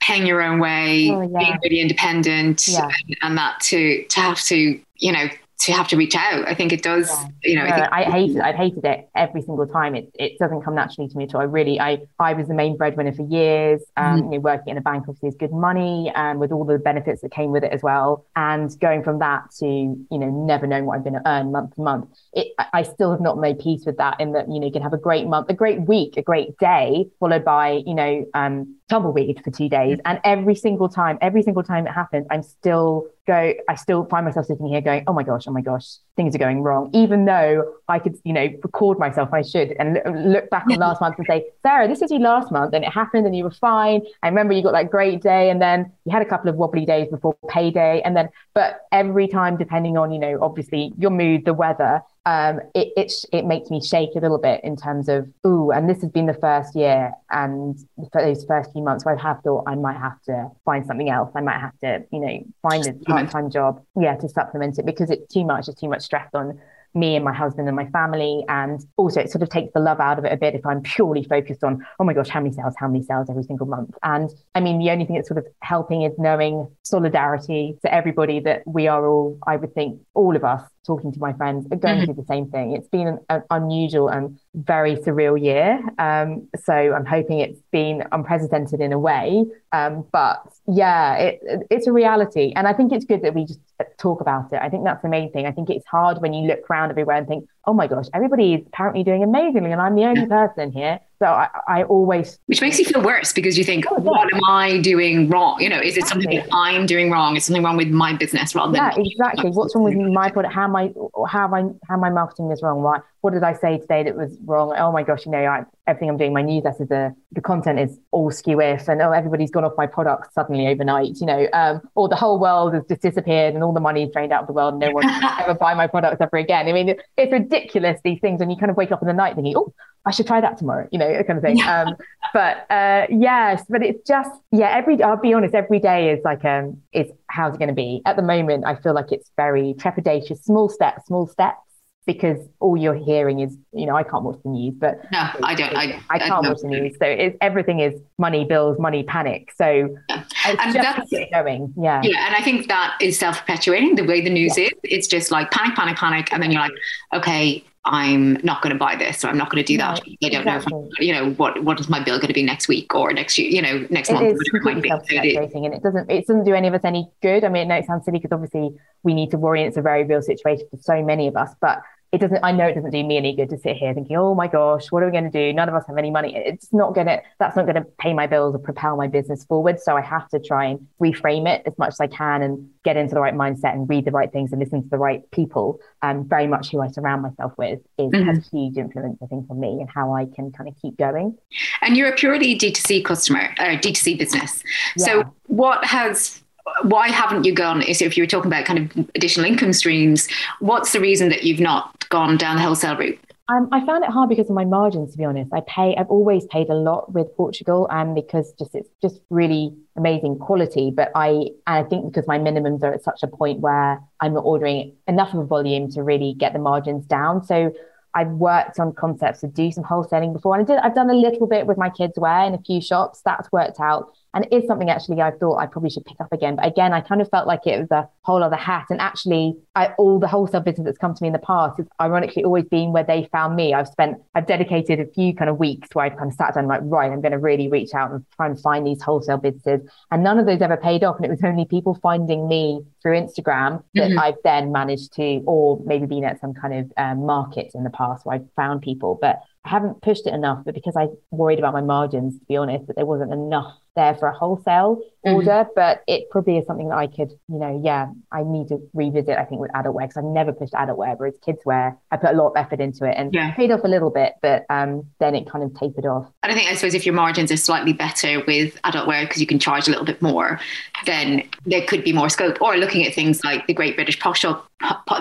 paying 0.00 0.26
your 0.26 0.42
own 0.42 0.60
way, 0.60 1.10
oh, 1.10 1.26
being 1.26 1.58
really 1.64 1.80
independent, 1.80 2.68
and, 2.68 3.16
and 3.22 3.38
that 3.38 3.60
to 3.62 4.04
to 4.04 4.20
have 4.20 4.40
to 4.44 4.80
you 4.96 5.12
know 5.12 5.28
to 5.58 5.72
have 5.72 5.88
to 5.88 5.96
reach 5.96 6.14
out. 6.14 6.46
I 6.46 6.54
think 6.54 6.72
it 6.72 6.82
does. 6.82 7.08
Yeah. 7.08 7.28
You 7.42 7.56
know, 7.56 7.64
no, 7.64 7.76
I, 7.90 8.04
I 8.04 8.10
hated. 8.10 8.40
I've 8.40 8.54
hated 8.54 8.84
it 8.84 9.08
every 9.14 9.42
single 9.42 9.66
time. 9.66 9.94
It 9.94 10.10
it 10.14 10.38
doesn't 10.38 10.62
come 10.62 10.74
naturally 10.74 11.08
to 11.08 11.16
me 11.16 11.24
at 11.24 11.34
all. 11.34 11.40
I 11.40 11.44
really, 11.44 11.80
I 11.80 12.02
I 12.18 12.34
was 12.34 12.48
the 12.48 12.54
main 12.54 12.76
breadwinner 12.76 13.12
for 13.12 13.22
years. 13.22 13.82
Um, 13.96 14.04
mm-hmm. 14.04 14.32
you 14.32 14.38
know, 14.38 14.42
working 14.42 14.72
in 14.72 14.78
a 14.78 14.82
bank 14.82 15.04
obviously 15.08 15.30
is 15.30 15.34
good 15.34 15.52
money, 15.52 16.12
and 16.14 16.36
um, 16.36 16.38
with 16.38 16.52
all 16.52 16.64
the 16.64 16.78
benefits 16.78 17.22
that 17.22 17.32
came 17.32 17.52
with 17.52 17.64
it 17.64 17.72
as 17.72 17.82
well. 17.82 18.26
And 18.36 18.70
going 18.80 19.02
from 19.02 19.18
that 19.20 19.50
to 19.58 19.66
you 19.66 20.18
know 20.18 20.28
never 20.28 20.66
knowing 20.66 20.84
what 20.84 20.96
I'm 20.96 21.02
going 21.02 21.14
to 21.14 21.26
earn 21.26 21.52
month 21.52 21.74
to 21.76 21.80
month, 21.80 22.10
it 22.32 22.48
I 22.72 22.82
still 22.82 23.10
have 23.10 23.20
not 23.20 23.38
made 23.38 23.58
peace 23.58 23.86
with 23.86 23.96
that. 23.96 24.20
In 24.20 24.32
that 24.32 24.48
you 24.50 24.60
know 24.60 24.66
you 24.66 24.72
can 24.72 24.82
have 24.82 24.92
a 24.92 24.98
great 24.98 25.26
month, 25.26 25.48
a 25.48 25.54
great 25.54 25.80
week, 25.80 26.16
a 26.16 26.22
great 26.22 26.58
day, 26.58 27.06
followed 27.18 27.44
by 27.44 27.82
you 27.86 27.94
know 27.94 28.26
um, 28.34 28.75
tumbleweed 28.88 29.42
for 29.44 29.50
two 29.50 29.68
days, 29.68 29.98
and 30.04 30.20
every 30.24 30.54
single 30.54 30.88
time, 30.88 31.18
every 31.20 31.42
single 31.42 31.62
time 31.62 31.86
it 31.86 31.92
happens, 31.92 32.26
I'm 32.30 32.42
still 32.42 33.08
go, 33.26 33.52
I 33.68 33.74
still 33.74 34.04
find 34.06 34.24
myself 34.24 34.46
sitting 34.46 34.66
here 34.66 34.80
going, 34.80 35.04
oh 35.06 35.12
my 35.12 35.22
gosh, 35.22 35.46
oh 35.46 35.52
my 35.52 35.60
gosh, 35.60 35.96
things 36.16 36.34
are 36.34 36.38
going 36.38 36.62
wrong. 36.62 36.90
Even 36.92 37.24
though 37.24 37.74
I 37.88 37.98
could, 37.98 38.16
you 38.24 38.32
know, 38.32 38.48
record 38.62 38.98
myself, 38.98 39.30
I 39.32 39.42
should, 39.42 39.74
and 39.78 40.00
look 40.32 40.48
back 40.50 40.64
on 40.70 40.76
last 40.78 41.00
month 41.00 41.16
and 41.18 41.26
say, 41.26 41.44
Sarah, 41.62 41.88
this 41.88 42.00
was 42.00 42.10
you 42.10 42.18
last 42.18 42.52
month 42.52 42.72
and 42.74 42.84
it 42.84 42.92
happened 42.92 43.26
and 43.26 43.36
you 43.36 43.44
were 43.44 43.50
fine. 43.50 44.02
I 44.22 44.28
remember 44.28 44.54
you 44.54 44.62
got 44.62 44.72
that 44.72 44.90
great 44.90 45.22
day 45.22 45.50
and 45.50 45.60
then 45.60 45.92
you 46.04 46.12
had 46.12 46.22
a 46.22 46.26
couple 46.26 46.48
of 46.48 46.56
wobbly 46.56 46.86
days 46.86 47.08
before 47.08 47.36
payday. 47.48 48.00
And 48.02 48.16
then, 48.16 48.28
but 48.54 48.82
every 48.92 49.28
time, 49.28 49.56
depending 49.56 49.98
on, 49.98 50.12
you 50.12 50.18
know, 50.18 50.38
obviously 50.40 50.92
your 50.96 51.10
mood, 51.10 51.44
the 51.44 51.54
weather, 51.54 52.02
um, 52.26 52.60
it, 52.74 52.92
it 52.96 53.12
it 53.32 53.46
makes 53.46 53.70
me 53.70 53.80
shake 53.80 54.10
a 54.16 54.18
little 54.18 54.38
bit 54.38 54.60
in 54.64 54.76
terms 54.76 55.08
of 55.08 55.28
ooh, 55.46 55.70
and 55.70 55.88
this 55.88 56.02
has 56.02 56.10
been 56.10 56.26
the 56.26 56.34
first 56.34 56.74
year 56.74 57.12
and 57.30 57.78
for 58.12 58.20
those 58.20 58.44
first 58.44 58.72
few 58.72 58.82
months 58.82 59.04
where 59.04 59.16
I 59.16 59.22
have 59.22 59.42
thought 59.42 59.62
I 59.68 59.76
might 59.76 59.96
have 59.96 60.20
to 60.22 60.50
find 60.64 60.84
something 60.84 61.08
else. 61.08 61.30
I 61.36 61.40
might 61.40 61.60
have 61.60 61.78
to, 61.78 62.04
you 62.10 62.18
know, 62.18 62.44
find 62.62 62.84
a 62.84 62.92
part 63.04 63.30
time 63.30 63.48
job, 63.48 63.80
yeah, 63.98 64.16
to 64.16 64.28
supplement 64.28 64.76
it 64.80 64.84
because 64.84 65.08
it's 65.08 65.32
too 65.32 65.44
much. 65.44 65.68
It's 65.68 65.80
too 65.80 65.88
much 65.88 66.02
stress 66.02 66.28
on 66.34 66.60
me 66.96 67.14
and 67.14 67.24
my 67.24 67.32
husband 67.32 67.68
and 67.68 67.76
my 67.76 67.86
family. 67.90 68.44
And 68.48 68.84
also, 68.96 69.20
it 69.20 69.30
sort 69.30 69.42
of 69.42 69.50
takes 69.50 69.72
the 69.72 69.80
love 69.80 70.00
out 70.00 70.18
of 70.18 70.24
it 70.24 70.32
a 70.32 70.36
bit 70.36 70.56
if 70.56 70.66
I'm 70.66 70.82
purely 70.82 71.22
focused 71.22 71.62
on, 71.62 71.86
oh 72.00 72.04
my 72.04 72.12
gosh, 72.12 72.28
how 72.28 72.40
many 72.40 72.54
sales, 72.54 72.74
how 72.76 72.88
many 72.88 73.04
sales 73.04 73.30
every 73.30 73.44
single 73.44 73.66
month. 73.66 73.94
And 74.02 74.30
I 74.56 74.60
mean, 74.60 74.78
the 74.78 74.90
only 74.90 75.04
thing 75.04 75.14
that's 75.14 75.28
sort 75.28 75.38
of 75.38 75.46
helping 75.60 76.02
is 76.02 76.12
knowing 76.18 76.68
solidarity 76.82 77.78
to 77.82 77.94
everybody 77.94 78.40
that 78.40 78.62
we 78.66 78.88
are 78.88 79.06
all, 79.06 79.38
I 79.46 79.56
would 79.56 79.74
think, 79.74 80.00
all 80.14 80.34
of 80.34 80.42
us 80.42 80.62
talking 80.86 81.12
to 81.12 81.18
my 81.18 81.32
friends 81.32 81.66
are 81.70 81.76
going 81.76 81.96
mm-hmm. 81.96 82.04
through 82.04 82.14
the 82.14 82.24
same 82.24 82.50
thing. 82.50 82.72
It's 82.72 82.88
been 82.88 83.08
an, 83.08 83.18
an 83.28 83.42
unusual 83.50 84.08
and 84.08 84.38
very 84.54 84.96
surreal 84.96 85.40
year. 85.42 85.80
Um, 85.98 86.48
so 86.64 86.72
I'm 86.72 87.04
hoping 87.04 87.40
it's 87.40 87.60
been 87.72 88.04
unprecedented 88.12 88.80
in 88.80 88.92
a 88.92 88.98
way. 88.98 89.44
Um, 89.72 90.06
but 90.12 90.42
yeah, 90.66 91.14
it, 91.16 91.66
it's 91.70 91.86
a 91.86 91.92
reality. 91.92 92.52
And 92.56 92.66
I 92.66 92.72
think 92.72 92.92
it's 92.92 93.04
good 93.04 93.22
that 93.22 93.34
we 93.34 93.44
just 93.44 93.60
talk 93.98 94.20
about 94.20 94.52
it. 94.52 94.60
I 94.62 94.68
think 94.68 94.84
that's 94.84 95.02
the 95.02 95.08
main 95.08 95.32
thing. 95.32 95.46
I 95.46 95.52
think 95.52 95.68
it's 95.70 95.86
hard 95.86 96.22
when 96.22 96.32
you 96.32 96.46
look 96.46 96.70
around 96.70 96.90
everywhere 96.90 97.16
and 97.16 97.26
think, 97.26 97.48
oh 97.66 97.74
my 97.74 97.86
gosh, 97.86 98.06
everybody 98.14 98.54
is 98.54 98.66
apparently 98.66 99.02
doing 99.02 99.22
amazingly, 99.22 99.72
and 99.72 99.80
I'm 99.80 99.94
the 99.94 100.04
only 100.04 100.26
person 100.38 100.72
here. 100.72 101.00
So 101.18 101.26
I, 101.26 101.48
I 101.66 101.82
always. 101.84 102.38
Which 102.46 102.60
makes 102.60 102.78
you 102.78 102.84
feel 102.84 103.02
worse 103.02 103.32
because 103.32 103.56
you 103.56 103.64
think, 103.64 103.86
oh, 103.90 103.96
yeah. 103.96 104.02
what 104.02 104.32
am 104.32 104.44
I 104.44 104.80
doing 104.80 105.28
wrong? 105.28 105.60
You 105.60 105.70
know, 105.70 105.80
is 105.80 105.96
it 105.96 106.06
something 106.06 106.30
that 106.30 106.46
I'm 106.52 106.86
doing 106.86 107.10
wrong? 107.10 107.36
Is 107.36 107.44
something 107.46 107.62
wrong 107.62 107.76
with 107.76 107.88
my 107.88 108.12
business 108.12 108.54
rather 108.54 108.72
than. 108.72 108.82
Yeah, 108.82 109.02
exactly. 109.02 109.50
What's 109.50 109.74
wrong 109.74 109.84
with 109.84 109.96
my 109.96 110.30
product? 110.30 110.54
How 110.54 110.64
am 110.64 110.76
I, 110.76 110.92
how 111.28 111.44
am 111.44 111.54
I, 111.54 111.62
how 111.88 111.94
am 111.94 112.04
I 112.04 112.10
marketing 112.10 112.48
this 112.50 112.62
wrong? 112.62 112.82
Why, 112.82 113.00
what 113.26 113.32
did 113.32 113.42
I 113.42 113.54
say 113.54 113.78
today 113.78 114.04
that 114.04 114.14
was 114.14 114.38
wrong? 114.44 114.72
Oh 114.78 114.92
my 114.92 115.02
gosh, 115.02 115.26
you 115.26 115.32
know, 115.32 115.42
I, 115.44 115.64
everything 115.88 116.08
I'm 116.08 116.16
doing, 116.16 116.32
my 116.32 116.44
newsletters, 116.44 116.88
the, 116.88 117.12
the 117.32 117.40
content 117.40 117.80
is 117.80 117.98
all 118.12 118.30
skew 118.30 118.60
if, 118.60 118.86
and 118.86 119.02
oh, 119.02 119.10
everybody's 119.10 119.50
gone 119.50 119.64
off 119.64 119.72
my 119.76 119.88
product 119.88 120.32
suddenly 120.32 120.68
overnight, 120.68 121.16
you 121.16 121.26
know, 121.26 121.48
um, 121.52 121.80
or 121.96 122.08
the 122.08 122.14
whole 122.14 122.38
world 122.38 122.72
has 122.74 122.84
just 122.88 123.02
disappeared 123.02 123.54
and 123.54 123.64
all 123.64 123.72
the 123.72 123.80
money 123.80 124.04
is 124.04 124.12
drained 124.12 124.32
out 124.32 124.42
of 124.42 124.46
the 124.46 124.52
world 124.52 124.74
and 124.74 124.80
no 124.80 124.92
one 124.92 125.04
ever 125.40 125.54
buy 125.54 125.74
my 125.74 125.88
products 125.88 126.18
ever 126.20 126.36
again. 126.36 126.68
I 126.68 126.72
mean, 126.72 126.94
it's 127.16 127.32
ridiculous, 127.32 127.98
these 128.04 128.20
things. 128.20 128.40
And 128.40 128.48
you 128.48 128.56
kind 128.56 128.70
of 128.70 128.76
wake 128.76 128.92
up 128.92 129.02
in 129.02 129.08
the 129.08 129.12
night 129.12 129.34
thinking, 129.34 129.54
oh, 129.56 129.74
I 130.04 130.12
should 130.12 130.28
try 130.28 130.40
that 130.40 130.56
tomorrow, 130.56 130.88
you 130.92 131.00
know, 131.00 131.20
kind 131.24 131.36
of 131.36 131.42
thing. 131.42 131.56
Yeah. 131.56 131.82
Um, 131.82 131.96
but 132.32 132.70
uh, 132.70 133.08
yes, 133.10 133.64
but 133.68 133.82
it's 133.82 134.06
just, 134.06 134.30
yeah, 134.52 134.68
every, 134.68 135.02
I'll 135.02 135.16
be 135.16 135.34
honest, 135.34 135.52
every 135.52 135.80
day 135.80 136.10
is 136.10 136.20
like, 136.24 136.44
um, 136.44 136.80
is 136.92 137.10
how's 137.28 137.56
it 137.56 137.58
going 137.58 137.70
to 137.70 137.74
be? 137.74 138.02
At 138.06 138.14
the 138.14 138.22
moment, 138.22 138.66
I 138.66 138.76
feel 138.76 138.94
like 138.94 139.10
it's 139.10 139.32
very 139.36 139.74
trepidatious, 139.74 140.44
small 140.44 140.68
steps, 140.68 141.06
small 141.06 141.26
steps 141.26 141.58
because 142.06 142.38
all 142.60 142.76
you're 142.76 142.94
hearing 142.94 143.40
is, 143.40 143.56
you 143.72 143.84
know, 143.84 143.96
I 143.96 144.04
can't 144.04 144.22
watch 144.22 144.38
the 144.44 144.50
news, 144.50 144.74
but 144.78 145.00
no, 145.10 145.28
I 145.42 145.54
don't. 145.54 145.76
I, 145.76 146.00
I 146.08 146.18
can't 146.20 146.46
I 146.46 146.48
watch 146.48 146.60
the 146.62 146.68
news. 146.68 146.92
So 147.00 147.06
it's, 147.06 147.36
everything 147.40 147.80
is 147.80 148.00
money, 148.16 148.44
bills, 148.44 148.78
money, 148.78 149.02
panic. 149.02 149.52
So 149.56 149.96
yeah. 150.08 150.24
and 150.44 150.74
that's 150.74 151.10
going. 151.32 151.74
Yeah. 151.76 152.00
Yeah. 152.04 152.26
And 152.26 152.36
I 152.36 152.42
think 152.42 152.68
that 152.68 152.96
is 153.00 153.18
self 153.18 153.40
perpetuating 153.40 153.96
the 153.96 154.04
way 154.04 154.20
the 154.20 154.30
news 154.30 154.56
yeah. 154.56 154.66
is. 154.66 154.72
It's 154.84 155.06
just 155.08 155.32
like 155.32 155.50
panic, 155.50 155.74
panic, 155.74 155.96
panic. 155.96 156.32
And 156.32 156.40
then 156.42 156.52
you're 156.52 156.60
like, 156.60 156.72
okay, 157.12 157.64
I'm 157.86 158.34
not 158.42 158.62
going 158.62 158.72
to 158.72 158.78
buy 158.78 158.96
this 158.96 159.24
or 159.24 159.28
I'm 159.28 159.38
not 159.38 159.48
going 159.50 159.64
to 159.64 159.66
do 159.66 159.76
that. 159.78 160.00
I 160.22 160.28
don't 160.28 160.40
exactly. 160.40 160.72
know, 160.72 160.88
if, 160.92 161.00
you 161.00 161.12
know, 161.12 161.32
what 161.34 161.62
what 161.62 161.78
is 161.80 161.88
my 161.88 162.02
bill 162.02 162.18
going 162.18 162.28
to 162.28 162.34
be 162.34 162.42
next 162.42 162.68
week 162.68 162.94
or 162.94 163.12
next 163.12 163.38
year, 163.38 163.48
you 163.48 163.62
know, 163.62 163.86
next 163.90 164.10
it 164.10 164.14
month. 164.14 164.32
Is 164.32 164.48
completely 164.48 164.88
self-perpetuating 164.88 165.66
and 165.66 165.74
it 165.74 165.82
doesn't 165.82 166.10
it 166.10 166.26
doesn't 166.26 166.44
do 166.44 166.54
any 166.54 166.68
of 166.68 166.74
us 166.74 166.82
any 166.84 167.08
good. 167.22 167.44
I 167.44 167.48
mean, 167.48 167.68
no, 167.68 167.76
it 167.76 167.86
sounds 167.86 168.04
silly 168.04 168.18
because 168.18 168.32
obviously 168.32 168.70
we 169.02 169.14
need 169.14 169.30
to 169.30 169.38
worry 169.38 169.60
and 169.60 169.68
it's 169.68 169.76
a 169.76 169.82
very 169.82 170.04
real 170.04 170.22
situation 170.22 170.66
for 170.70 170.78
so 170.78 171.02
many 171.02 171.28
of 171.28 171.36
us, 171.36 171.50
but 171.60 171.82
it 172.12 172.18
doesn't 172.18 172.42
i 172.42 172.52
know 172.52 172.66
it 172.66 172.74
doesn't 172.74 172.90
do 172.90 173.04
me 173.04 173.16
any 173.16 173.34
good 173.34 173.50
to 173.50 173.58
sit 173.58 173.76
here 173.76 173.92
thinking 173.92 174.16
oh 174.16 174.34
my 174.34 174.46
gosh 174.46 174.90
what 174.90 175.02
are 175.02 175.06
we 175.06 175.12
going 175.12 175.30
to 175.30 175.30
do? 175.30 175.52
None 175.52 175.68
of 175.68 175.74
us 175.74 175.84
have 175.86 175.98
any 175.98 176.10
money. 176.10 176.34
It's 176.34 176.72
not 176.72 176.94
going 176.94 177.06
to 177.06 177.20
that's 177.38 177.56
not 177.56 177.66
going 177.66 177.76
to 177.76 177.84
pay 177.98 178.14
my 178.14 178.26
bills 178.26 178.54
or 178.54 178.58
propel 178.58 178.96
my 178.96 179.06
business 179.06 179.44
forward. 179.44 179.80
So 179.80 179.96
i 179.96 180.00
have 180.00 180.28
to 180.30 180.40
try 180.40 180.66
and 180.66 180.86
reframe 181.00 181.46
it 181.48 181.62
as 181.66 181.76
much 181.78 181.90
as 181.90 182.00
i 182.00 182.06
can 182.06 182.42
and 182.42 182.68
get 182.84 182.96
into 182.96 183.14
the 183.14 183.20
right 183.20 183.34
mindset 183.34 183.72
and 183.72 183.88
read 183.88 184.04
the 184.04 184.10
right 184.10 184.32
things 184.32 184.52
and 184.52 184.60
listen 184.60 184.82
to 184.82 184.88
the 184.88 184.98
right 184.98 185.28
people. 185.30 185.80
Um, 186.02 186.28
very 186.28 186.46
much 186.46 186.70
who 186.70 186.80
i 186.80 186.88
surround 186.88 187.22
myself 187.22 187.52
with 187.58 187.80
is 187.98 188.10
mm-hmm. 188.10 188.28
has 188.28 188.38
a 188.38 188.50
huge 188.50 188.76
influence 188.76 189.18
i 189.22 189.26
think 189.26 189.46
on 189.50 189.58
me 189.58 189.78
and 189.80 189.88
how 189.92 190.14
i 190.14 190.26
can 190.26 190.52
kind 190.52 190.68
of 190.68 190.76
keep 190.80 190.96
going. 190.96 191.36
And 191.82 191.96
you're 191.96 192.08
a 192.08 192.14
purely 192.14 192.56
d2c 192.56 193.04
customer 193.04 193.54
or 193.58 193.66
uh, 193.66 193.76
d2c 193.76 194.18
business. 194.18 194.62
Yeah. 194.96 195.04
so 195.04 195.34
what 195.46 195.84
has 195.84 196.42
why 196.82 197.08
haven't 197.08 197.44
you 197.44 197.54
gone? 197.54 197.82
Is 197.82 198.02
if 198.02 198.16
you 198.16 198.22
were 198.22 198.28
talking 198.28 198.50
about 198.50 198.64
kind 198.64 198.78
of 198.78 199.10
additional 199.14 199.46
income 199.46 199.72
streams, 199.72 200.28
what's 200.60 200.92
the 200.92 201.00
reason 201.00 201.28
that 201.30 201.44
you've 201.44 201.60
not 201.60 202.08
gone 202.08 202.36
down 202.36 202.56
the 202.56 202.62
wholesale 202.62 202.96
route? 202.96 203.18
Um, 203.48 203.68
I 203.70 203.84
found 203.86 204.02
it 204.02 204.10
hard 204.10 204.28
because 204.28 204.48
of 204.50 204.56
my 204.56 204.64
margins, 204.64 205.12
to 205.12 205.18
be 205.18 205.24
honest. 205.24 205.52
I 205.52 205.60
pay, 205.68 205.94
I've 205.96 206.08
always 206.08 206.46
paid 206.46 206.68
a 206.68 206.74
lot 206.74 207.12
with 207.12 207.28
Portugal, 207.36 207.86
and 207.92 208.12
because 208.12 208.52
just 208.58 208.74
it's 208.74 208.88
just 209.00 209.20
really 209.30 209.72
amazing 209.96 210.38
quality. 210.38 210.90
But 210.90 211.12
I, 211.14 211.28
and 211.28 211.52
I 211.66 211.84
think 211.84 212.06
because 212.06 212.26
my 212.26 212.40
minimums 212.40 212.82
are 212.82 212.92
at 212.92 213.04
such 213.04 213.22
a 213.22 213.28
point 213.28 213.60
where 213.60 214.00
I'm 214.20 214.34
not 214.34 214.40
ordering 214.40 214.96
enough 215.06 215.32
of 215.32 215.40
a 215.40 215.44
volume 215.44 215.88
to 215.92 216.02
really 216.02 216.34
get 216.34 216.54
the 216.54 216.58
margins 216.58 217.06
down. 217.06 217.44
So 217.44 217.72
I've 218.16 218.30
worked 218.30 218.80
on 218.80 218.92
concepts 218.94 219.40
to 219.40 219.46
do 219.46 219.70
some 219.70 219.84
wholesaling 219.84 220.32
before, 220.32 220.58
and 220.58 220.68
I 220.68 220.74
did. 220.74 220.82
I've 220.82 220.96
done 220.96 221.10
a 221.10 221.14
little 221.14 221.46
bit 221.46 221.68
with 221.68 221.78
my 221.78 221.90
kids' 221.90 222.18
wear 222.18 222.44
in 222.46 222.54
a 222.54 222.58
few 222.58 222.80
shops. 222.80 223.22
That's 223.24 223.52
worked 223.52 223.78
out 223.78 224.12
And 224.36 224.44
it 224.44 224.52
is 224.54 224.66
something 224.66 224.90
actually 224.90 225.22
I 225.22 225.30
thought 225.30 225.56
I 225.56 225.64
probably 225.64 225.88
should 225.88 226.04
pick 226.04 226.20
up 226.20 226.30
again. 226.30 226.56
But 226.56 226.66
again, 226.66 226.92
I 226.92 227.00
kind 227.00 227.22
of 227.22 227.30
felt 227.30 227.46
like 227.46 227.66
it 227.66 227.80
was 227.80 227.90
a 227.90 228.06
whole 228.20 228.42
other 228.42 228.56
hat. 228.56 228.84
And 228.90 229.00
actually, 229.00 229.56
I, 229.74 229.94
all 229.96 230.18
the 230.18 230.28
wholesale 230.28 230.60
business 230.60 230.84
that's 230.84 230.98
come 230.98 231.14
to 231.14 231.22
me 231.22 231.28
in 231.28 231.32
the 231.32 231.38
past 231.38 231.78
has 231.78 231.86
ironically 231.98 232.44
always 232.44 232.66
been 232.66 232.92
where 232.92 233.02
they 233.02 233.30
found 233.32 233.56
me. 233.56 233.72
I've 233.72 233.88
spent, 233.88 234.18
I've 234.34 234.46
dedicated 234.46 235.00
a 235.00 235.06
few 235.06 235.34
kind 235.34 235.48
of 235.48 235.58
weeks 235.58 235.88
where 235.94 236.04
I've 236.04 236.18
kind 236.18 236.30
of 236.30 236.36
sat 236.36 236.54
down 236.54 236.66
like, 236.66 236.82
right, 236.84 237.10
I'm 237.10 237.22
going 237.22 237.32
to 237.32 237.38
really 237.38 237.68
reach 237.68 237.94
out 237.94 238.10
and 238.10 238.26
try 238.36 238.44
and 238.44 238.60
find 238.60 238.86
these 238.86 239.00
wholesale 239.00 239.38
businesses. 239.38 239.88
And 240.10 240.22
none 240.22 240.38
of 240.38 240.44
those 240.44 240.60
ever 240.60 240.76
paid 240.76 241.02
off. 241.02 241.16
And 241.16 241.24
it 241.24 241.30
was 241.30 241.42
only 241.42 241.64
people 241.64 241.98
finding 242.02 242.46
me 242.46 242.82
through 243.00 243.18
Instagram 243.18 243.82
that 243.94 244.10
mm-hmm. 244.10 244.18
I've 244.18 244.36
then 244.44 244.70
managed 244.70 245.14
to, 245.14 245.42
or 245.46 245.80
maybe 245.86 246.04
been 246.04 246.24
at 246.24 246.42
some 246.42 246.52
kind 246.52 246.74
of 246.74 246.92
um, 246.98 247.24
markets 247.24 247.74
in 247.74 247.84
the 247.84 247.90
past 247.90 248.26
where 248.26 248.36
I've 248.36 248.48
found 248.54 248.82
people. 248.82 249.18
But 249.18 249.40
I 249.64 249.70
haven't 249.70 250.02
pushed 250.02 250.26
it 250.26 250.34
enough, 250.34 250.62
but 250.66 250.74
because 250.74 250.94
I 250.94 251.06
worried 251.30 251.58
about 251.58 251.72
my 251.72 251.80
margins, 251.80 252.38
to 252.38 252.44
be 252.44 252.58
honest, 252.58 252.86
that 252.88 252.96
there 252.96 253.06
wasn't 253.06 253.32
enough 253.32 253.78
there 253.96 254.14
for 254.14 254.28
a 254.28 254.32
wholesale 254.32 254.96
mm-hmm. 255.26 255.34
order, 255.34 255.66
but 255.74 256.02
it 256.06 256.30
probably 256.30 256.58
is 256.58 256.66
something 256.66 256.88
that 256.88 256.96
I 256.98 257.06
could, 257.06 257.30
you 257.48 257.58
know, 257.58 257.80
yeah, 257.84 258.08
I 258.30 258.42
need 258.44 258.68
to 258.68 258.78
revisit, 258.94 259.36
I 259.36 259.44
think, 259.44 259.60
with 259.60 259.74
adult 259.74 259.94
wear 259.94 260.06
because 260.06 260.18
I've 260.18 260.30
never 260.30 260.52
pushed 260.52 260.74
adult 260.74 260.98
wear, 260.98 261.14
whereas 261.16 261.34
kids 261.44 261.58
wear, 261.64 261.96
I 262.10 262.16
put 262.16 262.30
a 262.30 262.36
lot 262.36 262.50
of 262.50 262.56
effort 262.56 262.80
into 262.80 263.04
it 263.04 263.14
and 263.16 263.34
yeah. 263.34 263.52
paid 263.54 263.70
off 263.72 263.80
a 263.84 263.88
little 263.88 264.10
bit, 264.10 264.34
but 264.42 264.64
um, 264.70 265.06
then 265.18 265.34
it 265.34 265.50
kind 265.50 265.64
of 265.64 265.74
tapered 265.74 266.06
off. 266.06 266.30
I 266.42 266.48
don't 266.48 266.56
think, 266.56 266.70
I 266.70 266.74
suppose, 266.74 266.94
if 266.94 267.04
your 267.04 267.14
margins 267.14 267.50
are 267.50 267.56
slightly 267.56 267.92
better 267.92 268.44
with 268.46 268.78
adult 268.84 269.08
wear 269.08 269.24
because 269.26 269.40
you 269.40 269.46
can 269.46 269.58
charge 269.58 269.88
a 269.88 269.90
little 269.90 270.06
bit 270.06 270.22
more, 270.22 270.60
then 271.04 271.42
there 271.64 271.82
could 271.82 272.04
be 272.04 272.12
more 272.12 272.28
scope. 272.28 272.60
Or 272.60 272.76
looking 272.76 273.06
at 273.06 273.14
things 273.14 273.42
like 273.42 273.66
the 273.66 273.74
Great 273.74 273.96
British 273.96 274.20
Pop 274.20 274.36
Shop, 274.36 274.70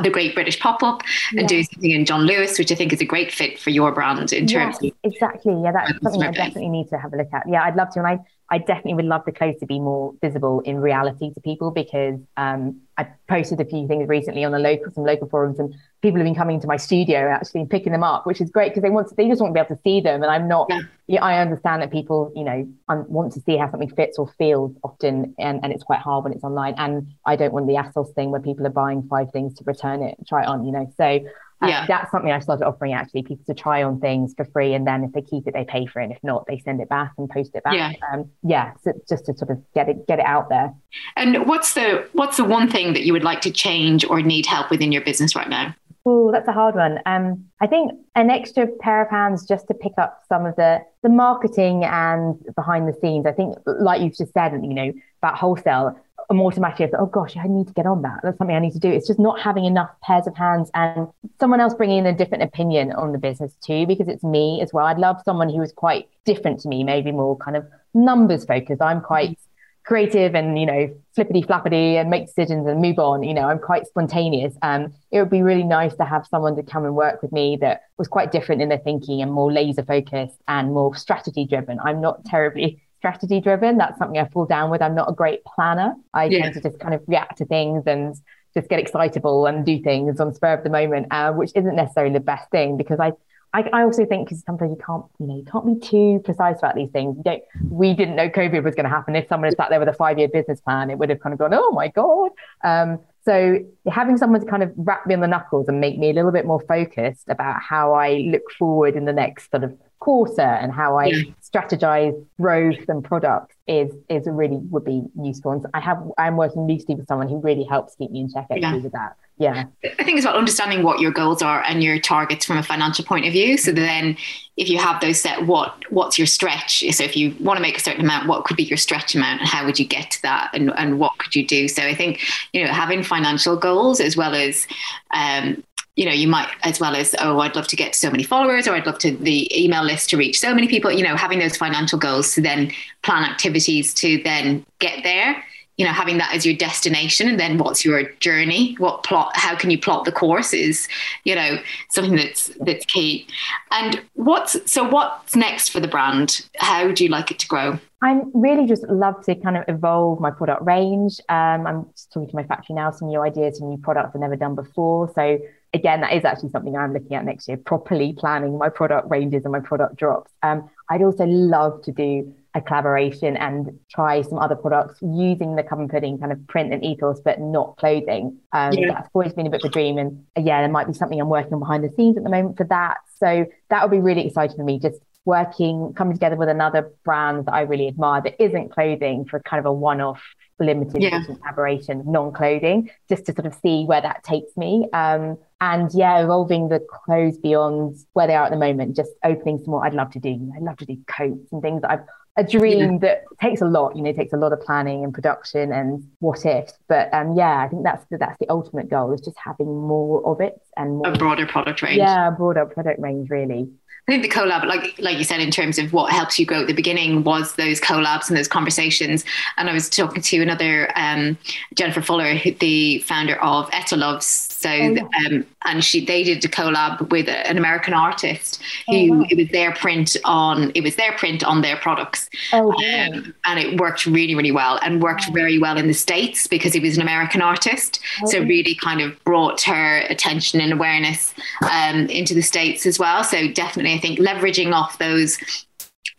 the 0.04 0.10
Great 0.10 0.36
British 0.36 0.60
Pop 0.60 0.84
Up, 0.84 1.02
yeah. 1.32 1.40
and 1.40 1.50
doing 1.50 1.64
something 1.64 1.92
in 1.92 2.06
John 2.06 2.22
Lewis, 2.22 2.60
which 2.60 2.72
I 2.72 2.76
think 2.76 2.94
is 2.94 3.02
a 3.02 3.06
great 3.06 3.32
fit 3.32 3.60
for 3.60 3.70
your 3.70 3.92
brand 3.92 4.34
in 4.34 4.48
terms 4.48 4.78
yes, 4.82 4.92
of 4.92 4.98
exactly. 5.04 5.54
Yeah, 5.64 5.72
that's 5.72 6.02
something 6.02 6.22
I 6.22 6.32
definitely 6.32 6.70
need 6.70 6.90
to 6.90 6.98
have 6.98 7.14
a 7.14 7.18
look 7.18 7.30
at. 7.34 7.44
Yeah, 7.48 7.64
I'd 7.64 7.76
love 7.76 7.90
to. 7.92 8.00
And 8.00 8.08
I 8.08 8.20
I 8.50 8.60
definitely 8.60 8.94
would 8.96 9.06
love 9.06 9.24
the 9.26 9.32
clothes 9.32 9.60
to 9.60 9.66
be 9.66 9.80
more 9.80 10.14
visible 10.22 10.60
in 10.62 10.78
reality 10.78 11.34
to 11.34 11.42
people 11.42 11.72
because 11.72 12.20
um, 12.38 12.80
I 12.98 13.08
posted 13.28 13.60
a 13.60 13.66
few 13.66 13.88
things 13.88 14.08
recently 14.08 14.44
on 14.44 14.52
the 14.52 14.60
local 14.60 14.92
some 14.94 15.04
local 15.04 15.28
forums 15.28 15.58
and 15.58 15.74
people 16.04 16.20
have 16.20 16.26
been 16.26 16.36
coming 16.36 16.62
to 16.62 16.68
my 16.68 16.78
studio 16.78 17.32
actually 17.32 17.62
and 17.62 17.70
picking 17.70 17.92
them 17.92 18.04
up, 18.04 18.28
which 18.28 18.40
is 18.40 18.52
great 18.52 18.70
because 18.70 18.84
they 18.84 18.92
want 18.92 19.10
to, 19.10 19.16
they 19.16 19.28
just 19.28 19.42
want 19.42 19.50
to 19.50 19.54
be 19.56 19.60
able 19.60 19.76
to 19.76 19.82
see 19.82 20.00
them. 20.00 20.22
And 20.22 20.32
I'm 20.32 20.48
not, 20.48 20.70
yeah. 21.08 21.24
I 21.24 21.40
understand 21.40 21.82
that 21.82 21.92
people, 21.92 22.32
you 22.36 22.44
know, 22.44 22.68
want 22.88 23.34
to 23.34 23.42
see 23.42 23.58
how 23.58 23.72
something 23.72 23.90
fits 23.90 24.20
or 24.20 24.28
feels 24.38 24.76
often, 24.84 25.34
and, 25.40 25.60
and 25.64 25.74
it's 25.74 25.84
quite 25.84 26.00
hard 26.00 26.24
when 26.24 26.34
it's 26.34 26.44
online. 26.44 26.76
And 26.78 27.08
I 27.26 27.36
don't 27.36 27.52
want 27.52 27.66
the 27.66 27.74
ASOS 27.74 28.14
thing 28.14 28.30
where 28.30 28.42
people 28.42 28.68
are 28.68 28.72
buying 28.72 29.08
five 29.10 29.32
things 29.32 29.56
to 29.56 29.64
return 29.66 30.04
it, 30.04 30.16
try 30.28 30.44
it 30.44 30.48
on, 30.48 30.66
you 30.66 30.72
know. 30.72 30.94
So 30.96 31.20
uh, 31.62 31.68
yeah. 31.68 31.86
that's 31.88 32.12
something 32.12 32.32
I 32.32 32.39
started 32.39 32.65
offering 32.65 32.94
actually 32.94 33.24
people 33.24 33.46
to 33.46 33.54
try 33.54 33.84
on 33.84 34.00
things 34.00 34.34
for 34.36 34.46
free, 34.46 34.74
and 34.74 34.86
then 34.86 35.04
if 35.04 35.13
they 35.13 35.22
keep 35.22 35.48
it, 35.48 35.54
they 35.54 35.63
pay 35.63 35.86
for 35.86 36.02
it. 36.02 36.06
And 36.06 36.12
if 36.12 36.20
not, 36.24 36.46
they 36.48 36.60
send 36.60 36.82
it 36.82 36.89
back 36.89 37.13
and 37.18 37.30
post 37.30 37.52
it 37.56 37.63
back. 37.63 37.74
Yeah, 37.74 37.94
um, 38.12 38.30
yeah. 38.44 38.74
So 38.84 38.94
just 39.08 39.26
to 39.28 39.38
sort 39.38 39.52
of 39.52 39.63
get 39.74 39.88
it 39.88 40.06
get 40.08 40.20
it 40.20 40.26
out 40.26 40.50
there. 40.50 40.74
And 41.15 41.48
what's 41.48 41.74
the 41.74 42.08
what's 42.13 42.38
the 42.38 42.44
one 42.44 42.70
thing 42.70 42.94
that 42.94 43.04
you 43.04 43.13
would 43.13 43.24
like 43.24 43.41
to 43.41 43.52
change 43.52 44.06
or 44.06 44.22
need 44.22 44.46
help 44.46 44.70
with 44.70 44.82
in 44.82 44.91
your 44.91 45.04
business 45.04 45.36
right 45.36 45.50
now? 45.50 45.74
Oh, 46.08 46.32
that's 46.32 46.48
a 46.48 46.52
hard 46.52 46.76
one. 46.76 47.00
Um, 47.08 47.46
I 47.62 47.68
think 47.68 47.91
an 48.13 48.30
extra 48.30 48.68
pair 48.68 49.02
of 49.02 49.10
hands 49.10 49.44
just 49.48 49.68
to 49.70 49.74
pick 49.74 49.94
up 49.98 50.24
some 50.30 50.46
of 50.46 50.56
the 50.56 50.82
the 51.02 51.10
marketing 51.10 51.84
and 51.84 52.38
behind 52.56 52.88
the 52.88 52.94
scenes. 53.02 53.26
I 53.26 53.32
think, 53.32 53.58
like 53.65 54.02
you've 54.02 54.15
just 54.15 54.34
said, 54.34 54.52
you 54.54 54.74
know, 54.74 54.94
about 55.22 55.38
wholesale. 55.38 56.00
I'm 56.30 56.42
automatically, 56.42 56.88
oh 56.98 57.06
gosh, 57.06 57.38
I 57.38 57.48
need 57.48 57.68
to 57.68 57.74
get 57.74 57.86
on 57.86 58.02
that. 58.02 58.20
That's 58.24 58.38
something 58.38 58.56
I 58.56 58.60
need 58.60 58.74
to 58.74 58.80
do. 58.80 58.90
It's 58.90 59.08
just 59.08 59.20
not 59.20 59.40
having 59.40 59.66
enough 59.66 59.90
pairs 60.02 60.28
of 60.28 60.36
hands 60.36 60.72
and 60.74 61.08
someone 61.40 61.60
else 61.60 61.74
bringing 61.74 62.00
in 62.00 62.06
a 62.06 62.14
different 62.14 62.44
opinion 62.44 62.92
on 62.94 63.12
the 63.12 63.18
business 63.18 63.54
too, 63.66 63.86
because 63.86 64.08
it's 64.08 64.24
me 64.24 64.62
as 64.62 64.74
well. 64.74 64.86
I'd 64.86 64.98
love 64.98 65.18
someone 65.24 65.50
who 65.50 65.60
was 65.60 65.72
quite 65.72 66.08
different 66.26 66.60
to 66.62 66.68
me, 66.68 66.84
maybe 66.84 67.12
more 67.12 67.38
kind 67.38 67.58
of 67.58 67.66
numbers 67.94 68.46
focused. 68.46 68.82
I'm 68.82 69.02
quite 69.02 69.38
creative 69.86 70.34
and 70.34 70.58
you 70.60 70.66
know 70.66 70.90
flippity 71.14 71.44
flappity 71.44 71.94
and 71.96 72.10
make 72.10 72.26
decisions 72.26 72.66
and 72.66 72.82
move 72.82 72.98
on 72.98 73.22
you 73.22 73.36
know 73.36 73.48
i'm 73.48 73.60
quite 73.60 73.86
spontaneous 73.86 74.56
um 74.64 74.92
it 75.12 75.20
would 75.20 75.30
be 75.30 75.44
really 75.44 75.64
nice 75.64 75.96
to 75.96 76.04
have 76.04 76.26
someone 76.26 76.56
to 76.56 76.64
come 76.64 76.86
and 76.86 76.96
work 76.96 77.22
with 77.22 77.32
me 77.32 77.56
that 77.62 77.82
was 78.00 78.08
quite 78.08 78.32
different 78.32 78.64
in 78.64 78.70
their 78.70 78.80
thinking 78.80 79.22
and 79.22 79.32
more 79.32 79.52
laser 79.52 79.84
focused 79.84 80.42
and 80.48 80.74
more 80.74 80.96
strategy 80.96 81.46
driven 81.46 81.80
i'm 81.82 82.02
not 82.02 82.26
terribly 82.26 82.82
strategy 83.06 83.39
driven. 83.39 83.78
That's 83.78 84.00
something 84.00 84.18
I 84.20 84.28
fall 84.30 84.46
down 84.46 84.72
with. 84.72 84.82
I'm 84.82 84.96
not 84.96 85.10
a 85.10 85.13
great 85.13 85.44
planner. 85.46 85.94
I 86.13 86.26
yeah. 86.26 86.41
tend 86.41 86.56
to 86.56 86.62
just 86.62 86.80
kind 86.80 86.96
of 86.96 87.02
react 87.06 87.38
to 87.38 87.46
things 87.46 87.84
and 87.86 88.15
just 88.56 88.68
get 88.68 88.80
excitable 88.80 89.46
and 89.46 89.63
do 89.63 89.80
things 89.80 90.20
on 90.20 90.34
spur 90.34 90.54
of 90.54 90.63
the 90.63 90.72
moment, 90.72 91.08
uh, 91.12 91.32
which 91.32 91.52
isn't 91.56 91.76
necessarily 91.76 92.13
the 92.13 92.20
best 92.20 92.50
thing 92.50 92.78
because 92.78 93.00
I, 93.00 93.12
I, 93.54 93.84
also 93.84 94.06
think 94.06 94.28
because 94.28 94.44
sometimes 94.44 94.72
you 94.72 94.84
can't, 94.84 95.06
you 95.20 95.28
know, 95.28 95.36
you 95.36 95.44
can't 95.44 95.65
be 95.65 95.88
too 95.88 96.22
precise 96.24 96.58
about 96.58 96.76
these 96.76 96.89
things. 96.89 97.18
You 97.18 97.24
don't, 97.24 97.44
we 97.70 97.94
didn't 97.94 98.15
know 98.15 98.30
COVID 98.30 98.63
was 98.63 98.76
going 98.76 98.86
to 98.86 98.89
happen. 98.89 99.15
If 99.15 99.28
someone 99.28 99.50
had 99.50 99.58
sat 99.58 99.70
there 99.70 99.80
with 99.80 99.89
a 99.89 99.94
five 99.94 100.18
year 100.18 100.28
business 100.28 100.60
plan, 100.62 100.89
it 100.89 100.98
would 100.98 101.10
have 101.10 101.20
kind 101.20 101.34
of 101.34 101.39
gone, 101.39 101.54
oh 101.54 101.72
my 101.72 101.89
God. 101.89 102.32
Um, 102.63 103.00
so 103.24 103.60
having 103.88 104.18
someone 104.18 104.41
to 104.41 104.48
kind 104.48 104.63
of 104.63 104.72
wrap 104.78 105.06
me 105.06 105.15
on 105.15 105.20
the 105.20 105.28
knuckles 105.28 105.68
and 105.68 105.80
make 105.80 105.98
me 105.98 106.10
a 106.10 106.13
little 106.13 106.32
bit 106.32 106.46
more 106.46 106.62
focused 106.62 107.28
about 107.28 107.62
how 107.62 107.94
I 107.94 108.28
look 108.32 108.52
forward 108.58 108.96
in 108.96 109.06
the 109.06 109.13
next 109.13 109.52
sort 109.52 109.63
of 109.63 109.78
quarter 110.06 110.41
and 110.62 110.72
how 110.72 110.98
I 110.98 111.06
yeah. 111.08 111.24
strategize 111.41 112.15
growth 112.39 112.88
and 112.88 113.04
products 113.04 113.56
is 113.68 113.91
is 114.08 114.28
really 114.28 114.58
would 114.70 114.86
be 114.86 115.02
useful. 115.20 115.52
And 115.54 115.65
I 115.74 115.80
have 115.80 116.00
I'm 116.20 116.38
working 116.38 116.68
loosely 116.68 116.94
with 116.94 117.08
someone 117.08 117.28
who 117.28 117.39
really 117.39 117.63
helps 117.63 117.96
keep 117.96 118.12
me 118.12 118.20
in 118.22 118.32
check 118.32 118.46
actually 118.52 118.62
yeah. 118.62 118.76
with 118.78 118.91
that. 118.91 119.15
Yeah. 119.38 119.65
I 119.84 120.04
think 120.04 120.18
it's 120.18 120.26
about 120.26 120.38
understanding 120.38 120.82
what 120.82 121.02
your 121.02 121.12
goals 121.12 121.41
are 121.41 121.62
and 121.63 121.84
your 121.84 122.00
targets 122.00 122.46
from 122.46 122.58
a 122.58 122.63
financial 122.63 123.04
point 123.04 123.26
of 123.26 123.34
view. 123.34 123.58
So 123.58 123.74
then 123.74 124.15
if 124.56 124.70
you 124.70 124.78
have 124.78 125.02
those 125.02 125.20
set, 125.20 125.46
what 125.48 125.74
what's 125.89 126.18
your 126.20 126.28
stretch? 126.28 126.84
So 126.91 127.04
if 127.04 127.18
you 127.18 127.36
want 127.39 127.58
to 127.58 127.62
make 127.62 127.78
a 127.78 127.82
certain 127.82 128.06
amount, 128.06 128.28
what 128.28 128.46
could 128.46 128.56
be 128.56 128.63
your 128.63 128.78
stretch 128.78 129.15
amount 129.15 129.41
and 129.41 129.50
how 129.50 129.65
would 129.65 129.80
you 129.80 129.86
get 129.86 130.12
to 130.12 130.22
that 130.22 130.52
and, 130.54 130.72
and 130.78 131.00
what 131.00 131.18
could 131.18 131.36
you 131.36 131.46
do? 131.46 131.68
So 131.68 131.82
I 131.82 131.96
think, 131.96 132.22
you 132.54 132.63
know, 132.63 132.72
having 132.72 133.02
financial 133.04 133.58
goals 133.58 134.00
as 134.00 134.15
well 134.15 134.36
as 134.36 134.68
um, 135.12 135.63
you 135.96 136.06
know, 136.06 136.12
you 136.12 136.28
might 136.28 136.50
as 136.64 136.80
well 136.80 136.96
as, 136.96 137.16
oh, 137.20 137.40
I'd 137.40 137.56
love 137.56 137.68
to 137.68 137.76
get 137.76 137.96
so 137.96 138.12
many 138.12 138.24
followers, 138.24 138.68
or 138.68 138.76
I'd 138.76 138.86
love 138.86 139.00
to 139.00 139.16
the 139.16 139.64
email 139.64 139.84
list 139.84 140.10
to 140.10 140.18
reach 140.18 140.40
so 140.40 140.54
many 140.54 140.68
people, 140.68 140.92
you 140.92 141.04
know, 141.04 141.16
having 141.16 141.40
those 141.40 141.56
financial 141.56 141.98
goals 141.98 142.34
to 142.34 142.42
then 142.42 142.72
plan 143.04 143.24
activities 143.24 143.94
to 143.96 144.22
then 144.24 144.66
get 144.80 145.04
there, 145.04 145.42
you 145.78 145.86
know, 145.86 145.92
having 145.92 146.18
that 146.18 146.34
as 146.34 146.46
your 146.46 146.56
destination 146.56 147.30
and 147.30 147.40
then 147.40 147.58
what's 147.58 147.86
your 147.86 148.04
journey, 148.20 148.76
what 148.78 149.04
plot, 149.04 149.32
how 149.36 149.56
can 149.56 149.70
you 149.70 149.80
plot 149.80 150.06
the 150.06 150.12
course 150.12 150.54
is, 150.54 150.88
you 151.24 151.36
know, 151.36 151.58
something 151.90 152.16
that's 152.16 152.52
that's 152.62 152.86
key. 152.86 153.28
And 153.72 154.02
what's 154.14 154.70
so 154.70 154.88
what's 154.88 155.36
next 155.36 155.70
for 155.70 155.80
the 155.80 155.88
brand? 155.88 156.48
How 156.58 156.92
do 156.92 157.04
you 157.04 157.10
like 157.10 157.32
it 157.32 157.40
to 157.40 157.48
grow? 157.48 157.80
I'm 158.02 158.32
really 158.34 158.68
just 158.68 158.84
love 158.84 159.24
to 159.26 159.36
kind 159.36 159.58
of 159.58 159.64
evolve 159.68 160.20
my 160.20 160.30
product 160.30 160.62
range. 160.64 161.20
Um, 161.28 161.66
I'm 161.66 161.90
talking 162.14 162.30
to 162.30 162.36
my 162.36 162.44
factory 162.44 162.76
now, 162.76 162.92
some 162.92 163.08
new 163.08 163.22
ideas, 163.22 163.58
some 163.58 163.70
new 163.70 163.78
products 163.78 164.12
I've 164.14 164.22
never 164.22 164.36
done 164.36 164.56
before. 164.56 165.12
So 165.16 165.40
again, 165.76 166.02
that 166.02 166.14
is 166.14 166.24
actually 166.26 166.50
something 166.50 166.76
I'm 166.76 166.94
looking 166.94 167.16
at 167.16 167.26
next 167.26 167.48
year, 167.48 167.58
properly 167.58 168.14
planning 168.14 168.58
my 168.58 168.70
product 168.70 169.10
ranges 169.10 169.44
and 169.44 169.52
my 169.52 169.60
product 169.60 169.98
drops. 169.98 170.32
Um, 170.42 170.70
I'd 170.90 171.02
also 171.02 171.26
love 171.26 171.82
to 171.84 171.92
do 171.92 172.34
a 172.54 172.62
collaboration 172.62 173.36
and 173.36 173.78
try 173.92 174.22
some 174.22 174.40
other 174.40 174.56
products 174.56 174.98
using 175.02 175.58
the 175.58 175.64
Cub 175.64 175.80
and 175.80 175.90
Pudding 175.90 176.18
kind 176.18 176.32
of 176.32 176.48
print 176.48 176.74
and 176.74 176.84
ethos, 176.84 177.20
but 177.20 177.42
not 177.42 177.76
clothing. 177.76 178.38
Um, 178.54 178.72
yeah. 178.74 178.94
That's 178.94 179.10
always 179.14 179.34
been 179.34 179.46
a 179.46 179.50
bit 179.50 179.62
of 179.64 179.70
a 179.70 179.74
dream. 179.74 179.98
And 179.98 180.26
uh, 180.38 180.42
yeah, 180.42 180.62
there 180.62 180.72
might 180.72 180.88
be 180.88 180.94
something 180.94 181.20
I'm 181.20 181.28
working 181.28 181.54
on 181.54 181.60
behind 181.60 181.84
the 181.84 181.94
scenes 181.98 182.16
at 182.16 182.24
the 182.24 182.30
moment 182.30 182.56
for 182.56 182.64
that. 182.66 183.00
So 183.20 183.46
that 183.70 183.84
would 183.84 183.92
be 183.92 184.00
really 184.00 184.26
exciting 184.26 184.56
for 184.56 184.64
me, 184.64 184.80
just 184.80 185.00
working, 185.26 185.94
coming 185.96 186.14
together 186.14 186.36
with 186.36 186.50
another 186.50 186.92
brand 187.04 187.46
that 187.46 187.54
I 187.54 187.62
really 187.62 187.88
admire 187.88 188.22
that 188.22 188.42
isn't 188.42 188.70
clothing 188.70 189.26
for 189.26 189.40
kind 189.42 189.60
of 189.60 189.66
a 189.66 189.74
one 189.74 190.02
off 190.02 190.22
limited 190.60 191.02
yeah. 191.02 191.24
collaboration, 191.26 192.04
non 192.06 192.32
clothing, 192.32 192.90
just 193.10 193.26
to 193.26 193.34
sort 193.34 193.46
of 193.46 193.56
see 193.56 193.84
where 193.86 194.02
that 194.02 194.24
takes 194.24 194.56
me. 194.56 194.88
Um, 194.94 195.38
and 195.60 195.92
yeah, 195.94 196.24
evolving 196.24 196.70
the 196.70 196.80
clothes 196.80 197.38
beyond 197.38 197.98
where 198.14 198.28
they 198.28 198.36
are 198.36 198.46
at 198.46 198.52
the 198.52 198.58
moment, 198.58 198.96
just 198.96 199.12
opening 199.24 199.58
some 199.58 199.72
more. 199.72 199.86
I'd 199.86 199.94
love 199.94 200.12
to 200.12 200.20
do. 200.20 200.52
I'd 200.56 200.64
love 200.64 200.78
to 200.78 200.86
do 200.86 200.98
coats 201.08 201.52
and 201.52 201.62
things 201.62 201.82
that 201.82 201.92
I've 201.92 202.06
a 202.38 202.44
dream 202.44 202.94
yeah. 202.94 202.98
that 203.00 203.24
takes 203.42 203.62
a 203.62 203.66
lot, 203.66 203.96
you 203.96 204.02
know, 204.02 204.12
takes 204.12 204.34
a 204.34 204.38
lot 204.38 204.52
of 204.52 204.60
planning 204.62 205.04
and 205.04 205.14
production 205.14 205.72
and 205.72 206.04
what 206.20 206.46
ifs. 206.46 206.74
But 206.90 207.14
um, 207.14 207.36
yeah, 207.38 207.64
I 207.64 207.70
think 207.70 207.84
that's 207.84 208.06
the, 208.12 208.18
that's 208.18 208.38
the 208.40 208.50
ultimate 208.50 208.90
goal 208.90 209.14
is 209.14 209.22
just 209.22 209.38
having 209.38 209.68
more 209.68 210.26
of 210.26 210.42
it 210.42 210.60
and 210.76 210.98
more, 210.98 211.14
a 211.14 211.18
broader 211.18 211.48
product 211.48 211.82
range. 211.82 211.98
Yeah, 211.98 212.28
a 212.28 212.32
broader 212.32 212.66
product 212.66 213.00
range, 213.00 213.30
really. 213.30 213.70
I 214.08 214.12
think 214.12 214.22
the 214.22 214.30
collab, 214.30 214.65
like 214.65 214.96
like 215.00 215.18
you 215.18 215.24
said, 215.24 215.39
in 215.39 215.50
terms 215.50 215.80
of 215.80 215.91
what 215.91 216.13
helps 216.13 216.38
you 216.38 216.46
grow 216.46 216.62
at 216.62 216.68
the 216.68 216.74
beginning, 216.74 217.24
was 217.24 217.56
those 217.56 217.82
collabs 217.82 218.28
and 218.28 218.38
those 218.38 218.48
conversations. 218.48 219.26
And 219.58 219.68
I 219.68 219.74
was 219.74 219.89
talking 219.89 220.22
to 220.22 220.41
another 220.44 220.91
um, 220.96 221.39
Jennifer 221.74 222.02
Fuller, 222.02 222.38
the 222.60 223.00
founder 223.00 223.41
of 223.41 223.68
Etta 223.74 223.96
Loves. 223.98 224.55
So, 224.65 224.71
oh, 224.71 224.93
yeah. 224.93 225.28
um, 225.28 225.45
and 225.65 225.84
she 225.84 226.04
they 226.04 226.23
did 226.23 226.43
a 226.43 226.47
collab 226.47 227.12
with 227.12 227.30
an 227.30 227.56
American 227.56 227.93
artist 227.93 228.60
who 228.88 228.95
oh, 228.95 229.17
wow. 229.17 229.25
it 229.30 229.38
was 229.38 229.49
their 229.49 229.71
print 229.73 230.17
on 230.25 230.71
it 230.73 230.82
was 230.82 230.95
their 230.95 231.12
print 231.12 231.43
on 231.43 231.62
their 231.62 231.78
products, 231.78 232.28
oh, 232.51 232.71
um, 232.71 233.36
and 233.45 233.60
it 233.60 233.80
worked 233.80 234.08
really 234.08 234.34
really 234.34 234.51
well 234.51 234.80
and 234.82 235.04
worked 235.04 235.32
very 235.34 235.60
well 235.60 235.78
in 235.78 235.86
the 235.86 235.93
states 235.93 236.47
because 236.47 236.73
he 236.73 236.80
was 236.80 236.95
an 236.95 237.04
American 237.04 237.43
artist. 237.43 237.99
Oh, 238.23 238.32
so 238.32 238.39
really 238.39 238.73
kind 238.73 239.01
of 239.01 239.23
brought 239.23 239.62
her 239.62 239.97
attention 240.10 240.60
and 240.60 240.73
awareness 240.73 241.36
um, 241.71 242.08
into 242.08 242.34
the 242.34 242.41
states 242.41 242.88
as 242.88 242.97
well. 242.97 243.23
So 243.23 243.47
definitely 243.47 243.93
I 243.93 243.99
think 243.99 244.17
leveraging 244.17 244.73
off 244.73 244.97
those 244.97 245.38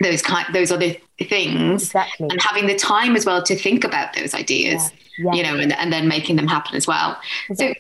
those 0.01 0.23
kind 0.23 0.47
those 0.55 0.71
other 0.71 0.95
things 1.19 1.83
exactly. 1.83 2.29
and 2.31 2.41
having 2.43 2.69
the 2.69 2.77
time 2.77 3.17
as 3.17 3.27
well 3.27 3.43
to 3.43 3.57
think 3.57 3.83
about 3.83 4.15
those 4.15 4.35
ideas 4.35 4.93
yeah. 4.93 5.06
Yeah. 5.19 5.33
you 5.33 5.43
know 5.43 5.59
and, 5.59 5.73
and 5.73 5.93
then 5.93 6.09
making 6.09 6.37
them 6.37 6.47
happen 6.47 6.77
as 6.77 6.87
well 6.87 7.19
so 7.55 7.73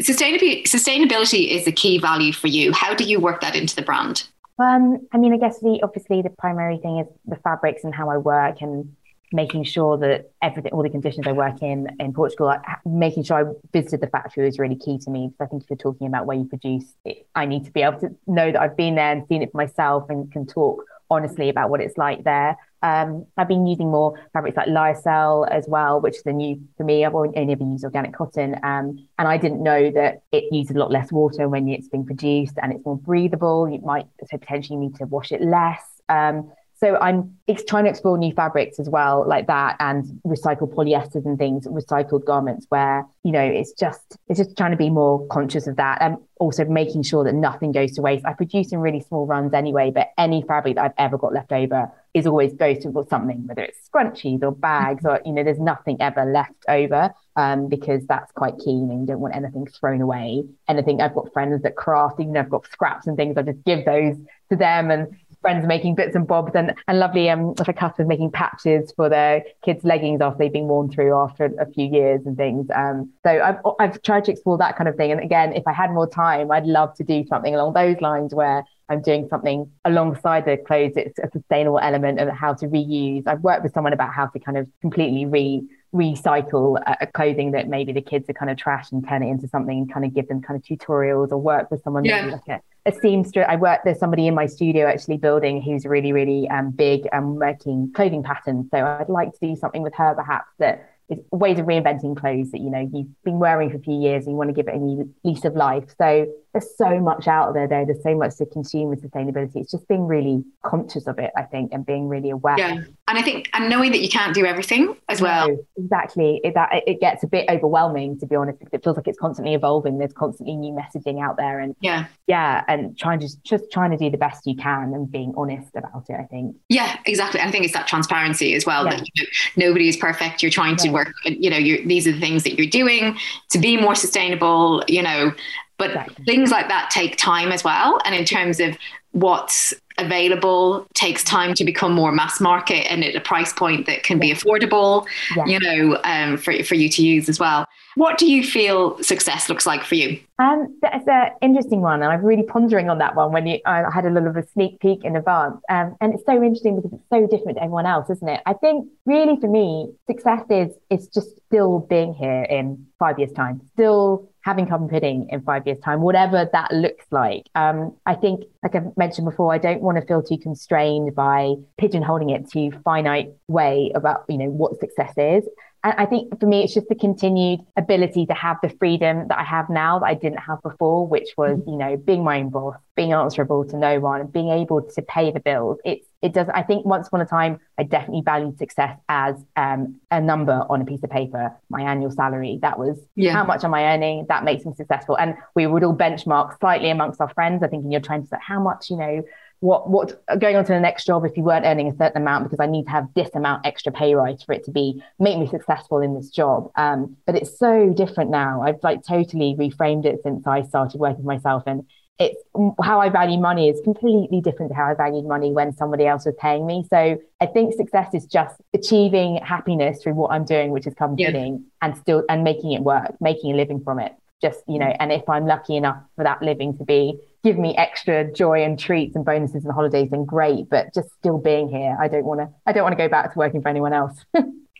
sustainability 0.00 0.62
sustainability 0.62 1.50
is 1.50 1.66
a 1.66 1.72
key 1.72 1.98
value 1.98 2.32
for 2.32 2.46
you 2.48 2.72
how 2.72 2.94
do 2.94 3.04
you 3.04 3.18
work 3.18 3.40
that 3.40 3.56
into 3.56 3.74
the 3.74 3.82
brand 3.82 4.28
um, 4.58 5.06
I 5.12 5.18
mean, 5.18 5.32
I 5.32 5.36
guess 5.36 5.58
the 5.60 5.80
obviously 5.82 6.22
the 6.22 6.30
primary 6.30 6.78
thing 6.78 6.98
is 6.98 7.06
the 7.26 7.36
fabrics 7.36 7.82
and 7.84 7.94
how 7.94 8.08
I 8.08 8.18
work 8.18 8.60
and 8.60 8.94
making 9.32 9.64
sure 9.64 9.98
that 9.98 10.30
everything, 10.42 10.72
all 10.72 10.82
the 10.82 10.90
conditions 10.90 11.26
I 11.26 11.32
work 11.32 11.60
in 11.60 11.88
in 11.98 12.12
Portugal, 12.12 12.54
making 12.86 13.24
sure 13.24 13.50
I 13.50 13.52
visited 13.72 14.00
the 14.00 14.06
factory 14.06 14.44
was 14.44 14.58
really 14.58 14.76
key 14.76 14.98
to 14.98 15.10
me. 15.10 15.28
Because 15.28 15.46
I 15.46 15.48
think 15.48 15.64
if 15.64 15.70
you're 15.70 15.76
talking 15.76 16.06
about 16.06 16.26
where 16.26 16.36
you 16.36 16.44
produce, 16.44 16.84
it, 17.04 17.26
I 17.34 17.46
need 17.46 17.64
to 17.64 17.72
be 17.72 17.82
able 17.82 17.98
to 18.00 18.14
know 18.28 18.52
that 18.52 18.60
I've 18.60 18.76
been 18.76 18.94
there 18.94 19.10
and 19.10 19.26
seen 19.26 19.42
it 19.42 19.50
for 19.50 19.56
myself 19.56 20.08
and 20.08 20.30
can 20.30 20.46
talk 20.46 20.84
honestly 21.10 21.48
about 21.48 21.68
what 21.68 21.80
it's 21.80 21.98
like 21.98 22.22
there. 22.22 22.56
Um, 22.84 23.24
I've 23.38 23.48
been 23.48 23.66
using 23.66 23.90
more 23.90 24.14
fabrics 24.34 24.58
like 24.58 24.68
lyocell 24.68 25.50
as 25.50 25.64
well, 25.66 26.02
which 26.02 26.16
is 26.16 26.26
a 26.26 26.32
new 26.32 26.60
for 26.76 26.84
me. 26.84 27.04
I've 27.04 27.14
only 27.14 27.34
ever 27.36 27.64
used 27.64 27.82
organic 27.82 28.12
cotton, 28.12 28.56
um, 28.62 29.08
and 29.18 29.26
I 29.26 29.38
didn't 29.38 29.62
know 29.62 29.90
that 29.90 30.22
it 30.32 30.44
uses 30.52 30.76
a 30.76 30.78
lot 30.78 30.90
less 30.90 31.10
water 31.10 31.48
when 31.48 31.66
it's 31.68 31.88
being 31.88 32.04
produced, 32.04 32.58
and 32.62 32.72
it's 32.72 32.84
more 32.84 32.98
breathable. 32.98 33.68
You 33.68 33.80
might 33.80 34.06
so 34.28 34.36
potentially 34.36 34.78
need 34.78 34.96
to 34.96 35.06
wash 35.06 35.32
it 35.32 35.40
less. 35.40 35.82
Um, 36.10 36.52
so 36.76 36.96
I'm 36.96 37.36
trying 37.68 37.84
to 37.84 37.90
explore 37.90 38.18
new 38.18 38.32
fabrics 38.32 38.80
as 38.80 38.88
well, 38.88 39.24
like 39.28 39.46
that, 39.46 39.76
and 39.78 40.04
recycled 40.26 40.74
polyesters 40.74 41.24
and 41.24 41.38
things, 41.38 41.66
recycled 41.66 42.24
garments, 42.24 42.66
where 42.68 43.06
you 43.22 43.32
know 43.32 43.40
it's 43.40 43.72
just 43.72 44.16
it's 44.28 44.38
just 44.38 44.56
trying 44.56 44.72
to 44.72 44.76
be 44.76 44.90
more 44.90 45.26
conscious 45.28 45.66
of 45.66 45.76
that, 45.76 45.98
and 46.00 46.16
also 46.40 46.64
making 46.64 47.04
sure 47.04 47.22
that 47.24 47.34
nothing 47.34 47.70
goes 47.70 47.92
to 47.92 48.02
waste. 48.02 48.26
I 48.26 48.32
produce 48.32 48.72
in 48.72 48.80
really 48.80 49.00
small 49.00 49.24
runs 49.26 49.54
anyway, 49.54 49.92
but 49.94 50.08
any 50.18 50.42
fabric 50.42 50.74
that 50.74 50.84
I've 50.84 50.92
ever 50.98 51.16
got 51.16 51.32
left 51.32 51.52
over 51.52 51.92
is 52.12 52.26
always 52.26 52.52
goes 52.54 52.78
to 52.78 53.06
something, 53.08 53.46
whether 53.46 53.62
it's 53.62 53.88
scrunchies 53.88 54.42
or 54.42 54.52
bags, 54.52 55.04
or 55.04 55.20
you 55.24 55.32
know, 55.32 55.44
there's 55.44 55.60
nothing 55.60 55.96
ever 56.00 56.24
left 56.24 56.64
over. 56.68 57.14
Um, 57.36 57.68
because 57.68 58.06
that's 58.06 58.30
quite. 58.30 58.54
You 58.64 58.74
know, 58.74 59.00
you 59.00 59.06
don't 59.06 59.18
want 59.18 59.34
anything 59.34 59.66
thrown 59.66 60.00
away. 60.00 60.44
Anything 60.68 61.00
I've 61.00 61.14
got 61.14 61.32
friends 61.32 61.62
that 61.62 61.74
craft, 61.74 62.20
even 62.20 62.36
I've 62.36 62.48
got 62.48 62.64
scraps 62.70 63.08
and 63.08 63.16
things, 63.16 63.36
I 63.36 63.42
just 63.42 63.64
give 63.64 63.84
those 63.84 64.16
to 64.50 64.56
them 64.56 64.90
and 64.90 65.16
friends 65.44 65.66
making 65.66 65.94
bits 65.94 66.16
and 66.16 66.26
bobs 66.26 66.52
and, 66.54 66.72
and 66.88 66.98
lovely 66.98 67.28
um 67.28 67.52
like 67.58 67.76
customers 67.76 68.08
making 68.08 68.30
patches 68.30 68.92
for 68.96 69.10
their 69.10 69.44
kids' 69.62 69.84
leggings 69.84 70.22
after 70.22 70.38
they've 70.38 70.52
been 70.52 70.68
worn 70.68 70.90
through 70.90 71.14
after 71.14 71.44
a 71.60 71.70
few 71.70 71.86
years 71.86 72.22
and 72.24 72.34
things. 72.38 72.66
Um, 72.74 73.12
so 73.22 73.30
I've 73.30 73.58
I've 73.78 74.00
tried 74.00 74.24
to 74.24 74.32
explore 74.32 74.56
that 74.56 74.78
kind 74.78 74.88
of 74.88 74.96
thing. 74.96 75.12
And 75.12 75.20
again, 75.20 75.52
if 75.52 75.64
I 75.66 75.74
had 75.74 75.90
more 75.90 76.08
time, 76.08 76.50
I'd 76.50 76.64
love 76.64 76.94
to 76.94 77.04
do 77.04 77.26
something 77.26 77.54
along 77.54 77.74
those 77.74 78.00
lines 78.00 78.34
where 78.34 78.64
I'm 78.88 79.02
doing 79.02 79.28
something 79.28 79.70
alongside 79.84 80.46
the 80.46 80.56
clothes. 80.56 80.92
It's 80.96 81.18
a 81.18 81.28
sustainable 81.30 81.78
element 81.78 82.20
of 82.20 82.28
how 82.30 82.54
to 82.54 82.66
reuse. 82.66 83.24
I've 83.26 83.40
worked 83.40 83.64
with 83.64 83.74
someone 83.74 83.92
about 83.92 84.14
how 84.14 84.26
to 84.26 84.38
kind 84.38 84.56
of 84.56 84.66
completely 84.80 85.26
re 85.26 85.62
recycle 85.94 86.82
uh, 86.86 87.06
clothing 87.14 87.52
that 87.52 87.68
maybe 87.68 87.92
the 87.92 88.02
kids 88.02 88.28
are 88.28 88.32
kind 88.32 88.50
of 88.50 88.56
trash 88.56 88.90
and 88.90 89.06
turn 89.06 89.22
it 89.22 89.28
into 89.28 89.46
something 89.46 89.78
and 89.78 89.92
kind 89.92 90.04
of 90.04 90.12
give 90.12 90.26
them 90.28 90.42
kind 90.42 90.58
of 90.58 90.64
tutorials 90.64 91.30
or 91.30 91.38
work 91.38 91.70
with 91.70 91.82
someone 91.84 92.04
yeah. 92.04 92.26
like 92.26 92.60
a, 92.84 92.90
a 92.90 93.00
seamstress. 93.00 93.46
I 93.48 93.56
work, 93.56 93.80
there's 93.84 94.00
somebody 94.00 94.26
in 94.26 94.34
my 94.34 94.46
studio 94.46 94.86
actually 94.86 95.18
building 95.18 95.62
who's 95.62 95.86
really, 95.86 96.12
really 96.12 96.48
um, 96.48 96.72
big 96.72 97.08
and 97.12 97.36
working 97.36 97.92
clothing 97.94 98.24
patterns. 98.24 98.66
So 98.72 98.78
I'd 98.78 99.08
like 99.08 99.32
to 99.32 99.38
do 99.40 99.56
something 99.56 99.82
with 99.82 99.94
her 99.94 100.14
perhaps 100.14 100.48
that 100.58 100.90
is 101.08 101.18
ways 101.30 101.58
of 101.60 101.66
reinventing 101.66 102.16
clothes 102.16 102.50
that, 102.50 102.60
you 102.60 102.70
know, 102.70 102.90
you've 102.92 103.22
been 103.22 103.38
wearing 103.38 103.70
for 103.70 103.76
a 103.76 103.80
few 103.80 104.00
years 104.00 104.24
and 104.24 104.32
you 104.32 104.36
want 104.36 104.48
to 104.48 104.54
give 104.54 104.66
it 104.66 104.74
a 104.74 104.78
new 104.78 105.14
lease 105.22 105.44
of 105.44 105.54
life. 105.54 105.94
So 105.96 106.26
there's 106.54 106.76
so 106.78 107.00
much 107.00 107.26
out 107.26 107.52
there 107.52 107.66
though 107.66 107.84
there's 107.84 108.02
so 108.02 108.14
much 108.16 108.36
to 108.36 108.46
consume 108.46 108.88
with 108.88 109.02
sustainability 109.02 109.56
it's 109.56 109.72
just 109.72 109.86
being 109.88 110.06
really 110.06 110.42
conscious 110.62 111.06
of 111.06 111.18
it 111.18 111.30
i 111.36 111.42
think 111.42 111.72
and 111.72 111.84
being 111.84 112.08
really 112.08 112.30
aware 112.30 112.56
yeah 112.56 112.80
and 113.08 113.18
i 113.18 113.22
think 113.22 113.48
and 113.52 113.68
knowing 113.68 113.92
that 113.92 114.00
you 114.00 114.08
can't 114.08 114.34
do 114.34 114.44
everything 114.44 114.96
as 115.08 115.20
well 115.20 115.48
no, 115.48 115.66
exactly 115.76 116.40
it, 116.44 116.54
that 116.54 116.70
it 116.86 117.00
gets 117.00 117.22
a 117.22 117.26
bit 117.26 117.48
overwhelming 117.48 118.18
to 118.18 118.26
be 118.26 118.36
honest 118.36 118.58
because 118.58 118.72
it 118.72 118.82
feels 118.82 118.96
like 118.96 119.06
it's 119.06 119.18
constantly 119.18 119.54
evolving 119.54 119.98
there's 119.98 120.12
constantly 120.12 120.56
new 120.56 120.72
messaging 120.72 121.22
out 121.22 121.36
there 121.36 121.60
and 121.60 121.74
yeah 121.80 122.06
yeah 122.26 122.64
and 122.68 122.96
trying 122.98 123.18
to 123.18 123.28
just 123.42 123.70
trying 123.70 123.90
to 123.90 123.96
do 123.96 124.10
the 124.10 124.18
best 124.18 124.46
you 124.46 124.56
can 124.56 124.94
and 124.94 125.10
being 125.10 125.32
honest 125.36 125.74
about 125.74 126.04
it 126.08 126.16
i 126.18 126.24
think 126.24 126.56
yeah 126.68 126.98
exactly 127.06 127.40
i 127.40 127.50
think 127.50 127.64
it's 127.64 127.74
that 127.74 127.86
transparency 127.86 128.54
as 128.54 128.64
well 128.66 128.84
yeah. 128.84 128.96
that 128.96 129.08
you 129.14 129.22
know, 129.22 129.68
nobody 129.68 129.88
is 129.88 129.96
perfect 129.96 130.42
you're 130.42 130.50
trying 130.50 130.76
to 130.76 130.86
yeah. 130.86 130.92
work 130.92 131.12
you 131.24 131.50
know 131.50 131.60
these 131.60 132.06
are 132.06 132.12
the 132.12 132.20
things 132.20 132.42
that 132.42 132.56
you're 132.56 132.66
doing 132.66 133.16
to 133.50 133.58
be 133.58 133.76
more 133.76 133.94
sustainable 133.94 134.82
you 134.88 135.02
know 135.02 135.32
but 135.78 135.90
exactly. 135.90 136.24
things 136.24 136.50
like 136.50 136.68
that 136.68 136.90
take 136.90 137.16
time 137.16 137.50
as 137.50 137.64
well. 137.64 138.00
And 138.04 138.14
in 138.14 138.24
terms 138.24 138.60
of 138.60 138.76
what's 139.12 139.74
available 139.98 140.86
takes 140.94 141.22
time 141.22 141.54
to 141.54 141.64
become 141.64 141.92
more 141.92 142.12
mass 142.12 142.40
market 142.40 142.90
and 142.90 143.04
at 143.04 143.14
a 143.14 143.20
price 143.20 143.52
point 143.52 143.86
that 143.86 144.02
can 144.02 144.18
be 144.18 144.32
affordable, 144.32 145.06
yeah. 145.36 145.44
you 145.46 145.58
know, 145.60 146.00
um, 146.04 146.36
for, 146.36 146.62
for 146.64 146.74
you 146.74 146.88
to 146.88 147.02
use 147.02 147.28
as 147.28 147.38
well. 147.38 147.66
What 147.96 148.18
do 148.18 148.26
you 148.26 148.42
feel 148.42 149.00
success 149.02 149.48
looks 149.48 149.66
like 149.66 149.84
for 149.84 149.94
you? 149.94 150.18
Um, 150.40 150.76
that's 150.82 151.06
an 151.06 151.30
interesting 151.42 151.80
one, 151.80 152.02
and 152.02 152.12
I'm 152.12 152.24
really 152.24 152.42
pondering 152.42 152.90
on 152.90 152.98
that 152.98 153.14
one. 153.14 153.30
When 153.30 153.46
you, 153.46 153.60
I 153.66 153.84
had 153.94 154.04
a 154.04 154.10
little 154.10 154.28
of 154.28 154.36
a 154.36 154.44
sneak 154.48 154.80
peek 154.80 155.04
in 155.04 155.14
advance, 155.14 155.60
um, 155.68 155.96
and 156.00 156.12
it's 156.12 156.24
so 156.26 156.42
interesting 156.42 156.74
because 156.74 156.92
it's 156.92 157.08
so 157.08 157.28
different 157.28 157.58
to 157.58 157.62
everyone 157.62 157.86
else, 157.86 158.10
isn't 158.10 158.28
it? 158.28 158.40
I 158.46 158.54
think 158.54 158.88
really 159.06 159.38
for 159.40 159.46
me, 159.48 159.92
success 160.08 160.42
is 160.50 160.74
is 160.90 161.06
just 161.06 161.28
still 161.46 161.86
being 161.88 162.14
here 162.14 162.42
in 162.42 162.84
five 162.98 163.16
years' 163.18 163.32
time, 163.32 163.60
still 163.74 164.28
having 164.44 164.66
Cub 164.66 164.82
and 164.82 164.90
Pudding 164.90 165.28
in 165.30 165.40
five 165.40 165.66
years' 165.66 165.80
time, 165.80 166.02
whatever 166.02 166.48
that 166.52 166.70
looks 166.72 167.06
like. 167.10 167.48
Um, 167.54 167.96
I 168.04 168.14
think, 168.14 168.44
like 168.62 168.74
I've 168.74 168.96
mentioned 168.96 169.24
before, 169.24 169.52
I 169.52 169.58
don't 169.58 169.80
want 169.80 169.98
to 169.98 170.06
feel 170.06 170.22
too 170.22 170.36
constrained 170.36 171.14
by 171.14 171.54
pigeonholing 171.80 172.30
it 172.34 172.50
to 172.50 172.70
finite 172.82 173.30
way 173.48 173.90
about 173.94 174.24
you 174.28 174.38
know 174.38 174.50
what 174.50 174.78
success 174.78 175.14
is. 175.16 175.48
And 175.84 175.94
I 175.98 176.06
think 176.06 176.40
for 176.40 176.46
me, 176.46 176.64
it's 176.64 176.72
just 176.72 176.88
the 176.88 176.94
continued 176.94 177.60
ability 177.76 178.24
to 178.26 178.34
have 178.34 178.56
the 178.62 178.70
freedom 178.70 179.28
that 179.28 179.38
I 179.38 179.44
have 179.44 179.68
now 179.68 179.98
that 179.98 180.06
I 180.06 180.14
didn't 180.14 180.38
have 180.38 180.62
before, 180.62 181.06
which 181.06 181.28
was, 181.36 181.58
mm-hmm. 181.58 181.70
you 181.70 181.76
know, 181.76 181.96
being 181.98 182.24
my 182.24 182.38
own 182.38 182.48
boss, 182.48 182.76
being 182.96 183.12
answerable 183.12 183.66
to 183.66 183.76
no 183.76 184.00
one, 184.00 184.22
and 184.22 184.32
being 184.32 184.48
able 184.48 184.80
to 184.80 185.02
pay 185.02 185.30
the 185.30 185.40
bills. 185.40 185.78
It's 185.84 186.06
it 186.22 186.32
does. 186.32 186.48
I 186.54 186.62
think 186.62 186.86
once 186.86 187.08
upon 187.08 187.20
a 187.20 187.26
time, 187.26 187.60
I 187.76 187.82
definitely 187.82 188.22
valued 188.24 188.56
success 188.56 188.98
as 189.10 189.34
um, 189.56 190.00
a 190.10 190.22
number 190.22 190.64
on 190.70 190.80
a 190.80 190.86
piece 190.86 191.02
of 191.04 191.10
paper, 191.10 191.52
my 191.68 191.82
annual 191.82 192.10
salary. 192.10 192.58
That 192.62 192.78
was 192.78 192.98
yeah. 193.14 193.32
how 193.32 193.44
much 193.44 193.62
am 193.62 193.74
I 193.74 193.84
earning? 193.94 194.24
That 194.30 194.42
makes 194.42 194.64
me 194.64 194.72
successful. 194.74 195.18
And 195.18 195.34
we 195.54 195.66
would 195.66 195.84
all 195.84 195.94
benchmark 195.94 196.58
slightly 196.60 196.88
amongst 196.88 197.20
our 197.20 197.28
friends. 197.34 197.62
I 197.62 197.68
think 197.68 197.84
in 197.84 197.90
your 197.90 198.00
trends, 198.00 198.32
like 198.32 198.40
how 198.40 198.58
much, 198.58 198.88
you 198.88 198.96
know, 198.96 199.22
what 199.64 199.88
what 199.88 200.22
going 200.38 200.56
on 200.56 200.64
to 200.66 200.72
the 200.72 200.80
next 200.80 201.06
job 201.06 201.24
if 201.24 201.36
you 201.38 201.42
weren't 201.42 201.64
earning 201.64 201.88
a 201.88 201.96
certain 201.96 202.20
amount 202.20 202.44
because 202.44 202.60
I 202.60 202.66
need 202.66 202.84
to 202.84 202.90
have 202.90 203.08
this 203.14 203.30
amount 203.34 203.64
extra 203.64 203.90
pay 203.90 204.14
rise 204.14 204.42
for 204.42 204.52
it 204.52 204.62
to 204.64 204.70
be 204.70 205.02
make 205.18 205.38
me 205.38 205.46
successful 205.46 206.00
in 206.00 206.14
this 206.14 206.28
job. 206.28 206.70
Um, 206.76 207.16
but 207.26 207.34
it's 207.34 207.58
so 207.58 207.94
different 207.96 208.30
now. 208.30 208.62
I've 208.62 208.82
like 208.82 209.02
totally 209.06 209.56
reframed 209.58 210.04
it 210.04 210.20
since 210.22 210.46
I 210.46 210.64
started 210.64 211.00
working 211.00 211.22
for 211.22 211.28
myself 211.28 211.62
and 211.66 211.86
it's 212.18 212.40
how 212.80 213.00
I 213.00 213.08
value 213.08 213.40
money 213.40 213.68
is 213.68 213.80
completely 213.82 214.40
different 214.40 214.70
to 214.70 214.76
how 214.76 214.84
I 214.84 214.94
valued 214.94 215.24
money 215.24 215.50
when 215.50 215.74
somebody 215.74 216.06
else 216.06 216.26
was 216.26 216.34
paying 216.38 216.66
me. 216.66 216.84
So 216.88 217.18
I 217.40 217.46
think 217.46 217.74
success 217.74 218.14
is 218.14 218.26
just 218.26 218.60
achieving 218.72 219.36
happiness 219.38 220.02
through 220.02 220.14
what 220.14 220.30
I'm 220.30 220.44
doing, 220.44 220.70
which 220.70 220.86
is 220.86 220.94
comforting 220.94 221.52
yeah. 221.54 221.88
and 221.88 221.96
still 221.96 222.22
and 222.28 222.44
making 222.44 222.72
it 222.72 222.82
work, 222.82 223.16
making 223.20 223.52
a 223.52 223.56
living 223.56 223.82
from 223.82 223.98
it. 223.98 224.14
Just, 224.44 224.60
you 224.68 224.78
know, 224.78 224.86
mm. 224.86 224.96
and 225.00 225.10
if 225.10 225.26
I'm 225.26 225.46
lucky 225.46 225.74
enough 225.74 225.96
for 226.16 226.24
that 226.24 226.42
living 226.42 226.76
to 226.76 226.84
be 226.84 227.18
give 227.42 227.56
me 227.58 227.74
extra 227.76 228.30
joy 228.30 228.62
and 228.62 228.78
treats 228.78 229.16
and 229.16 229.24
bonuses 229.24 229.64
and 229.64 229.72
holidays, 229.72 230.10
then 230.10 230.26
great. 230.26 230.68
But 230.68 230.92
just 230.92 231.08
still 231.14 231.38
being 231.38 231.70
here, 231.70 231.96
I 231.98 232.08
don't 232.08 232.24
want 232.26 232.40
to. 232.40 232.48
I 232.66 232.72
don't 232.72 232.82
want 232.82 232.92
to 232.92 233.02
go 233.02 233.08
back 233.08 233.32
to 233.32 233.38
working 233.38 233.62
for 233.62 233.70
anyone 233.70 233.94
else. 233.94 234.22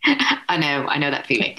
I 0.05 0.57
know, 0.57 0.85
I 0.87 0.99
know 0.99 1.09
that 1.09 1.25
feeling. 1.25 1.57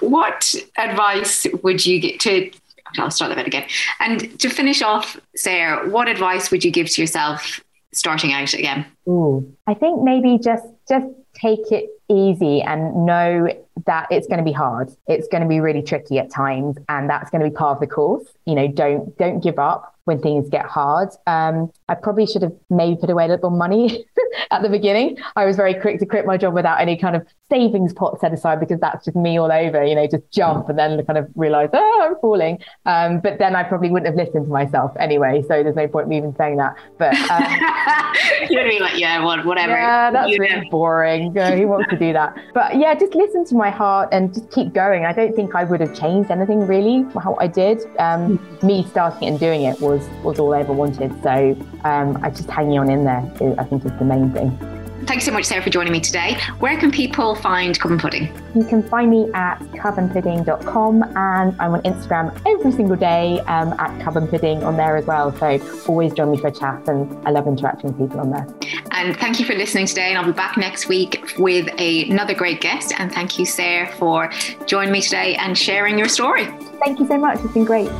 what 0.00 0.56
advice 0.76 1.46
would 1.62 1.86
you 1.86 2.00
get 2.00 2.18
to 2.20 2.50
I'll 2.98 3.10
start 3.10 3.30
that 3.30 3.36
bit 3.36 3.46
again. 3.46 3.66
And 4.00 4.38
to 4.40 4.48
finish 4.48 4.82
off, 4.82 5.18
Sarah, 5.36 5.88
what 5.88 6.08
advice 6.08 6.50
would 6.50 6.64
you 6.64 6.70
give 6.70 6.88
to 6.90 7.00
yourself 7.00 7.60
starting 7.92 8.32
out 8.32 8.52
again? 8.54 8.86
Ooh, 9.08 9.56
I 9.66 9.74
think 9.74 10.02
maybe 10.02 10.38
just 10.38 10.66
just 10.88 11.06
take 11.34 11.70
it 11.72 11.90
easy 12.08 12.62
and 12.62 13.06
know 13.06 13.48
that 13.86 14.06
it's 14.10 14.26
going 14.26 14.38
to 14.38 14.44
be 14.44 14.52
hard. 14.52 14.90
It's 15.06 15.28
going 15.28 15.42
to 15.42 15.48
be 15.48 15.60
really 15.60 15.82
tricky 15.82 16.18
at 16.18 16.30
times, 16.30 16.76
and 16.88 17.10
that's 17.10 17.30
going 17.30 17.42
to 17.42 17.50
be 17.50 17.54
part 17.54 17.76
of 17.76 17.80
the 17.80 17.86
course. 17.86 18.26
You 18.46 18.54
know, 18.54 18.68
don't 18.68 19.16
don't 19.18 19.40
give 19.40 19.58
up 19.58 19.94
when 20.04 20.20
things 20.20 20.48
get 20.48 20.66
hard. 20.66 21.10
Um, 21.26 21.72
I 21.88 21.94
probably 21.94 22.26
should 22.26 22.40
have 22.40 22.52
maybe 22.70 22.96
put 22.98 23.10
away 23.10 23.26
a 23.26 23.28
little 23.28 23.50
money 23.50 24.06
at 24.50 24.62
the 24.62 24.70
beginning. 24.70 25.18
I 25.36 25.44
was 25.44 25.54
very 25.54 25.74
quick 25.74 25.98
to 26.00 26.06
quit 26.06 26.24
my 26.24 26.38
job 26.38 26.54
without 26.54 26.80
any 26.80 26.96
kind 26.96 27.14
of 27.14 27.26
savings 27.50 27.92
pot 27.92 28.18
set 28.20 28.32
aside 28.32 28.58
because 28.58 28.80
that's 28.80 29.04
just 29.04 29.16
me 29.16 29.38
all 29.38 29.52
over, 29.52 29.84
you 29.84 29.94
know, 29.94 30.06
just 30.06 30.30
jump 30.30 30.70
and 30.70 30.78
then 30.78 31.04
kind 31.04 31.18
of 31.18 31.28
realize, 31.34 31.68
oh, 31.74 32.06
I'm 32.06 32.18
falling. 32.20 32.58
Um, 32.86 33.20
but 33.20 33.38
then 33.38 33.54
I 33.54 33.64
probably 33.64 33.90
wouldn't 33.90 34.06
have 34.06 34.16
listened 34.16 34.46
to 34.46 34.50
myself 34.50 34.92
anyway. 34.98 35.42
So 35.42 35.62
there's 35.62 35.76
no 35.76 35.86
point 35.86 36.08
me 36.08 36.16
even 36.16 36.34
saying 36.36 36.56
that. 36.56 36.74
But 36.96 37.14
um, 37.30 38.48
you'd 38.48 38.68
be 38.68 38.80
like, 38.80 38.98
yeah, 38.98 39.22
whatever. 39.22 39.72
Yeah, 39.72 40.10
that's 40.10 40.30
you 40.30 40.38
really 40.38 40.62
know. 40.62 40.70
boring. 40.70 41.34
Uh, 41.44 41.56
who 41.56 41.66
wants 41.66 41.90
to 41.90 41.98
do 41.98 42.12
that? 42.12 42.34
But 42.54 42.78
yeah, 42.78 42.94
just 42.94 43.14
listen 43.14 43.44
to 43.46 43.54
my 43.54 43.68
heart 43.68 44.08
and 44.12 44.32
just 44.32 44.50
keep 44.50 44.72
going. 44.72 45.04
I 45.04 45.12
don't 45.12 45.34
think 45.34 45.54
I 45.54 45.64
would 45.64 45.80
have 45.80 45.94
changed 45.94 46.30
anything 46.30 46.66
really 46.66 47.04
how 47.20 47.36
I 47.38 47.48
did. 47.48 47.82
Um, 47.98 48.40
me 48.62 48.86
starting 48.88 49.28
and 49.28 49.38
doing 49.38 49.62
it 49.64 49.78
was 49.80 50.08
was 50.22 50.38
all 50.38 50.54
I 50.54 50.60
ever 50.60 50.72
wanted. 50.72 51.12
So 51.22 51.54
um, 51.84 52.18
I 52.22 52.30
just 52.30 52.50
hanging 52.50 52.78
on 52.78 52.90
in 52.90 53.04
there, 53.04 53.22
I 53.58 53.64
think 53.64 53.84
is 53.84 53.92
the 53.98 54.04
main 54.04 54.30
thing. 54.32 54.58
Thanks 55.06 55.26
so 55.26 55.32
much, 55.32 55.44
Sarah, 55.44 55.62
for 55.62 55.68
joining 55.68 55.92
me 55.92 56.00
today. 56.00 56.38
Where 56.60 56.78
can 56.78 56.90
people 56.90 57.34
find 57.34 57.78
and 57.78 58.00
Pudding? 58.00 58.32
You 58.54 58.64
can 58.64 58.82
find 58.82 59.10
me 59.10 59.30
at 59.34 59.58
cubandpudding.com 59.58 61.02
and 61.02 61.60
I'm 61.60 61.74
on 61.74 61.82
Instagram 61.82 62.34
every 62.46 62.72
single 62.72 62.96
day 62.96 63.40
um, 63.40 63.74
at 63.78 64.00
Cup 64.02 64.14
Pudding 64.14 64.64
on 64.64 64.76
there 64.76 64.96
as 64.96 65.04
well. 65.04 65.36
So 65.36 65.58
always 65.86 66.14
join 66.14 66.30
me 66.30 66.38
for 66.38 66.46
a 66.46 66.52
chat 66.52 66.88
and 66.88 67.14
I 67.26 67.30
love 67.30 67.46
interacting 67.46 67.90
with 67.90 68.08
people 68.08 68.20
on 68.20 68.30
there. 68.30 68.46
And 68.92 69.16
thank 69.16 69.38
you 69.38 69.44
for 69.44 69.54
listening 69.54 69.86
today. 69.86 70.08
And 70.08 70.18
I'll 70.18 70.24
be 70.24 70.32
back 70.32 70.56
next 70.56 70.88
week 70.88 71.34
with 71.38 71.68
a, 71.78 72.08
another 72.08 72.34
great 72.34 72.60
guest. 72.60 72.94
And 72.98 73.12
thank 73.12 73.38
you, 73.38 73.44
Sarah, 73.44 73.92
for 73.96 74.30
joining 74.66 74.92
me 74.92 75.02
today 75.02 75.34
and 75.36 75.56
sharing 75.56 75.98
your 75.98 76.08
story. 76.08 76.46
Thank 76.82 76.98
you 76.98 77.06
so 77.06 77.18
much. 77.18 77.40
It's 77.40 77.52
been 77.52 77.64
great. 77.64 77.90